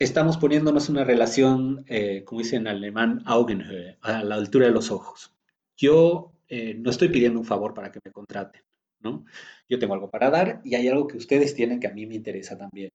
estamos 0.00 0.36
poniéndonos 0.36 0.88
una 0.88 1.04
relación, 1.04 1.84
eh, 1.86 2.24
como 2.24 2.40
dice 2.40 2.56
en 2.56 2.66
alemán, 2.66 3.22
Augenhöhe, 3.24 3.98
a 4.00 4.24
la 4.24 4.34
altura 4.34 4.66
de 4.66 4.72
los 4.72 4.90
ojos. 4.90 5.32
Yo 5.76 6.32
eh, 6.48 6.74
no 6.74 6.90
estoy 6.90 7.08
pidiendo 7.08 7.38
un 7.38 7.46
favor 7.46 7.72
para 7.72 7.92
que 7.92 8.00
me 8.04 8.10
contraten, 8.10 8.62
¿no? 8.98 9.24
Yo 9.68 9.78
tengo 9.78 9.94
algo 9.94 10.10
para 10.10 10.28
dar 10.28 10.60
y 10.64 10.74
hay 10.74 10.88
algo 10.88 11.06
que 11.06 11.18
ustedes 11.18 11.54
tienen 11.54 11.78
que 11.78 11.86
a 11.86 11.94
mí 11.94 12.04
me 12.06 12.16
interesa 12.16 12.58
también 12.58 12.90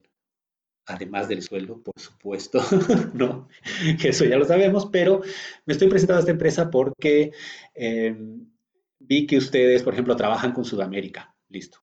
además 0.86 1.30
del 1.30 1.42
sueldo, 1.42 1.82
por 1.82 1.98
supuesto, 1.98 2.62
¿no? 3.14 3.48
Eso 4.04 4.26
ya 4.26 4.38
lo 4.38 4.46
sabemos, 4.46 4.88
pero 4.88 5.22
me 5.66 5.74
estoy 5.74 5.88
presentando 5.88 6.18
a 6.18 6.22
esta 6.22 6.32
empresa 6.32 6.70
porque 6.70 7.32
em, 7.74 8.48
vi 9.08 9.26
que 9.26 9.38
ustedes, 9.38 9.84
por 9.84 9.94
ejemplo, 9.94 10.16
trabajan 10.16 10.54
con 10.54 10.66
Sudamérica, 10.66 11.36
listo. 11.50 11.80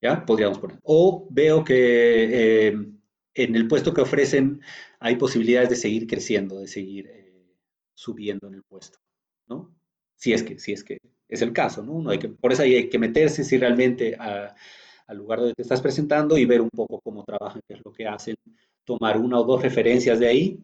¿Ya? 0.00 0.24
Podríamos 0.26 0.58
poner. 0.58 0.78
O 0.82 1.28
veo 1.30 1.62
que 1.64 2.68
em, 2.68 2.98
en 3.34 3.56
el 3.56 3.68
puesto 3.68 3.94
que 3.94 4.00
ofrecen 4.00 4.60
hay 4.98 5.16
posibilidades 5.16 5.70
de 5.70 5.76
seguir 5.76 6.06
creciendo, 6.06 6.58
de 6.58 6.66
seguir 6.66 7.06
eh, 7.06 7.56
subiendo 7.94 8.48
en 8.48 8.54
el 8.54 8.62
puesto, 8.64 8.98
¿no? 9.46 9.74
Si 10.16 10.32
es 10.32 10.42
que, 10.42 10.58
si 10.58 10.72
es 10.72 10.84
que 10.84 10.98
es 11.28 11.42
el 11.42 11.52
caso, 11.52 11.82
¿no? 11.82 12.10
hay 12.10 12.18
que, 12.18 12.28
por 12.28 12.52
eso 12.52 12.62
hay 12.62 12.88
que 12.90 12.98
meterse 12.98 13.42
si 13.42 13.56
realmente 13.56 14.14
al 14.16 15.16
lugar 15.16 15.38
donde 15.40 15.54
te 15.54 15.62
estás 15.62 15.80
presentando 15.80 16.36
y 16.36 16.44
ver 16.44 16.60
un 16.60 16.70
poco 16.70 17.00
cómo 17.00 17.24
trabajan, 17.24 17.62
qué 17.66 17.74
es 17.74 17.80
lo 17.84 17.90
que 17.90 18.06
hacen, 18.06 18.36
tomar 18.84 19.18
una 19.18 19.40
o 19.40 19.44
dos 19.44 19.62
referencias 19.62 20.20
de 20.20 20.28
ahí 20.28 20.60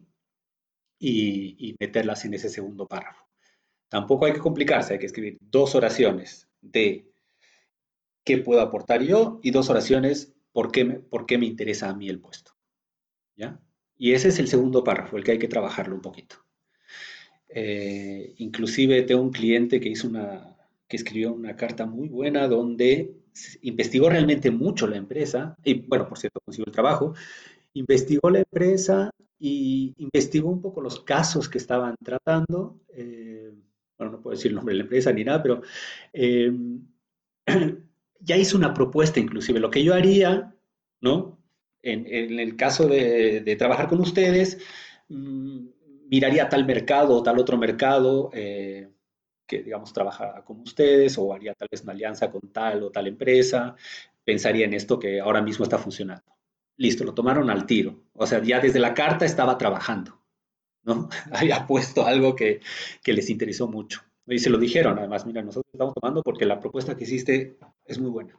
y, 0.99 1.75
meterlas 1.79 2.23
en 2.25 2.35
ese 2.35 2.49
segundo 2.49 2.87
párrafo. 2.87 3.28
Tampoco 3.89 4.25
hay 4.25 4.33
que 4.33 4.39
complicarse, 4.39 4.93
hay 4.93 4.99
que 4.99 5.07
escribir 5.07 5.37
dos 5.41 5.75
oraciones 5.75 6.47
de 6.61 7.11
qué 8.23 8.37
puedo 8.37 8.61
aportar 8.61 9.01
yo 9.01 9.39
y 9.41 9.51
dos 9.51 9.69
oraciones 9.69 10.33
por 10.51 10.71
qué 10.71 10.85
me, 10.85 10.99
por 10.99 11.25
qué 11.25 11.37
me 11.37 11.47
interesa 11.47 11.89
a 11.89 11.95
mí 11.95 12.07
el 12.07 12.19
puesto. 12.19 12.51
¿Ya? 13.35 13.59
Y 13.97 14.13
ese 14.13 14.29
es 14.29 14.39
el 14.39 14.47
segundo 14.47 14.83
párrafo, 14.83 15.17
el 15.17 15.23
que 15.23 15.31
hay 15.31 15.39
que 15.39 15.47
trabajarlo 15.47 15.95
un 15.95 16.01
poquito. 16.01 16.37
Eh, 17.49 18.35
inclusive 18.37 19.01
tengo 19.03 19.21
un 19.21 19.31
cliente 19.31 19.79
que 19.79 19.89
hizo 19.89 20.07
una, 20.07 20.55
que 20.87 20.97
escribió 20.97 21.33
una 21.33 21.55
carta 21.55 21.85
muy 21.85 22.07
buena 22.07 22.47
donde 22.47 23.15
investigó 23.61 24.09
realmente 24.09 24.51
mucho 24.51 24.87
la 24.87 24.97
empresa, 24.97 25.55
y 25.63 25.81
bueno, 25.81 26.07
por 26.07 26.17
cierto, 26.17 26.39
consiguió 26.43 26.65
el 26.67 26.73
trabajo, 26.73 27.13
investigó 27.73 28.29
la 28.29 28.39
empresa 28.39 29.11
y 29.39 29.93
investigó 29.97 30.49
un 30.49 30.61
poco 30.61 30.81
los 30.81 30.99
casos 31.01 31.47
que 31.47 31.57
estaban 31.57 31.95
tratando. 32.03 32.79
Eh, 32.89 33.51
bueno, 33.99 34.13
no 34.13 34.21
puedo 34.21 34.35
decir 34.35 34.49
el 34.49 34.55
nombre 34.55 34.73
de 34.73 34.77
la 34.77 34.83
empresa 34.83 35.11
ni 35.11 35.23
nada, 35.23 35.43
pero 35.43 35.61
eh, 36.13 36.51
ya 38.19 38.37
hizo 38.37 38.57
una 38.57 38.73
propuesta 38.73 39.19
inclusive. 39.19 39.59
Lo 39.59 39.69
que 39.69 39.83
yo 39.83 39.93
haría, 39.93 40.55
¿no? 41.01 41.37
En, 41.81 42.39
el 42.39 42.55
caso 42.57 42.87
de, 42.87 43.55
trabajar 43.57 43.87
con 43.87 44.01
ustedes, 44.01 44.57
mm, 45.09 45.67
miraría 46.09 46.49
tal 46.49 46.65
mercado 46.65 47.15
o 47.15 47.23
tal 47.23 47.39
otro 47.39 47.57
mercado. 47.57 48.31
Eh, 48.33 48.89
que, 49.49 49.63
digamos, 49.63 49.91
trabaja 49.91 50.43
como 50.45 50.61
ustedes 50.61 51.17
o 51.17 51.33
haría 51.33 51.55
tal 51.55 51.67
vez 51.71 51.81
una 51.81 51.93
alianza 51.93 52.29
con 52.31 52.53
tal 52.53 52.83
o 52.83 52.91
tal 52.91 53.07
empresa, 53.07 53.75
pensaría 54.23 54.65
en 54.65 54.75
esto 54.75 54.99
que 54.99 55.19
ahora 55.19 55.41
mismo 55.41 55.63
está 55.63 55.79
funcionando. 55.79 56.37
Listo, 56.77 57.03
lo 57.03 57.15
tomaron 57.15 57.49
al 57.49 57.65
tiro. 57.65 58.03
O 58.13 58.27
sea, 58.27 58.41
ya 58.43 58.59
desde 58.59 58.79
la 58.79 58.93
carta 58.93 59.25
estaba 59.25 59.57
trabajando, 59.57 60.18
¿no? 60.83 61.09
Había 61.31 61.65
puesto 61.67 62.05
algo 62.05 62.35
que, 62.35 62.61
les 63.05 63.29
interesó 63.29 63.67
mucho. 63.67 64.01
Y 64.27 64.39
se 64.39 64.49
lo 64.49 64.59
dijeron, 64.59 64.99
además, 64.99 65.25
mira, 65.25 65.41
nosotros 65.41 65.73
estamos 65.73 65.95
tomando 65.95 66.21
porque 66.21 66.45
la 66.45 66.59
propuesta 66.59 66.95
que 66.95 67.05
hiciste 67.05 67.57
es 67.85 67.99
muy 67.99 68.11
buena. 68.11 68.37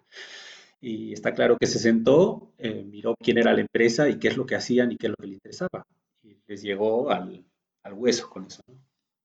Y 0.80 1.12
está 1.12 1.34
claro 1.34 1.56
que 1.58 1.66
se 1.66 1.78
sentó, 1.78 2.52
eh, 2.58 2.84
miró 2.84 3.16
quién 3.20 3.38
era 3.38 3.52
la 3.52 3.60
empresa 3.60 4.08
y 4.08 4.18
qué 4.18 4.28
es 4.28 4.36
lo 4.36 4.46
que 4.46 4.54
hacían 4.54 4.92
y 4.92 4.96
qué 4.96 5.08
es 5.08 5.10
lo 5.10 5.16
que 5.16 5.26
le 5.26 5.34
interesaba. 5.34 5.84
Y 6.22 6.36
les 6.46 6.62
llegó 6.62 7.10
al, 7.10 7.44
hueso 7.92 8.30
con 8.30 8.46
eso. 8.46 8.62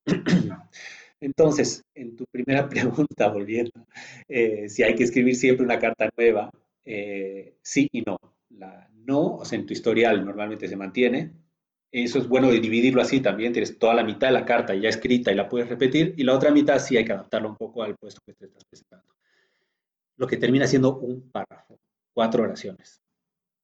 Entonces, 1.22 1.84
en 1.94 2.16
tu 2.16 2.26
primera 2.26 2.68
pregunta, 2.70 3.30
volviendo, 3.30 3.86
eh, 4.28 4.68
si 4.68 4.84
hay 4.84 4.96
que 4.96 5.04
escribir 5.04 5.36
siempre 5.36 5.66
una 5.66 5.80
carta 5.80 6.10
nueva, 6.18 6.50
eh, 6.84 7.56
sí 7.62 7.88
y 7.92 8.02
no. 8.02 8.18
No, 9.06 9.36
o 9.36 9.46
sea, 9.46 9.60
en 9.60 9.68
tu 9.68 9.74
historial 9.74 10.26
normalmente 10.26 10.68
se 10.68 10.76
mantiene. 10.76 11.32
Eso 11.92 12.20
es 12.20 12.28
bueno 12.28 12.50
de 12.50 12.60
dividirlo 12.60 13.02
así 13.02 13.22
también. 13.22 13.54
Tienes 13.54 13.78
toda 13.80 13.94
la 13.94 14.04
mitad 14.04 14.28
de 14.28 14.34
la 14.34 14.46
carta 14.46 14.76
ya 14.76 14.90
escrita 14.90 15.32
y 15.32 15.36
la 15.36 15.48
puedes 15.48 15.70
repetir, 15.70 16.14
y 16.18 16.24
la 16.24 16.34
otra 16.34 16.52
mitad 16.52 16.80
sí 16.80 16.98
hay 16.98 17.06
que 17.06 17.14
adaptarla 17.14 17.48
un 17.48 17.56
poco 17.56 17.84
al 17.84 17.96
puesto 17.96 18.22
que 18.26 18.34
te 18.34 18.46
estás 18.46 18.64
presentando. 18.66 19.14
Lo 20.18 20.28
que 20.28 20.38
termina 20.38 20.68
siendo 20.68 20.98
un 20.98 21.30
párrafo, 21.30 21.80
cuatro 22.14 22.44
oraciones. 22.44 23.02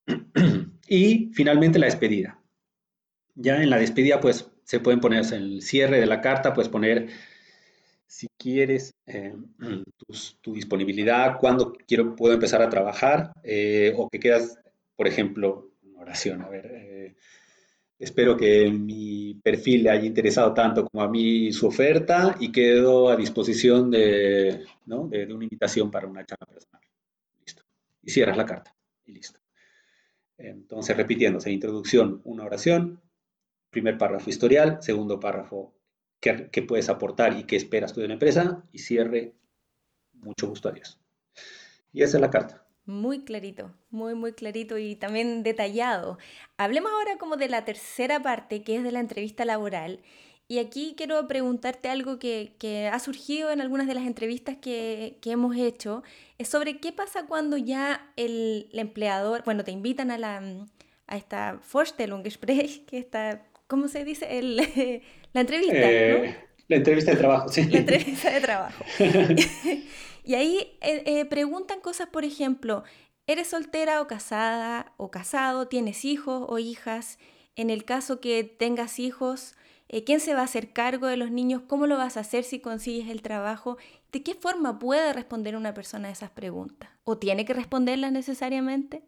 y 0.88 1.32
finalmente 1.34 1.80
la 1.80 1.86
despedida. 1.86 2.40
Ya 3.36 3.62
en 3.62 3.70
la 3.70 3.78
despedida, 3.78 4.20
pues 4.20 4.50
se 4.64 4.80
pueden 4.80 5.00
poner 5.00 5.26
en 5.26 5.34
el 5.34 5.62
cierre 5.62 6.00
de 6.00 6.06
la 6.06 6.22
carta, 6.22 6.54
puedes 6.54 6.70
poner 6.70 7.10
si 8.12 8.28
quieres 8.38 8.94
eh, 9.06 9.34
tu, 10.42 10.54
disponibilidad, 10.54 11.38
cuándo 11.40 11.74
quiero, 11.88 12.16
puedo 12.16 12.34
empezar 12.34 12.62
a 12.62 12.70
trabajar, 12.70 13.32
eh, 13.44 13.94
o 13.96 14.10
que 14.10 14.20
quedas, 14.20 14.60
por 14.98 15.08
ejemplo, 15.08 15.72
una 15.82 16.02
oración, 16.02 16.42
a 16.42 16.50
ver, 16.50 16.66
eh, 16.66 17.16
espero 18.02 18.36
que 18.36 18.70
mi 18.72 19.36
perfil 19.36 19.84
le 19.84 19.92
haya 19.92 20.06
interesado 20.06 20.54
tanto 20.54 20.88
como 20.88 21.04
a 21.04 21.08
mí 21.08 21.52
su 21.52 21.68
oferta 21.68 22.36
y 22.40 22.52
quedo 22.52 23.10
a 23.10 23.16
disposición 23.16 23.92
de, 23.92 24.66
¿no? 24.88 25.08
de, 25.08 25.32
una 25.32 25.46
invitación 25.46 25.92
para 25.92 26.08
una 26.08 26.26
charla 26.26 26.48
personal. 26.48 26.82
Listo. 27.40 27.64
Y 28.02 28.10
cierras 28.10 28.38
la 28.38 28.46
carta 28.46 28.76
y 29.06 29.14
listo. 29.14 29.40
Entonces, 30.38 30.98
repitiéndose, 30.98 31.52
introducción, 31.52 32.22
una 32.24 32.44
oración, 32.44 33.00
primer 33.70 34.00
párrafo 34.00 34.32
historial, 34.32 34.80
segundo 34.82 35.20
párrafo 35.20 35.76
qué, 36.20 36.64
puedes 36.68 36.90
aportar 36.90 37.38
y 37.38 37.44
qué 37.44 37.56
esperas 37.56 37.94
tú 37.94 38.02
de 38.02 38.08
la 38.08 38.14
empresa 38.14 38.64
y 38.72 38.80
cierre, 38.80 39.36
mucho 40.14 40.48
gusto, 40.48 40.70
adiós. 40.70 41.00
Y 41.94 42.02
esa 42.02 42.18
es 42.18 42.22
la 42.22 42.32
carta. 42.32 42.61
Muy 42.86 43.24
clarito, 43.24 43.74
muy, 43.90 44.16
muy 44.16 44.34
clarito 44.34 44.78
y 44.78 44.96
también 44.96 45.44
detallado. 45.44 46.18
Hablemos 46.58 46.92
ahora 46.92 47.18
como 47.18 47.38
de 47.38 47.50
la 47.50 47.64
tercera 47.64 48.22
parte, 48.22 48.64
que 48.64 48.78
es 48.78 48.84
de 48.84 48.92
la 48.92 49.00
entrevista 49.00 49.46
laboral. 49.46 50.02
Y 50.48 50.60
aquí 50.60 50.96
quiero 50.98 51.28
preguntarte 51.28 51.88
algo 51.88 52.20
que, 52.20 52.56
que 52.60 52.88
ha 52.88 53.00
surgido 53.00 53.52
en 53.52 53.62
algunas 53.62 53.88
de 53.88 53.94
las 53.94 54.06
entrevistas 54.06 54.58
que, 54.58 55.18
que, 55.22 55.32
hemos 55.32 55.56
hecho, 55.56 56.04
es 56.38 56.50
sobre 56.50 56.80
qué 56.80 56.92
pasa 56.92 57.26
cuando 57.26 57.56
ya 57.56 58.12
el, 58.18 58.68
el 58.74 58.80
empleador, 58.80 59.44
bueno, 59.46 59.64
te 59.64 59.72
invitan 59.72 60.12
a, 60.12 60.18
la, 60.18 60.42
a 61.08 61.16
esta 61.16 61.62
Vorstellungsgespräch, 61.72 62.86
que 62.86 62.98
está, 62.98 63.46
¿cómo 63.68 63.88
se 63.88 64.04
dice? 64.04 64.40
El, 64.40 64.58
La 65.34 65.42
entrevista, 65.42 65.74
¿no? 65.74 65.82
Eh, 65.82 66.36
la 66.68 66.76
entrevista 66.78 67.12
de 67.12 67.18
trabajo, 67.18 67.48
sí. 67.50 67.64
La 67.66 67.80
entrevista 67.80 68.32
de 68.32 68.42
trabajo. 68.42 68.84
y 70.24 70.36
ahí 70.36 70.78
eh, 70.82 71.04
eh, 71.06 71.26
preguntan 71.26 71.82
cosas, 71.82 72.08
por 72.10 72.26
ejemplo, 72.26 72.84
¿eres 73.28 73.48
soltera 73.48 74.02
o 74.02 74.08
casada 74.08 74.94
o 74.98 75.12
casado? 75.12 75.68
¿Tienes 75.68 76.06
hijos 76.06 76.46
o 76.48 76.60
hijas? 76.60 77.20
En 77.56 77.70
el 77.70 77.86
caso 77.86 78.20
que 78.20 78.44
tengas 78.44 79.00
hijos, 79.00 79.56
¿quién 80.06 80.20
se 80.20 80.34
va 80.34 80.42
a 80.42 80.46
hacer 80.46 80.72
cargo 80.72 81.08
de 81.08 81.18
los 81.18 81.32
niños? 81.32 81.64
¿Cómo 81.68 81.86
lo 81.86 81.98
vas 81.98 82.18
a 82.18 82.22
hacer 82.22 82.44
si 82.44 82.60
consigues 82.60 83.10
el 83.10 83.22
trabajo? 83.22 83.78
¿De 84.12 84.24
qué 84.24 84.36
forma 84.36 84.80
puede 84.80 85.14
responder 85.14 85.56
una 85.56 85.74
persona 85.74 86.08
a 86.08 86.12
esas 86.12 86.32
preguntas? 86.32 86.90
¿O 87.04 87.18
tiene 87.18 87.46
que 87.46 87.54
responderlas 87.54 88.12
necesariamente? 88.12 89.04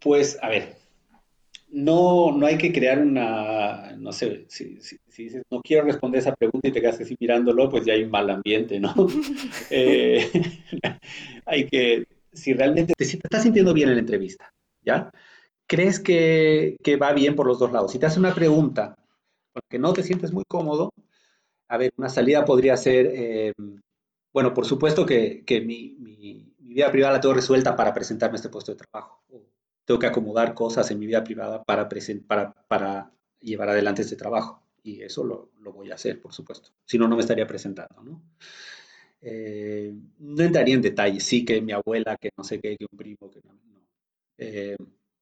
Pues, 0.00 0.38
a 0.42 0.48
ver, 0.48 0.76
no, 1.76 2.32
no 2.32 2.46
hay 2.46 2.56
que 2.56 2.72
crear 2.72 2.98
una, 3.02 3.94
no 3.98 4.10
sé, 4.10 4.46
si, 4.48 4.78
dices, 5.14 5.42
no 5.50 5.60
quiero 5.60 5.84
responder 5.84 6.20
esa 6.20 6.34
pregunta 6.34 6.68
y 6.68 6.72
te 6.72 6.80
quedas 6.80 6.98
así 6.98 7.14
mirándolo, 7.20 7.68
pues 7.68 7.84
ya 7.84 7.92
hay 7.92 8.04
un 8.04 8.10
mal 8.10 8.30
ambiente, 8.30 8.80
¿no? 8.80 8.94
Eh, 9.70 10.30
hay 11.44 11.66
que, 11.66 12.06
si 12.32 12.54
realmente 12.54 12.94
te, 12.96 13.04
estás 13.04 13.42
sintiendo 13.42 13.74
bien 13.74 13.90
en 13.90 13.96
la 13.96 14.00
entrevista, 14.00 14.50
¿ya? 14.80 15.10
¿Crees 15.66 16.00
que, 16.00 16.78
va 17.00 17.12
bien 17.12 17.36
por 17.36 17.46
los 17.46 17.58
dos 17.58 17.70
lados? 17.72 17.92
Si 17.92 17.98
te 17.98 18.06
hace 18.06 18.20
una 18.20 18.34
pregunta 18.34 18.96
porque 19.52 19.78
no 19.78 19.92
te 19.92 20.02
sientes 20.02 20.32
muy 20.32 20.44
cómodo, 20.48 20.94
a 21.68 21.76
ver, 21.76 21.92
una 21.98 22.08
salida 22.08 22.46
podría 22.46 22.76
ser, 22.78 23.06
eh, 23.12 23.52
bueno, 24.32 24.54
por 24.54 24.64
supuesto 24.64 25.04
que, 25.04 25.44
mi, 25.66 25.94
mi, 25.98 26.54
vida 26.58 26.90
privada 26.90 27.14
la 27.14 27.20
tengo 27.20 27.34
resuelta 27.34 27.76
para 27.76 27.92
presentarme 27.92 28.36
a 28.36 28.36
este 28.36 28.48
puesto 28.48 28.72
de 28.72 28.78
trabajo 28.78 29.22
tengo 29.86 29.98
que 29.98 30.06
acomodar 30.06 30.52
cosas 30.52 30.90
en 30.90 30.98
mi 30.98 31.06
vida 31.06 31.24
privada 31.24 31.64
para, 31.64 31.88
para, 32.26 32.52
para 32.68 33.12
llevar 33.40 33.70
adelante 33.70 34.02
este 34.02 34.16
trabajo. 34.16 34.62
Y 34.82 35.00
eso 35.00 35.24
lo, 35.24 35.50
lo, 35.60 35.72
voy 35.72 35.90
a 35.90 35.94
hacer, 35.94 36.20
por 36.20 36.32
supuesto. 36.32 36.70
Si 36.84 36.98
no, 36.98 37.08
no 37.08 37.16
me 37.16 37.22
estaría 37.22 37.46
presentando, 37.46 38.02
¿no? 38.02 38.22
Eh, 39.20 39.92
no 40.18 40.42
entraría 40.42 40.74
en 40.74 40.82
detalles. 40.82 41.24
Sí 41.24 41.44
que 41.44 41.60
mi 41.60 41.72
abuela, 41.72 42.16
que 42.20 42.30
no 42.36 42.44
sé 42.44 42.60
qué, 42.60 42.76
que 42.76 42.86
un 42.90 42.98
primo, 42.98 43.30
que 43.30 43.40
no. 43.44 43.58
Eh, 44.38 44.76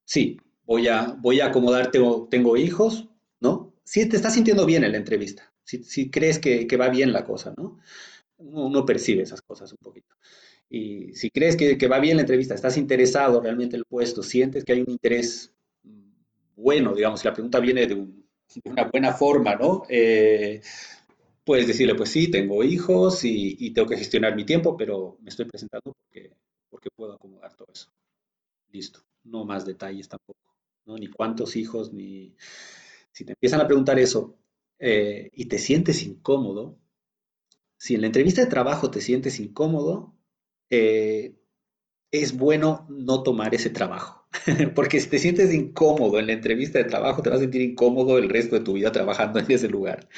sí, 0.04 0.38
voy 0.64 0.88
a, 0.88 1.14
voy 1.18 1.40
a 1.40 1.46
acomodar, 1.46 1.90
tengo, 1.90 2.26
tengo 2.30 2.56
hijos, 2.56 3.08
¿no? 3.40 3.74
Si 3.84 4.06
te 4.08 4.16
estás 4.16 4.34
sintiendo 4.34 4.66
bien 4.66 4.84
en 4.84 4.92
la 4.92 4.98
entrevista, 4.98 5.52
si, 5.62 5.84
si 5.84 6.10
crees 6.10 6.38
que, 6.38 6.66
que, 6.66 6.76
va 6.76 6.88
bien 6.88 7.12
la 7.12 7.24
cosa, 7.24 7.54
¿no? 7.56 7.78
uno 8.38 8.84
percibe 8.84 9.22
esas 9.22 9.42
cosas 9.42 9.70
un 9.72 9.78
poquito. 9.82 10.14
Y 10.68 11.14
si 11.14 11.30
crees 11.30 11.56
que, 11.56 11.88
va 11.88 12.00
bien 12.00 12.16
la 12.16 12.22
entrevista, 12.22 12.54
estás 12.54 12.76
interesado 12.76 13.40
realmente 13.40 13.76
en 13.76 13.80
el 13.80 13.84
puesto, 13.84 14.22
sientes 14.22 14.64
que 14.64 14.72
hay 14.72 14.80
un 14.80 14.90
interés 14.90 15.54
bueno, 16.56 16.94
digamos, 16.94 17.20
si 17.20 17.28
la 17.28 17.34
pregunta 17.34 17.60
viene 17.60 17.86
de, 17.86 17.94
una 18.64 18.84
buena 18.84 19.12
forma, 19.12 19.56
¿no? 19.56 19.82
Eh, 19.88 20.60
puedes 21.44 21.66
decirle, 21.66 21.94
pues 21.94 22.10
sí, 22.10 22.30
tengo 22.30 22.62
hijos 22.62 23.24
y, 23.24 23.70
tengo 23.72 23.88
que 23.88 23.96
gestionar 23.96 24.34
mi 24.34 24.44
tiempo, 24.44 24.76
pero 24.76 25.18
me 25.20 25.30
estoy 25.30 25.46
presentando 25.46 25.92
porque, 25.92 26.32
porque 26.70 26.90
puedo 26.94 27.12
acomodar 27.12 27.54
todo 27.54 27.68
eso. 27.72 27.90
Listo, 28.70 29.00
no 29.24 29.44
más 29.44 29.64
detalles 29.64 30.08
tampoco, 30.08 30.40
¿no? 30.86 30.96
Ni 30.96 31.08
cuántos 31.08 31.56
hijos, 31.56 31.92
ni... 31.92 32.34
Si 33.12 33.24
te 33.24 33.32
empiezan 33.32 33.60
a 33.60 33.66
preguntar 33.66 33.98
eso 33.98 34.36
eh, 34.78 35.30
y 35.32 35.46
te 35.46 35.58
sientes 35.58 36.02
incómodo, 36.02 36.78
si 37.76 37.94
en 37.94 38.00
la 38.00 38.08
entrevista 38.08 38.40
de 38.40 38.50
trabajo 38.50 38.90
te 38.90 39.00
sientes 39.00 39.38
incómodo, 39.38 40.13
eh, 40.74 41.34
es 42.10 42.36
bueno 42.36 42.86
no 42.90 43.22
tomar 43.22 43.54
ese 43.54 43.70
trabajo. 43.70 44.28
Porque 44.74 45.00
si 45.00 45.08
te 45.08 45.18
sientes 45.18 45.52
incómodo 45.54 46.18
en 46.18 46.26
la 46.28 46.32
entrevista 46.34 46.78
de 46.78 46.84
trabajo, 46.84 47.22
te 47.22 47.30
vas 47.30 47.38
a 47.38 47.42
sentir 47.42 47.62
incómodo 47.62 48.18
el 48.18 48.28
resto 48.28 48.56
de 48.56 48.64
tu 48.64 48.74
vida 48.74 48.92
trabajando 48.92 49.38
en 49.40 49.50
ese 49.50 49.68
lugar. 49.68 50.08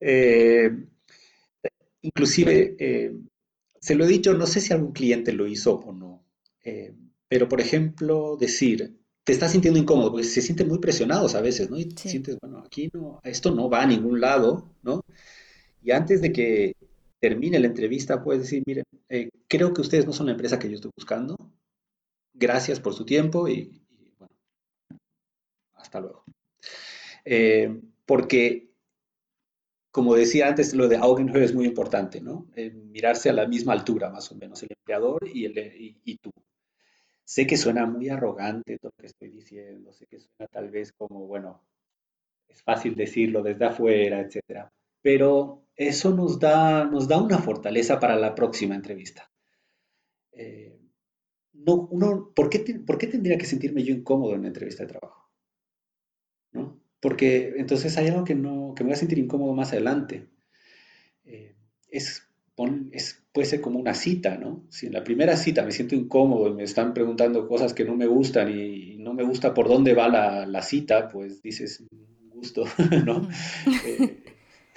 Eh, 0.00 0.70
inclusive, 2.02 2.76
eh, 2.78 3.12
se 3.80 3.94
lo 3.94 4.04
he 4.04 4.08
dicho, 4.08 4.34
no 4.34 4.46
sé 4.46 4.60
si 4.60 4.72
algún 4.72 4.92
cliente 4.92 5.32
lo 5.32 5.46
hizo 5.46 5.76
o 5.76 5.92
no, 5.92 6.24
pero 7.28 7.48
por 7.48 7.60
ejemplo, 7.60 8.36
decir, 8.36 8.98
te 9.24 9.32
estás 9.32 9.52
sintiendo 9.52 9.80
incómodo, 9.80 10.12
porque 10.12 10.24
se 10.24 10.40
sienten 10.42 10.68
muy 10.68 10.78
presionados 10.78 11.34
a 11.34 11.40
veces, 11.40 11.68
¿no? 11.70 11.78
Y 11.78 11.86
te 11.86 12.08
sientes, 12.08 12.38
bueno, 12.40 12.58
aquí 12.64 12.88
no, 12.92 13.20
esto 13.24 13.50
no 13.52 13.68
va 13.68 13.82
a 13.82 13.86
ningún 13.86 14.20
lado, 14.20 14.70
¿no? 14.82 15.02
Y 15.82 15.90
antes 15.92 16.22
de 16.22 16.32
que 16.32 16.75
termine 17.20 17.58
la 17.58 17.66
entrevista, 17.66 18.22
puedes 18.22 18.42
decir, 18.42 18.62
miren, 18.66 18.84
eh, 19.08 19.30
creo 19.48 19.72
que 19.72 19.80
ustedes 19.80 20.06
no 20.06 20.12
son 20.12 20.26
la 20.26 20.32
empresa 20.32 20.58
que 20.58 20.68
yo 20.68 20.76
estoy 20.76 20.90
buscando. 20.94 21.36
Gracias 22.34 22.80
por 22.80 22.94
su 22.94 23.04
tiempo 23.04 23.48
y, 23.48 23.82
bueno, 24.18 24.34
hasta 25.74 26.00
luego. 26.00 26.24
Eh, 27.24 27.80
porque, 28.04 28.70
como 29.90 30.14
decía 30.14 30.48
antes, 30.48 30.74
lo 30.74 30.88
de 30.88 30.96
Augenhöhe 30.96 31.44
es 31.44 31.54
muy 31.54 31.64
importante, 31.64 32.20
¿no? 32.20 32.46
Eh, 32.54 32.70
mirarse 32.70 33.30
a 33.30 33.32
la 33.32 33.46
misma 33.46 33.72
altura, 33.72 34.10
más 34.10 34.30
o 34.30 34.36
menos, 34.36 34.62
el 34.62 34.68
empleador 34.70 35.26
y, 35.26 35.46
el, 35.46 35.98
y, 36.04 36.16
tú. 36.18 36.30
Sé 37.24 37.46
que 37.46 37.56
suena 37.56 37.86
muy 37.86 38.08
arrogante 38.08 38.78
todo 38.78 38.92
lo 38.96 39.02
que 39.02 39.06
estoy 39.06 39.30
diciendo, 39.30 39.92
sé 39.92 40.06
que 40.06 40.20
suena 40.20 40.46
tal 40.48 40.70
vez 40.70 40.92
como, 40.92 41.26
bueno, 41.26 41.62
es 42.48 42.62
fácil 42.62 42.94
decirlo 42.94 43.42
desde 43.42 43.64
afuera, 43.64 44.20
etcétera, 44.20 44.72
pero 45.06 45.68
eso 45.76 46.12
nos 46.12 46.40
da, 46.40 46.84
nos 46.84 47.06
da 47.06 47.22
una 47.22 47.38
fortaleza 47.38 48.00
para 48.00 48.16
la 48.16 48.34
próxima 48.34 48.74
entrevista. 48.74 49.30
Eh, 50.32 50.80
no, 51.52 51.86
uno, 51.92 52.32
¿por, 52.34 52.50
qué 52.50 52.58
¿por, 52.84 52.98
qué 52.98 53.06
tendría 53.06 53.38
que 53.38 53.46
sentirme 53.46 53.84
yo 53.84 53.94
incómodo 53.94 54.32
en 54.32 54.40
una 54.40 54.48
entrevista 54.48 54.82
de 54.82 54.88
trabajo? 54.88 55.30
¿No? 56.50 56.82
Porque 56.98 57.54
entonces 57.56 57.96
hay 57.96 58.08
algo 58.08 58.24
que, 58.24 58.34
no, 58.34 58.74
que 58.76 58.82
me 58.82 58.90
va 58.90 58.94
a 58.94 58.98
sentir 58.98 59.18
incómodo 59.18 59.54
más 59.54 59.70
adelante. 59.70 60.26
Eh, 61.22 61.54
es, 61.88 62.26
es, 62.90 63.22
puede 63.30 63.46
ser 63.46 63.60
como 63.60 63.78
una 63.78 63.94
cita, 63.94 64.36
¿no? 64.36 64.66
Si 64.70 64.86
en 64.86 64.92
la 64.92 65.04
primera 65.04 65.36
cita 65.36 65.62
me 65.62 65.70
siento 65.70 65.94
incómodo 65.94 66.48
y 66.48 66.54
me 66.54 66.64
están 66.64 66.92
preguntando 66.92 67.46
cosas 67.46 67.74
que 67.74 67.84
no 67.84 67.94
me 67.94 68.08
gustan 68.08 68.50
y, 68.52 68.96
no 68.96 69.14
me 69.14 69.22
gusta 69.22 69.54
por 69.54 69.68
dónde 69.68 69.94
va 69.94 70.08
la, 70.08 70.46
la 70.46 70.62
cita, 70.62 71.06
pues 71.06 71.42
dices, 71.42 71.84
un 71.92 72.28
gusto, 72.30 72.64
¿no? 73.04 73.28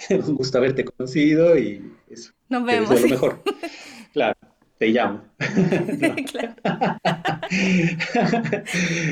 un 0.10 0.34
gusto 0.34 0.58
haberte 0.58 0.84
conocido 0.84 1.56
y 1.58 1.96
eso. 2.08 2.32
Nos 2.48 2.64
vemos. 2.64 3.00
lo 3.00 3.08
mejor. 3.08 3.42
Claro. 4.12 4.36
te 4.76 4.88
llamo. 4.88 5.22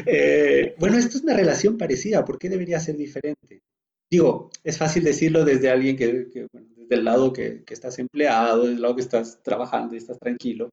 Eh, 0.06 0.74
bueno, 0.78 0.96
esto 0.96 1.18
es 1.18 1.24
una 1.24 1.34
relación 1.34 1.76
parecida, 1.76 2.24
¿por 2.24 2.38
qué 2.38 2.48
debería 2.48 2.78
ser 2.78 2.96
diferente? 2.96 3.62
Digo, 4.10 4.50
es 4.62 4.78
fácil 4.78 5.02
decirlo 5.02 5.44
desde 5.44 5.68
alguien 5.68 5.96
que, 5.96 6.46
bueno, 6.52 6.68
desde 6.76 6.94
el 6.94 7.04
lado 7.04 7.32
que, 7.32 7.64
que, 7.64 7.74
estás 7.74 7.98
empleado, 7.98 8.62
desde 8.62 8.76
el 8.76 8.82
lado 8.82 8.94
que 8.94 9.02
estás 9.02 9.42
trabajando 9.42 9.94
y 9.94 9.98
estás 9.98 10.18
tranquilo, 10.18 10.70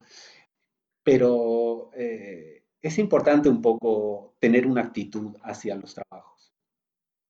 pero 1.02 1.90
eh, 1.94 2.64
es 2.82 2.98
importante 2.98 3.48
un 3.48 3.60
poco 3.62 4.34
tener 4.40 4.66
una 4.66 4.82
actitud 4.82 5.36
hacia 5.42 5.76
los 5.76 5.94
trabajos. 5.94 6.52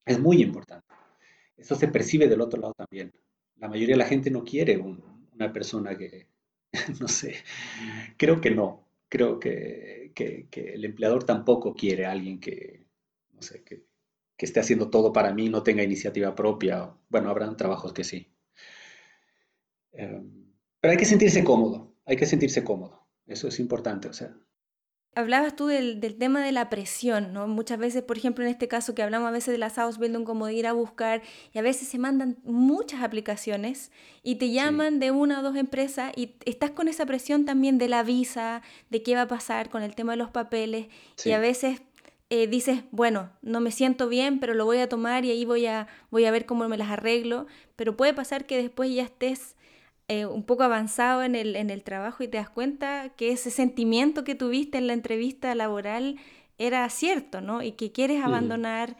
Es 0.06 0.18
muy 0.18 0.42
importante. 0.42 0.85
Eso 1.56 1.74
se 1.74 1.88
percibe 1.88 2.28
del 2.28 2.40
otro 2.40 2.60
lado 2.60 2.74
también. 2.74 3.12
La 3.56 3.68
mayoría 3.68 3.94
de 3.94 3.98
la 3.98 4.08
gente 4.08 4.30
no 4.30 4.44
quiere 4.44 4.78
una 4.78 5.52
persona 5.52 5.96
que, 5.96 6.28
no 7.00 7.08
sé, 7.08 7.36
creo 8.16 8.40
que 8.40 8.50
no. 8.50 8.86
Creo 9.08 9.38
que, 9.38 10.12
el 10.16 10.84
empleador 10.84 11.24
tampoco 11.24 11.74
quiere 11.74 12.06
a 12.06 12.12
alguien 12.12 12.40
que, 12.40 12.86
no 13.32 13.42
sé, 13.42 13.62
que, 13.62 13.84
esté 14.38 14.60
haciendo 14.60 14.90
todo 14.90 15.12
para 15.12 15.32
mí, 15.32 15.48
no 15.48 15.62
tenga 15.62 15.82
iniciativa 15.82 16.34
propia. 16.34 16.94
Bueno, 17.08 17.30
habrán 17.30 17.56
trabajos 17.56 17.92
que 17.92 18.04
sí. 18.04 18.28
Em, 19.92 20.52
pero 20.80 20.92
hay 20.92 20.98
que 20.98 21.04
sentirse 21.06 21.42
cómodo, 21.42 21.94
hay 22.04 22.16
que 22.16 22.26
sentirse 22.26 22.62
cómodo. 22.62 23.06
Eso 23.26 23.48
es 23.48 23.58
importante, 23.60 24.08
o 24.08 24.12
sea, 24.12 24.36
hablabas 25.16 25.56
tú 25.56 25.66
del, 25.66 25.98
tema 26.18 26.44
de 26.44 26.52
la 26.52 26.68
presión, 26.68 27.32
¿no? 27.32 27.48
Muchas 27.48 27.78
veces, 27.78 28.02
por 28.02 28.18
ejemplo, 28.18 28.44
en 28.44 28.50
este 28.50 28.68
caso 28.68 28.94
que 28.94 29.02
hablamos 29.02 29.28
a 29.28 29.32
veces 29.32 29.50
de 29.50 29.58
las 29.58 29.78
Ausbildung, 29.78 30.24
como 30.24 30.46
de 30.46 30.52
ir 30.52 30.66
a 30.66 30.74
buscar, 30.74 31.22
y 31.54 31.58
a 31.58 31.62
veces 31.62 31.88
se 31.88 31.98
mandan 31.98 32.36
muchas 32.44 33.02
aplicaciones 33.02 33.90
y 34.22 34.34
te 34.34 34.50
llaman 34.50 35.00
de 35.00 35.10
una 35.10 35.40
o 35.40 35.42
dos 35.42 35.56
empresas 35.56 36.12
y 36.16 36.34
estás 36.44 36.70
con 36.70 36.86
esa 36.86 37.06
presión 37.06 37.46
también 37.46 37.78
de 37.78 37.88
la 37.88 38.02
visa, 38.02 38.60
de 38.90 39.02
qué 39.02 39.14
va 39.14 39.22
a 39.22 39.28
pasar 39.28 39.70
con 39.70 39.82
el 39.82 39.94
tema 39.94 40.12
de 40.12 40.18
los 40.18 40.30
papeles, 40.30 40.88
y 41.24 41.32
a 41.32 41.38
veces 41.38 41.80
eh, 42.28 42.46
dices, 42.46 42.80
bueno, 42.90 43.30
no 43.40 43.60
me 43.60 43.70
siento 43.70 44.10
bien, 44.10 44.38
pero 44.38 44.52
lo 44.52 44.66
voy 44.66 44.78
a 44.78 44.88
tomar 44.88 45.24
y 45.24 45.30
ahí 45.30 45.46
voy 45.46 45.64
a, 45.64 45.88
voy 46.10 46.26
a 46.26 46.30
ver 46.30 46.44
cómo 46.44 46.68
me 46.68 46.76
las 46.76 46.90
arreglo, 46.90 47.46
pero 47.74 47.96
puede 47.96 48.12
pasar 48.12 48.44
que 48.46 48.60
después 48.60 48.94
ya 48.94 49.04
estés 49.04 49.55
eh, 50.08 50.26
un 50.26 50.44
poco 50.44 50.62
avanzado 50.62 51.22
en 51.22 51.34
el, 51.34 51.56
en 51.56 51.70
el 51.70 51.82
trabajo 51.82 52.22
y 52.22 52.28
te 52.28 52.38
das 52.38 52.50
cuenta 52.50 53.10
que 53.16 53.32
ese 53.32 53.50
sentimiento 53.50 54.24
que 54.24 54.34
tuviste 54.34 54.78
en 54.78 54.86
la 54.86 54.92
entrevista 54.92 55.54
laboral 55.54 56.18
era 56.58 56.88
cierto, 56.90 57.40
¿no? 57.40 57.62
Y 57.62 57.72
que 57.72 57.92
quieres 57.92 58.22
abandonar. 58.24 58.96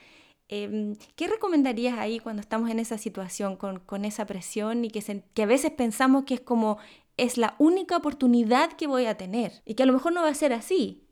Em, 0.49 0.97
¿Qué 1.17 1.27
recomendarías 1.29 1.99
ahí 1.99 2.19
cuando 2.21 2.41
estamos 2.41 2.71
en 2.71 2.79
esa 2.79 2.99
situación, 2.99 3.57
con, 3.57 3.81
con 3.81 4.05
esa 4.05 4.27
presión 4.27 4.85
y 4.85 4.91
que, 4.91 5.23
que 5.35 5.43
a 5.43 5.47
veces 5.47 5.73
pensamos 5.73 6.25
que 6.25 6.35
es 6.35 6.41
como, 6.41 6.79
es 7.17 7.39
la 7.39 7.55
única 7.59 7.97
oportunidad 7.97 8.73
que 8.75 8.87
voy 8.87 9.07
a 9.07 9.17
tener 9.17 9.63
y 9.65 9.75
que 9.75 9.83
a 9.85 9.87
lo 9.87 9.93
mejor 9.93 10.13
no 10.13 10.23
va 10.23 10.29
a 10.29 10.35
ser 10.35 10.53
así? 10.53 11.07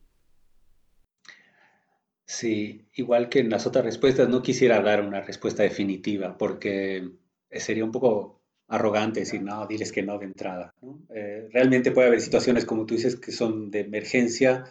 Sí, 2.27 2.89
igual 2.95 3.29
que 3.29 3.41
en 3.41 3.51
las 3.51 3.67
otras 3.67 3.85
respuestas, 3.85 4.29
no 4.29 4.43
quisiera 4.43 4.81
dar 4.81 5.03
una 5.03 5.21
respuesta 5.21 5.63
definitiva 5.63 6.37
porque 6.39 7.11
sería 7.51 7.85
un 7.85 7.93
poco 7.93 8.34
arrogante 8.69 9.21
decir, 9.21 9.43
no, 9.43 9.67
diles 9.67 9.93
que 9.93 10.03
no 10.03 10.19
de 10.19 10.27
entrada. 10.27 10.75
Eh, 11.11 11.49
realmente 11.53 11.91
puede 11.91 12.09
haber 12.09 12.21
situaciones, 12.21 12.65
como 12.65 12.87
tú 12.87 12.95
dices, 12.95 13.17
que 13.17 13.33
son 13.33 13.71
de 13.71 13.81
emergencia, 13.81 14.65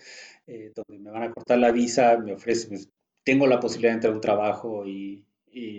eh, 0.48 0.72
donde 0.76 1.04
me 1.04 1.12
van 1.12 1.24
a 1.24 1.32
cortar 1.32 1.60
la 1.60 1.72
visa, 1.72 2.18
me 2.18 2.34
ofrecen, 2.34 2.80
tengo 3.24 3.48
la 3.48 3.60
posibilidad 3.60 3.91
de 3.91 3.96
entrar 3.96 4.14
a 4.14 4.16
un 4.16 4.22
trabajo 4.22 4.86
y, 4.86 5.26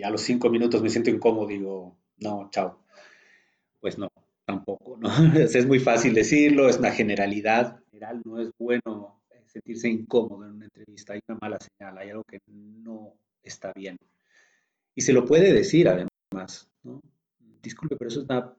a 0.03 0.09
los 0.09 0.21
cinco 0.21 0.49
minutos 0.49 0.81
me 0.81 0.89
siento 0.89 1.09
incómodo, 1.09 1.47
digo, 1.47 1.97
no, 2.19 2.49
chao. 2.49 2.79
Pues 3.81 3.97
no, 3.97 4.07
tampoco, 4.45 4.97
¿no? 4.97 5.09
es 5.39 5.67
muy 5.67 5.79
fácil 5.79 6.13
decirlo, 6.13 6.69
es 6.69 6.77
una 6.77 6.91
generalidad. 6.91 7.79
En 7.79 7.91
general 7.91 8.21
no 8.23 8.39
es 8.39 8.51
bueno 8.57 9.21
eh, 9.31 9.43
sentirse 9.45 9.89
incómodo 9.89 10.45
en 10.45 10.53
una 10.53 10.65
entrevista, 10.65 11.13
hay 11.13 11.19
una 11.27 11.37
mala 11.41 11.57
señal, 11.59 11.97
hay 11.97 12.09
algo 12.09 12.23
que 12.23 12.39
no 12.47 13.13
está 13.43 13.73
bien. 13.75 13.97
Y 14.95 15.01
se 15.01 15.11
lo 15.11 15.25
puede 15.25 15.51
decir 15.51 15.89
además, 15.89 16.69
¿no? 16.83 17.01
Disculpe, 17.65 17.95
pero 17.97 18.09
eso 18.09 18.21
es 18.21 18.25
una 18.25 18.55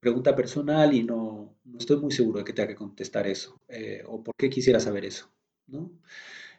pregunta 0.00 0.34
personal 0.34 0.92
y 0.92 1.04
no, 1.04 1.56
estoy 1.78 1.98
muy 1.98 2.10
seguro 2.10 2.38
de 2.40 2.44
que 2.44 2.52
tenga 2.52 2.68
que 2.68 2.74
contestar 2.74 3.26
eso. 3.26 3.60
Eh, 3.68 4.02
o 4.06 4.22
por 4.22 4.34
qué 4.36 4.50
quisiera 4.50 4.80
saber 4.80 5.04
eso. 5.04 5.30
¿no? 5.68 5.90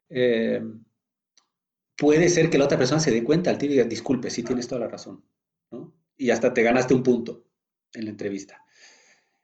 Eh, 0.10 0.62
puede 1.98 2.30
ser 2.30 2.50
que 2.50 2.58
la 2.58 2.66
otra 2.66 2.78
persona 2.78 3.00
se 3.00 3.12
dé 3.12 3.24
cuenta 3.24 3.50
al 3.50 3.58
tiro 3.58 3.74
y 3.74 3.78
diga, 3.78 3.88
disculpe, 3.88 4.30
sí 4.30 4.44
tienes 4.44 4.68
toda 4.68 4.82
la 4.82 4.88
razón. 4.88 5.24
¿no? 5.72 5.94
Y 6.18 6.30
hasta 6.30 6.54
te 6.54 6.64
ganaste 6.64 6.94
un 6.94 7.04
punto 7.04 7.46
en 7.94 8.06
la 8.06 8.12
entrevista. 8.12 8.64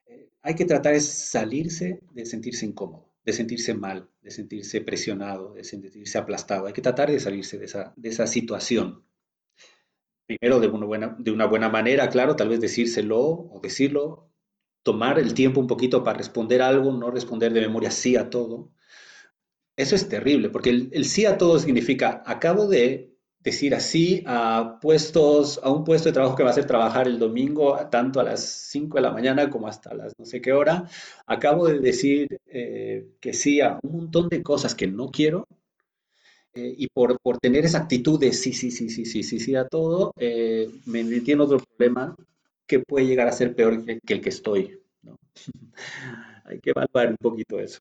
Eh, 0.06 0.30
hay 0.42 0.56
que 0.56 0.66
tratar 0.66 0.94
de 0.94 1.02
salirse 1.02 2.02
de 2.12 2.26
sentirse 2.26 2.66
incómodo, 2.66 3.14
de 3.26 3.34
sentirse 3.34 3.74
mal, 3.74 4.10
de 4.22 4.32
sentirse 4.32 4.82
presionado, 4.82 5.54
de 5.54 5.64
sentirse 5.64 6.18
aplastado. 6.18 6.68
Hay 6.68 6.74
que 6.74 6.82
tratar 6.82 7.12
de 7.12 7.20
salirse 7.20 7.58
de 7.58 7.66
esa, 7.66 7.94
de 7.96 8.10
esa 8.10 8.26
situación 8.26 9.04
primero 10.30 10.60
de 10.60 10.68
una, 10.68 10.86
buena, 10.86 11.16
de 11.18 11.32
una 11.32 11.48
buena 11.48 11.70
manera, 11.70 12.08
claro, 12.10 12.36
tal 12.36 12.50
vez 12.50 12.62
decírselo 12.62 13.20
o 13.20 13.60
decirlo, 13.64 14.30
tomar 14.84 15.18
el 15.18 15.34
tiempo 15.34 15.60
un 15.60 15.66
poquito 15.66 16.04
para 16.04 16.20
responder 16.20 16.62
algo, 16.62 16.92
no 16.92 17.10
responder 17.10 17.52
de 17.52 17.62
memoria 17.62 17.90
sí 17.90 18.16
a 18.16 18.30
todo. 18.30 18.72
Eso 19.76 19.96
es 19.96 20.08
terrible, 20.08 20.50
porque 20.50 20.70
el, 20.70 21.06
sí 21.06 21.26
a 21.26 21.40
todo 21.40 21.58
significa, 21.58 22.22
acabo 22.28 22.68
de 22.68 23.18
decir 23.40 23.74
así 23.74 24.22
a 24.28 24.78
puestos, 24.80 25.60
a 25.64 25.72
un 25.72 25.84
puesto 25.84 26.10
de 26.10 26.14
trabajo 26.14 26.36
que 26.36 26.44
va 26.44 26.52
a 26.52 26.54
ser 26.54 26.68
trabajar 26.68 27.08
el 27.08 27.18
domingo, 27.18 27.76
tanto 27.90 28.20
a 28.20 28.24
las 28.24 28.44
5 28.70 28.98
de 28.98 29.02
la 29.02 29.12
mañana 29.12 29.50
como 29.50 29.68
hasta 29.68 29.96
las 29.96 30.14
no 30.20 30.26
sé 30.26 30.42
qué 30.42 30.54
hora. 30.54 30.88
Acabo 31.26 31.68
de 31.68 31.80
decir 31.80 32.40
eh, 32.46 33.08
que 33.20 33.34
sí 33.34 33.62
a 33.62 33.80
un 33.82 33.94
montón 33.94 34.30
de 34.30 34.44
cosas 34.44 34.76
que 34.76 34.86
no 34.86 35.10
quiero 35.10 35.48
eh, 36.60 36.76
y 36.78 36.88
por, 36.88 37.18
por, 37.22 37.38
tener 37.38 37.64
esa 37.64 37.80
actitud 37.80 38.20
de 38.20 38.34
sí, 38.34 38.52
sí, 38.52 38.70
sí, 38.70 38.90
sí, 38.90 39.06
sí, 39.06 39.24
sí, 39.24 39.40
sí 39.40 39.56
a 39.56 39.68
todo, 39.68 40.14
eh, 40.18 40.70
me 40.86 41.04
metí 41.06 41.32
en 41.32 41.40
otro 41.40 41.60
problema 41.60 42.16
que 42.68 42.80
puede 42.80 43.08
llegar 43.08 43.28
a 43.28 43.32
ser 43.32 43.56
peor 43.56 43.86
que, 43.86 44.14
el 44.14 44.22
que 44.22 44.30
estoy. 44.30 44.78
¿no? 45.02 45.18
hay 46.44 46.60
que 46.60 46.72
evaluar 46.72 47.12
un 47.12 47.18
poquito 47.18 47.60
eso. 47.60 47.80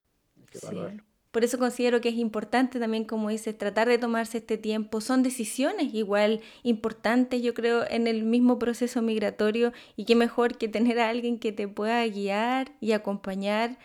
Por 1.33 1.45
eso 1.45 1.59
considero 1.59 2.01
que 2.01 2.09
es 2.09 2.15
importante 2.15 2.79
también, 2.79 3.05
como 3.05 3.29
dices, 3.31 3.59
tratar 3.59 3.89
de 3.89 3.99
tomarse 3.99 4.39
este 4.39 4.59
tiempo. 4.59 5.01
Son 5.01 5.23
decisiones 5.23 5.93
igual 5.93 6.41
importantes, 6.63 7.43
yo 7.43 7.53
creo, 7.53 7.85
en 7.91 8.07
el 8.07 8.23
mismo 8.23 8.59
proceso 8.59 9.03
migratorio 9.03 9.73
y 9.97 10.05
qué 10.05 10.15
mejor 10.15 10.57
que 10.57 10.69
tener 10.69 11.01
a 11.01 11.09
alguien 11.09 11.39
que 11.39 11.53
te 11.53 11.67
pueda 11.69 12.07
guiar 12.07 12.73
y 12.81 12.93
acompañar 12.93 13.79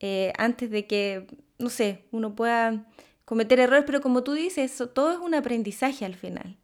eh, 0.00 0.32
antes 0.38 0.70
de 0.70 0.86
que, 0.86 1.26
no 1.58 1.68
sé, 1.68 2.04
uno 2.10 2.34
pueda 2.34 2.86
cometer 3.28 3.60
errores, 3.60 3.84
pero 3.86 4.00
como 4.00 4.24
tú 4.24 4.32
dices, 4.32 4.82
todo 4.94 5.12
es 5.12 5.18
un 5.18 5.34
aprendizaje 5.34 6.06
al 6.06 6.14
final. 6.14 6.56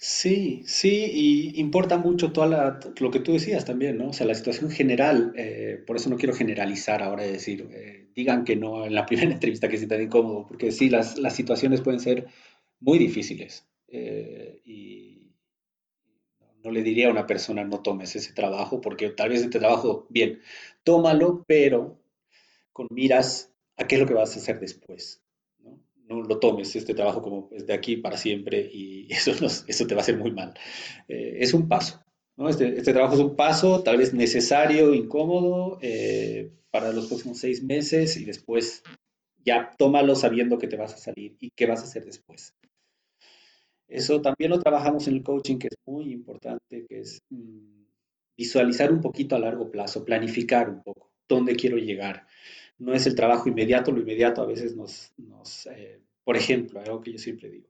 Sí, 0.00 0.62
sí, 0.66 1.10
y 1.12 1.60
importa 1.60 1.98
mucho 1.98 2.32
toda 2.32 2.80
lo 2.98 3.10
que 3.12 3.20
tú 3.20 3.32
decías 3.32 3.64
también, 3.64 3.96
¿no? 3.98 4.08
O 4.08 4.12
sea, 4.12 4.26
la 4.26 4.34
situación 4.34 4.70
general, 4.72 5.32
eh, 5.36 5.82
por 5.86 5.96
eso 5.96 6.10
no 6.10 6.16
quiero 6.16 6.34
generalizar 6.34 7.00
ahora 7.00 7.24
y 7.24 7.30
decir, 7.32 7.68
eh, 7.72 8.08
digan 8.14 8.44
que 8.44 8.56
no 8.56 8.86
en 8.86 8.94
la 8.94 9.06
primera 9.06 9.32
entrevista 9.32 9.68
que 9.68 9.76
se 9.76 9.82
sientan 9.82 10.02
incómodo, 10.02 10.46
porque 10.48 10.72
sí, 10.72 10.88
las, 10.90 11.16
las 11.18 11.36
situaciones 11.36 11.80
pueden 11.80 12.00
ser 12.00 12.26
muy 12.80 12.98
difíciles. 12.98 13.68
Eh, 13.86 14.60
y 14.64 15.32
no 16.64 16.72
le 16.72 16.82
diría 16.82 17.06
a 17.08 17.12
una 17.12 17.26
persona, 17.26 17.62
no 17.64 17.82
tomes 17.82 18.16
ese 18.16 18.32
trabajo, 18.32 18.80
porque 18.80 19.10
tal 19.10 19.28
vez 19.28 19.42
este 19.42 19.60
trabajo, 19.60 20.06
bien, 20.10 20.40
tómalo, 20.82 21.44
pero 21.46 22.00
con 22.72 22.88
miras 22.90 23.52
a 23.78 23.86
qué 23.86 23.94
es 23.94 24.00
lo 24.00 24.06
que 24.06 24.14
vas 24.14 24.36
a 24.36 24.40
hacer 24.40 24.60
después. 24.60 25.22
No, 25.60 25.78
no 26.08 26.22
lo 26.22 26.38
tomes 26.38 26.74
este 26.76 26.94
trabajo 26.94 27.22
como 27.22 27.48
es 27.52 27.66
de 27.66 27.72
aquí 27.72 27.96
para 27.96 28.16
siempre 28.16 28.68
y 28.72 29.08
eso, 29.12 29.32
eso 29.66 29.86
te 29.86 29.94
va 29.94 30.00
a 30.00 30.02
hacer 30.02 30.18
muy 30.18 30.32
mal. 30.32 30.54
Eh, 31.06 31.38
es 31.40 31.54
un 31.54 31.68
paso. 31.68 32.04
¿no? 32.36 32.48
Este, 32.48 32.76
este, 32.76 32.92
trabajo 32.92 33.14
es 33.14 33.20
un 33.20 33.36
paso 33.36 33.82
tal 33.82 33.96
vez 33.96 34.12
necesario, 34.12 34.94
incómodo 34.94 35.78
eh, 35.80 36.52
para 36.70 36.92
los 36.92 37.06
próximos 37.06 37.38
seis 37.38 37.62
meses 37.62 38.16
y 38.16 38.24
después 38.24 38.82
ya 39.44 39.70
tómalo 39.78 40.14
sabiendo 40.14 40.58
que 40.58 40.68
te 40.68 40.76
vas 40.76 40.94
a 40.94 40.98
salir 40.98 41.36
y 41.40 41.50
qué 41.50 41.66
vas 41.66 41.80
a 41.80 41.84
hacer 41.84 42.04
después. 42.04 42.54
Eso 43.88 44.20
también 44.20 44.50
lo 44.50 44.60
trabajamos 44.60 45.08
en 45.08 45.14
el 45.14 45.22
coaching, 45.22 45.56
que 45.58 45.68
es 45.68 45.76
muy 45.86 46.12
importante, 46.12 46.84
que 46.86 47.00
es 47.00 47.22
mm, 47.30 47.86
visualizar 48.36 48.92
un 48.92 49.00
poquito 49.00 49.34
a 49.34 49.38
largo 49.38 49.70
plazo, 49.70 50.04
planificar 50.04 50.68
un 50.68 50.82
poco 50.82 51.10
dónde 51.26 51.56
quiero 51.56 51.78
llegar 51.78 52.26
no 52.78 52.94
es 52.94 53.06
el 53.06 53.14
trabajo 53.14 53.48
inmediato, 53.48 53.92
lo 53.92 54.00
inmediato 54.00 54.42
a 54.42 54.46
veces 54.46 54.76
nos, 54.76 55.12
eh, 55.66 56.00
por 56.24 56.36
ejemplo, 56.36 56.80
algo 56.80 57.00
que 57.00 57.12
yo 57.12 57.18
siempre 57.18 57.50
digo, 57.50 57.68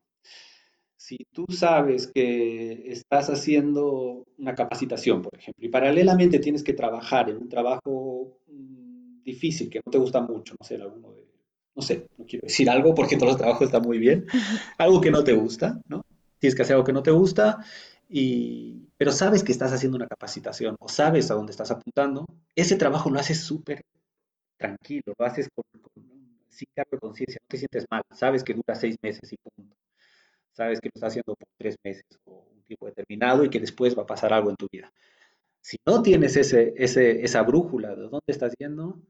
si 0.96 1.16
tú 1.32 1.46
sabes 1.48 2.08
que 2.08 2.90
estás 2.90 3.30
haciendo 3.30 4.26
una 4.36 4.54
capacitación, 4.54 5.22
por 5.22 5.34
ejemplo, 5.38 5.64
y 5.64 5.70
paralelamente 5.70 6.38
tienes 6.38 6.62
que 6.62 6.74
trabajar 6.74 7.30
en 7.30 7.38
un 7.38 7.48
trabajo 7.48 8.40
mm, 8.46 9.22
difícil, 9.22 9.70
que 9.70 9.80
no 9.84 9.90
te 9.90 9.98
gusta 9.98 10.20
mucho, 10.20 10.54
no 10.60 10.66
sé, 10.66 10.74
alguno 10.74 11.12
de, 11.12 11.26
no 11.74 11.82
sé, 11.82 12.08
no 12.18 12.26
quiero 12.26 12.46
decir 12.46 12.68
algo 12.68 12.94
porque 12.94 13.16
todos 13.16 13.28
los 13.32 13.38
trabajos 13.38 13.66
están 13.66 13.82
muy 13.82 13.98
bien, 13.98 14.26
algo 14.78 15.00
que 15.00 15.10
no 15.10 15.24
te 15.24 15.32
gusta, 15.32 15.80
¿no? 15.88 16.02
Tienes 16.38 16.54
que 16.54 16.62
hacer 16.62 16.74
algo 16.74 16.84
que 16.84 16.92
no 16.92 17.02
te 17.02 17.10
gusta 17.10 17.58
y, 18.08 18.88
pero 18.96 19.12
sabes 19.12 19.42
que 19.44 19.52
estás 19.52 19.72
haciendo 19.72 19.96
una 19.96 20.08
capacitación 20.08 20.76
o 20.80 20.88
sabes 20.88 21.30
a 21.30 21.34
dónde 21.34 21.52
estás 21.52 21.70
apuntando, 21.70 22.26
ese 22.54 22.76
trabajo 22.76 23.08
lo 23.08 23.20
haces 23.20 23.40
súper 23.40 23.82
tranquilo, 24.58 25.14
lo 25.18 25.24
haces 25.24 25.48
con, 25.54 25.64
sin 26.48 26.68
cargo 26.74 26.90
de 26.92 26.98
conciencia, 26.98 27.38
no 27.40 27.48
te 27.48 27.58
sientes 27.58 27.86
mal, 27.90 28.02
sabes 28.10 28.44
que 28.44 28.54
dura 28.54 28.74
seis 28.74 28.96
meses 29.02 29.32
y 29.32 29.36
punto. 29.36 29.76
Sabes 30.52 30.80
que 30.80 30.88
lo 30.88 30.92
estás 30.94 31.12
haciendo 31.12 31.34
por 31.36 31.48
tres 31.56 31.76
meses 31.84 32.04
o 32.24 32.48
un 32.52 32.62
tiempo 32.64 32.86
determinado 32.86 33.44
y 33.44 33.50
que 33.50 33.60
después 33.60 33.96
va 33.96 34.02
a 34.02 34.06
pasar 34.06 34.32
algo 34.32 34.50
en 34.50 34.56
tu 34.56 34.66
vida. 34.70 34.92
Si 35.60 35.76
no 35.86 36.02
tienes 36.02 36.36
ese, 36.36 36.74
esa 36.76 37.42
brújula 37.42 37.94
de 37.94 38.02
dónde 38.02 38.20
estás 38.26 38.54
yendo, 38.58 39.00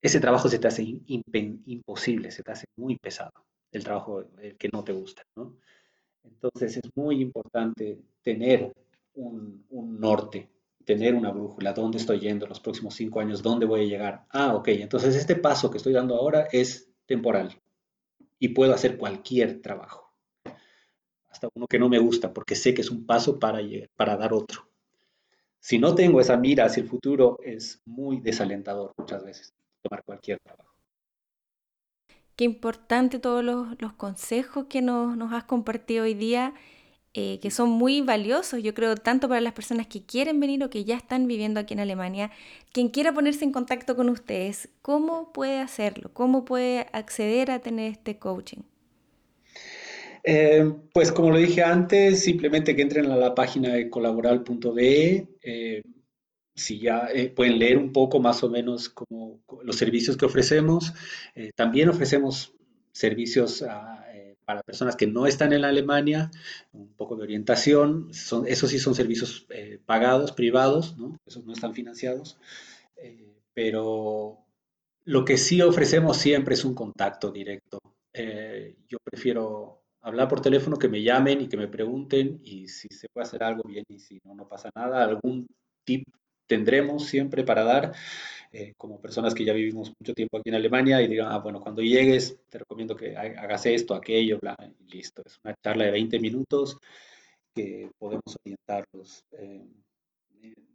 ese 0.00 0.20
trabajo 0.20 0.48
se 0.48 0.58
te 0.58 0.68
hace 0.68 0.82
imposible, 0.82 2.30
se 2.30 2.42
te 2.42 2.52
hace 2.52 2.66
muy 2.76 2.96
pesado, 2.96 3.32
el 3.72 3.84
trabajo 3.84 4.24
que 4.58 4.68
no 4.72 4.84
te 4.84 4.92
gusta, 4.92 5.22
¿no? 5.36 5.58
Entonces 6.24 6.76
es 6.76 6.90
muy 6.94 7.20
importante 7.20 7.98
tener 8.22 8.72
un, 9.14 9.66
norte, 10.00 10.48
tener 10.88 11.14
una 11.14 11.30
brújula, 11.30 11.74
dónde 11.74 11.98
estoy 11.98 12.18
yendo 12.18 12.46
los 12.46 12.60
próximos 12.60 12.94
cinco 12.94 13.20
años, 13.20 13.42
dónde 13.42 13.66
voy 13.66 13.82
a 13.82 13.84
llegar. 13.84 14.24
Ah, 14.30 14.54
ok, 14.54 14.68
entonces 14.68 15.14
este 15.16 15.36
paso 15.36 15.70
que 15.70 15.76
estoy 15.76 15.92
dando 15.92 16.16
ahora 16.16 16.48
es 16.50 16.90
temporal 17.04 17.60
y 18.38 18.48
puedo 18.48 18.72
hacer 18.72 18.96
cualquier 18.96 19.60
trabajo, 19.60 20.10
hasta 21.28 21.50
uno 21.54 21.66
que 21.66 21.78
no 21.78 21.90
me 21.90 21.98
gusta, 21.98 22.32
porque 22.32 22.54
sé 22.54 22.72
que 22.72 22.80
es 22.80 22.90
un 22.90 23.04
paso 23.04 23.38
para, 23.38 23.60
para 23.96 24.16
dar 24.16 24.32
otro. 24.32 24.70
Si 25.60 25.78
no 25.78 25.94
tengo 25.94 26.22
esa 26.22 26.38
mira 26.38 26.64
hacia 26.64 26.82
el 26.82 26.88
futuro, 26.88 27.38
es 27.44 27.82
muy 27.84 28.20
desalentador 28.20 28.94
muchas 28.96 29.22
veces 29.22 29.52
tomar 29.82 30.02
cualquier 30.04 30.38
trabajo. 30.40 30.74
Qué 32.34 32.44
importante 32.44 33.18
todos 33.18 33.44
los, 33.44 33.92
consejos 33.98 34.64
que 34.70 34.80
nos, 34.80 35.32
has 35.34 35.44
compartido 35.44 36.04
hoy 36.04 36.14
día, 36.14 36.54
eh, 37.14 37.38
que 37.40 37.50
son 37.50 37.70
muy 37.70 38.00
valiosos, 38.02 38.62
yo 38.62 38.74
creo, 38.74 38.94
tanto 38.94 39.28
para 39.28 39.40
las 39.40 39.52
personas 39.54 39.86
que 39.86 40.02
quieren 40.02 40.40
venir 40.40 40.62
o 40.62 40.70
que 40.70 40.84
ya 40.84 40.96
están 40.96 41.26
viviendo 41.26 41.58
aquí 41.60 41.74
en 41.74 41.80
Alemania. 41.80 42.30
Quien 42.72 42.88
quiera 42.88 43.12
ponerse 43.12 43.44
en 43.44 43.52
contacto 43.52 43.96
con 43.96 44.08
ustedes, 44.08 44.68
¿cómo 44.82 45.32
puede 45.32 45.58
hacerlo? 45.58 46.10
¿Cómo 46.12 46.44
puede 46.44 46.86
acceder 46.92 47.50
a 47.50 47.60
tener 47.60 47.92
este 47.92 48.18
coaching? 48.18 48.62
Eh, 50.22 50.70
pues 50.92 51.10
como 51.10 51.30
lo 51.30 51.38
dije 51.38 51.62
antes, 51.62 52.22
simplemente 52.22 52.76
que 52.76 52.82
entren 52.82 53.10
a 53.10 53.16
la 53.16 53.34
página 53.34 53.72
de 53.72 53.88
colaboral.de. 53.88 55.28
Eh, 55.42 55.82
si 56.54 56.80
ya 56.80 57.08
eh, 57.14 57.30
pueden 57.30 57.58
leer 57.58 57.78
un 57.78 57.92
poco 57.92 58.20
más 58.20 58.42
o 58.42 58.50
menos 58.50 58.88
como 58.88 59.40
los 59.62 59.76
servicios 59.76 60.16
que 60.16 60.26
ofrecemos. 60.26 60.92
También 61.54 61.88
ofrecemos 61.88 62.52
servicios 62.98 63.62
eh, 63.62 63.66
para 64.48 64.62
personas 64.62 64.96
que 64.96 65.06
no 65.06 65.26
están 65.26 65.52
en 65.52 65.62
Alemania, 65.66 66.30
un 66.72 66.88
poco 66.94 67.16
de 67.16 67.22
orientación. 67.24 68.14
Son, 68.14 68.46
esos 68.46 68.70
sí 68.70 68.78
son 68.78 68.94
servicios 68.94 69.46
pagados, 69.84 70.32
privados, 70.32 70.96
¿no? 70.96 71.18
esos 71.26 71.44
no 71.44 71.52
están 71.52 71.74
financiados. 71.74 72.38
pero 73.52 74.38
lo 75.04 75.24
que 75.26 75.36
sí 75.36 75.60
ofrecemos 75.60 76.16
siempre 76.16 76.54
es 76.54 76.64
un 76.64 76.74
contacto 76.74 77.30
directo. 77.30 77.78
yo 78.88 78.96
prefiero 79.04 79.82
hablar 80.00 80.28
por 80.28 80.40
teléfono, 80.40 80.78
que 80.78 80.88
me 80.88 81.02
llamen 81.02 81.42
y 81.42 81.48
que 81.48 81.58
me 81.58 81.68
pregunten 81.68 82.40
y 82.42 82.68
si 82.68 82.88
se 82.88 83.10
puede 83.10 83.26
hacer 83.26 83.42
algo 83.42 83.64
bien 83.68 83.84
y 83.90 83.98
si 83.98 84.18
no, 84.24 84.34
no 84.34 84.48
pasa 84.48 84.70
nada, 84.74 85.04
algún 85.04 85.46
tip 85.84 86.04
tendremos 86.46 87.04
siempre 87.04 87.44
para 87.44 87.64
dar, 87.64 87.92
eh, 88.52 88.74
como 88.76 89.00
personas 89.00 89.34
que 89.34 89.44
ya 89.44 89.52
vivimos 89.52 89.92
mucho 89.98 90.14
tiempo 90.14 90.38
aquí 90.38 90.48
en 90.48 90.56
Alemania 90.56 91.02
y 91.02 91.08
digan, 91.08 91.28
ah, 91.30 91.38
bueno, 91.38 91.60
cuando 91.60 91.82
llegues 91.82 92.38
te 92.48 92.58
recomiendo 92.58 92.96
que 92.96 93.16
hagas 93.16 93.66
esto, 93.66 93.94
aquello, 93.94 94.38
bla, 94.40 94.56
y 94.78 94.90
listo. 94.90 95.22
Es 95.24 95.38
una 95.44 95.54
charla 95.62 95.84
de 95.84 95.90
20 95.92 96.18
minutos 96.18 96.78
que 97.54 97.90
podemos 97.98 98.36
orientarlos 98.44 99.24
en 99.32 99.84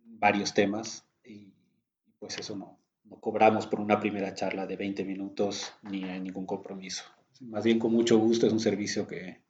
varios 0.05 0.53
temas 0.53 1.05
y 1.24 1.51
pues 2.19 2.38
eso 2.38 2.55
no, 2.55 2.80
no 3.03 3.19
cobramos 3.19 3.67
por 3.67 3.80
una 3.80 3.99
primera 3.99 4.34
charla 4.34 4.65
de 4.65 4.76
20 4.76 5.03
minutos 5.03 5.74
ni 5.84 6.03
hay 6.03 6.19
ningún 6.19 6.45
compromiso. 6.45 7.03
Más 7.41 7.63
bien 7.63 7.80
con 7.80 7.91
mucho 7.91 8.17
gusto 8.17 8.47
es 8.47 8.53
un 8.53 8.59
servicio 8.59 9.07
que, 9.07 9.41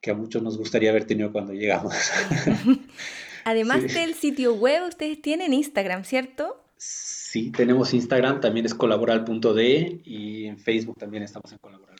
que 0.00 0.10
a 0.10 0.14
muchos 0.14 0.42
nos 0.42 0.58
gustaría 0.58 0.90
haber 0.90 1.04
tenido 1.04 1.32
cuando 1.32 1.52
llegamos. 1.52 1.94
Además 3.44 3.94
del 3.94 4.14
sitio 4.14 4.54
web, 4.54 4.88
ustedes 4.88 5.20
tienen 5.22 5.52
Instagram, 5.52 6.04
¿cierto? 6.04 6.59
Sí, 6.82 7.50
tenemos 7.50 7.92
Instagram, 7.92 8.40
también 8.40 8.64
es 8.64 8.74
colaboral.de 8.74 10.00
y 10.02 10.46
en 10.46 10.58
Facebook 10.58 10.96
también 10.98 11.22
estamos 11.22 11.52
en 11.52 11.58
colaboral. 11.58 11.98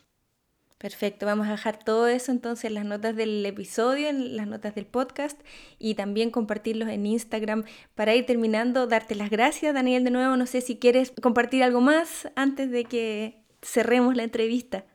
Perfecto, 0.79 1.27
vamos 1.27 1.47
a 1.47 1.51
dejar 1.51 1.77
todo 1.77 2.07
eso 2.07 2.31
entonces 2.31 2.65
en 2.65 2.73
las 2.73 2.85
notas 2.85 3.15
del 3.15 3.45
episodio, 3.45 4.09
en 4.09 4.35
las 4.35 4.47
notas 4.47 4.73
del 4.73 4.87
podcast 4.87 5.39
y 5.77 5.93
también 5.93 6.31
compartirlos 6.31 6.89
en 6.89 7.05
Instagram. 7.05 7.63
Para 7.93 8.15
ir 8.15 8.25
terminando, 8.25 8.87
darte 8.87 9.13
las 9.13 9.29
gracias, 9.29 9.75
Daniel, 9.75 10.03
de 10.03 10.09
nuevo. 10.09 10.35
No 10.35 10.47
sé 10.47 10.61
si 10.61 10.77
quieres 10.77 11.13
compartir 11.21 11.61
algo 11.61 11.79
más 11.79 12.31
antes 12.35 12.71
de 12.71 12.85
que 12.85 13.43
cerremos 13.61 14.15
la 14.15 14.23
entrevista. 14.23 14.85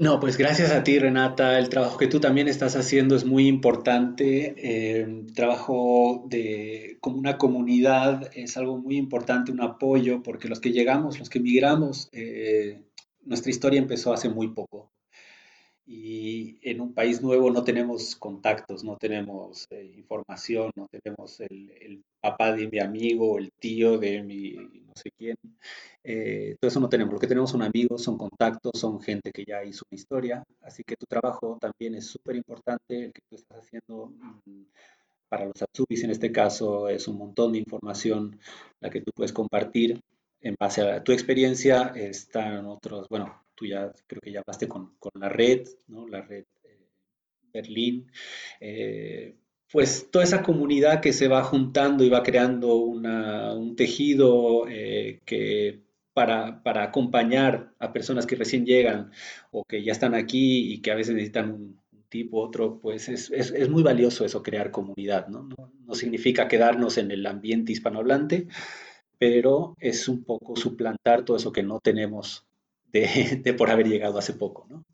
No, 0.00 0.18
pues 0.18 0.38
gracias 0.38 0.72
a 0.72 0.82
ti, 0.82 0.98
Renata. 0.98 1.58
El 1.58 1.68
trabajo 1.68 1.98
que 1.98 2.06
tú 2.06 2.20
también 2.20 2.48
estás 2.48 2.74
haciendo 2.74 3.14
es 3.16 3.26
muy 3.26 3.46
importante. 3.46 4.54
Eh, 4.56 5.26
trabajo 5.34 6.24
de, 6.26 6.96
como 7.02 7.18
una 7.18 7.36
comunidad 7.36 8.30
es 8.34 8.56
algo 8.56 8.78
muy 8.78 8.96
importante, 8.96 9.52
un 9.52 9.60
apoyo, 9.60 10.22
porque 10.22 10.48
los 10.48 10.58
que 10.58 10.72
llegamos, 10.72 11.18
los 11.18 11.28
que 11.28 11.38
emigramos, 11.38 12.08
eh, 12.12 12.80
nuestra 13.26 13.50
historia 13.50 13.78
empezó 13.78 14.14
hace 14.14 14.30
muy 14.30 14.48
poco 14.54 14.90
y 15.92 16.56
en 16.62 16.80
un 16.80 16.94
país 16.94 17.20
nuevo 17.20 17.50
no 17.50 17.64
tenemos 17.64 18.14
contactos, 18.14 18.84
no 18.84 18.96
tenemos 18.96 19.66
eh, 19.70 19.92
información, 19.96 20.70
no 20.76 20.86
tenemos 20.88 21.40
el, 21.40 22.04
papá 22.20 22.52
de 22.52 22.68
mi 22.68 22.78
amigo, 22.78 23.38
el 23.38 23.50
tío 23.58 23.98
de 23.98 24.22
mi 24.22 24.54
no 24.90 24.96
sé 24.96 25.10
quién. 25.16 25.36
Eh, 26.04 26.56
todo 26.60 26.68
eso 26.68 26.80
no 26.80 26.88
tenemos. 26.88 27.12
Lo 27.14 27.20
que 27.20 27.26
tenemos 27.26 27.50
son 27.50 27.62
amigos, 27.62 28.02
son 28.02 28.18
contactos, 28.18 28.72
son 28.78 29.00
gente 29.00 29.32
que 29.32 29.44
ya 29.44 29.64
hizo 29.64 29.84
una 29.90 29.96
historia. 29.96 30.44
Así 30.62 30.82
que 30.84 30.96
tu 30.96 31.06
trabajo 31.06 31.58
también 31.60 31.94
es 31.94 32.06
súper 32.06 32.36
importante, 32.36 33.04
el 33.06 33.12
que 33.12 33.22
tú 33.28 33.36
estás 33.36 33.58
haciendo 33.58 34.12
mm, 34.46 34.62
para 35.28 35.46
los 35.46 35.62
Atsubis 35.62 36.02
en 36.04 36.10
este 36.10 36.32
caso 36.32 36.88
es 36.88 37.06
un 37.08 37.16
montón 37.16 37.52
de 37.52 37.58
información 37.58 38.38
la 38.80 38.90
que 38.90 39.00
tú 39.00 39.12
puedes 39.14 39.32
compartir 39.32 40.00
en 40.40 40.56
base 40.58 40.82
a 40.82 41.02
tu 41.04 41.12
experiencia. 41.12 41.92
Están 41.94 42.66
otros, 42.66 43.08
bueno, 43.08 43.44
tú 43.54 43.66
ya 43.66 43.92
creo 44.06 44.20
que 44.20 44.32
ya 44.32 44.40
hablaste 44.40 44.68
con, 44.68 44.96
con 44.98 45.12
la 45.20 45.28
red, 45.28 45.66
¿no? 45.86 46.08
La 46.08 46.22
red 46.22 46.44
eh, 46.64 46.88
Berlín. 47.52 48.10
Eh, 48.60 49.36
pues 49.72 50.08
toda 50.10 50.24
esa 50.24 50.42
comunidad 50.42 51.00
que 51.00 51.12
se 51.12 51.28
va 51.28 51.44
juntando 51.44 52.04
y 52.04 52.08
va 52.08 52.22
creando 52.22 52.76
un 52.76 53.76
tejido 53.76 54.66
eh, 54.68 55.20
que 55.24 55.80
para, 56.12 56.60
acompañar 56.82 57.72
a 57.78 57.92
personas 57.92 58.26
que 58.26 58.36
recién 58.36 58.66
llegan 58.66 59.10
o 59.52 59.64
que 59.64 59.82
ya 59.82 59.92
están 59.92 60.14
aquí 60.14 60.72
y 60.72 60.82
que 60.82 60.90
a 60.90 60.96
veces 60.96 61.14
necesitan 61.14 61.50
un, 61.52 61.80
tipo, 62.08 62.40
otro, 62.40 62.80
pues 62.80 63.08
es, 63.08 63.70
muy 63.70 63.82
valioso 63.82 64.24
eso, 64.24 64.42
crear 64.42 64.70
comunidad, 64.72 65.28
¿no? 65.28 65.48
¿no? 65.86 65.94
significa 65.94 66.48
quedarnos 66.48 66.98
en 66.98 67.12
el 67.12 67.24
ambiente 67.24 67.72
hispanohablante, 67.72 68.48
pero 69.18 69.76
es 69.78 70.08
un 70.08 70.24
poco 70.24 70.56
suplantar 70.56 71.24
todo 71.24 71.36
eso 71.36 71.52
que 71.52 71.62
no 71.62 71.78
tenemos 71.80 72.46
de, 72.92 73.54
por 73.58 73.70
haber 73.70 73.88
llegado 73.88 74.18
hace 74.18 74.32
poco, 74.32 74.66
¿no? 74.68 74.84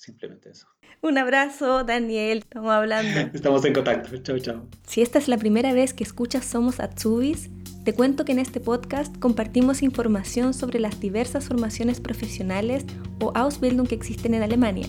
Simplemente 0.00 0.48
eso. 0.48 0.66
Un 1.02 1.18
abrazo, 1.18 1.84
Daniel. 1.84 2.38
Estamos 2.38 2.70
hablando. 2.70 3.20
Estamos 3.34 3.62
en 3.66 3.74
contacto. 3.74 4.16
Chao, 4.22 4.38
chao. 4.38 4.66
Si 4.86 5.02
esta 5.02 5.18
es 5.18 5.28
la 5.28 5.36
primera 5.36 5.74
vez 5.74 5.92
que 5.92 6.04
escuchas 6.04 6.46
Somos 6.46 6.80
Atsubis, 6.80 7.50
te 7.84 7.92
cuento 7.92 8.24
que 8.24 8.32
en 8.32 8.38
este 8.38 8.60
podcast 8.60 9.14
compartimos 9.18 9.82
información 9.82 10.54
sobre 10.54 10.80
las 10.80 11.00
diversas 11.00 11.48
formaciones 11.48 12.00
profesionales 12.00 12.86
o 13.20 13.30
Ausbildung 13.34 13.88
que 13.88 13.94
existen 13.94 14.32
en 14.32 14.42
Alemania, 14.42 14.86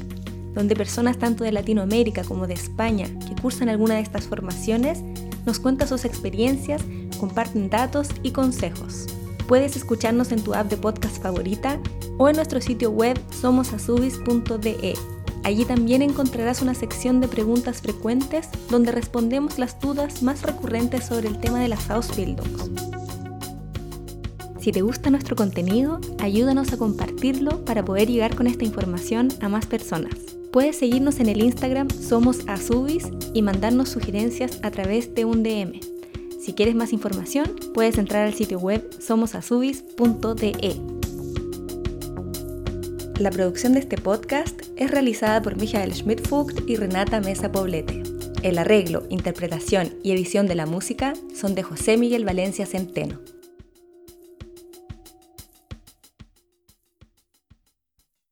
donde 0.53 0.77
personas 0.77 1.19
tanto 1.19 1.43
de 1.43 1.51
Latinoamérica 1.51 2.23
como 2.23 2.47
de 2.47 2.53
España 2.53 3.07
que 3.27 3.35
cursan 3.41 3.67
alguna 3.67 3.95
de 3.95 4.01
estas 4.01 4.27
formaciones 4.27 5.01
nos 5.45 5.59
cuentan 5.59 5.89
sus 5.89 6.05
experiencias, 6.05 6.85
comparten 7.19 7.69
datos 7.69 8.07
y 8.23 8.31
consejos. 8.31 9.07
Puedes 9.47 9.75
escucharnos 9.75 10.31
en 10.31 10.43
tu 10.43 10.53
app 10.53 10.69
de 10.69 10.77
podcast 10.77 11.21
favorita 11.21 11.79
o 12.17 12.29
en 12.29 12.35
nuestro 12.35 12.61
sitio 12.61 12.91
web 12.91 13.19
somosasubis.de. 13.31 14.93
Allí 15.43 15.65
también 15.65 16.01
encontrarás 16.01 16.61
una 16.61 16.75
sección 16.75 17.19
de 17.19 17.27
preguntas 17.27 17.81
frecuentes 17.81 18.49
donde 18.69 18.91
respondemos 18.91 19.57
las 19.57 19.79
dudas 19.79 20.21
más 20.21 20.43
recurrentes 20.43 21.05
sobre 21.05 21.29
el 21.29 21.39
tema 21.39 21.59
de 21.59 21.67
las 21.67 21.89
Ausbildungs. 21.89 22.69
Si 24.59 24.71
te 24.71 24.83
gusta 24.83 25.09
nuestro 25.09 25.35
contenido, 25.35 25.99
ayúdanos 26.19 26.71
a 26.71 26.77
compartirlo 26.77 27.65
para 27.65 27.83
poder 27.83 28.09
llegar 28.09 28.35
con 28.35 28.45
esta 28.45 28.63
información 28.63 29.29
a 29.41 29.49
más 29.49 29.65
personas. 29.65 30.13
Puedes 30.51 30.77
seguirnos 30.77 31.19
en 31.19 31.29
el 31.29 31.41
Instagram 31.41 31.89
Somos 31.89 32.45
y 33.33 33.41
mandarnos 33.41 33.89
sugerencias 33.89 34.59
a 34.61 34.69
través 34.69 35.15
de 35.15 35.25
un 35.25 35.41
DM. 35.41 35.90
Si 36.41 36.53
quieres 36.53 36.73
más 36.73 36.91
información, 36.91 37.55
puedes 37.71 37.99
entrar 37.99 38.25
al 38.25 38.33
sitio 38.33 38.57
web 38.57 38.89
somosasubis.de. 38.99 40.81
La 43.19 43.29
producción 43.29 43.73
de 43.73 43.79
este 43.81 43.97
podcast 43.97 44.59
es 44.75 44.89
realizada 44.89 45.43
por 45.43 45.55
Michael 45.55 45.93
Schmidt-Fugt 45.93 46.67
y 46.67 46.77
Renata 46.77 47.21
Mesa 47.21 47.51
Poblete. 47.51 48.01
El 48.41 48.57
arreglo, 48.57 49.03
interpretación 49.09 49.93
y 50.01 50.13
edición 50.13 50.47
de 50.47 50.55
la 50.55 50.65
música 50.65 51.13
son 51.39 51.53
de 51.53 51.61
José 51.61 51.97
Miguel 51.97 52.25
Valencia 52.25 52.65
Centeno. 52.65 53.19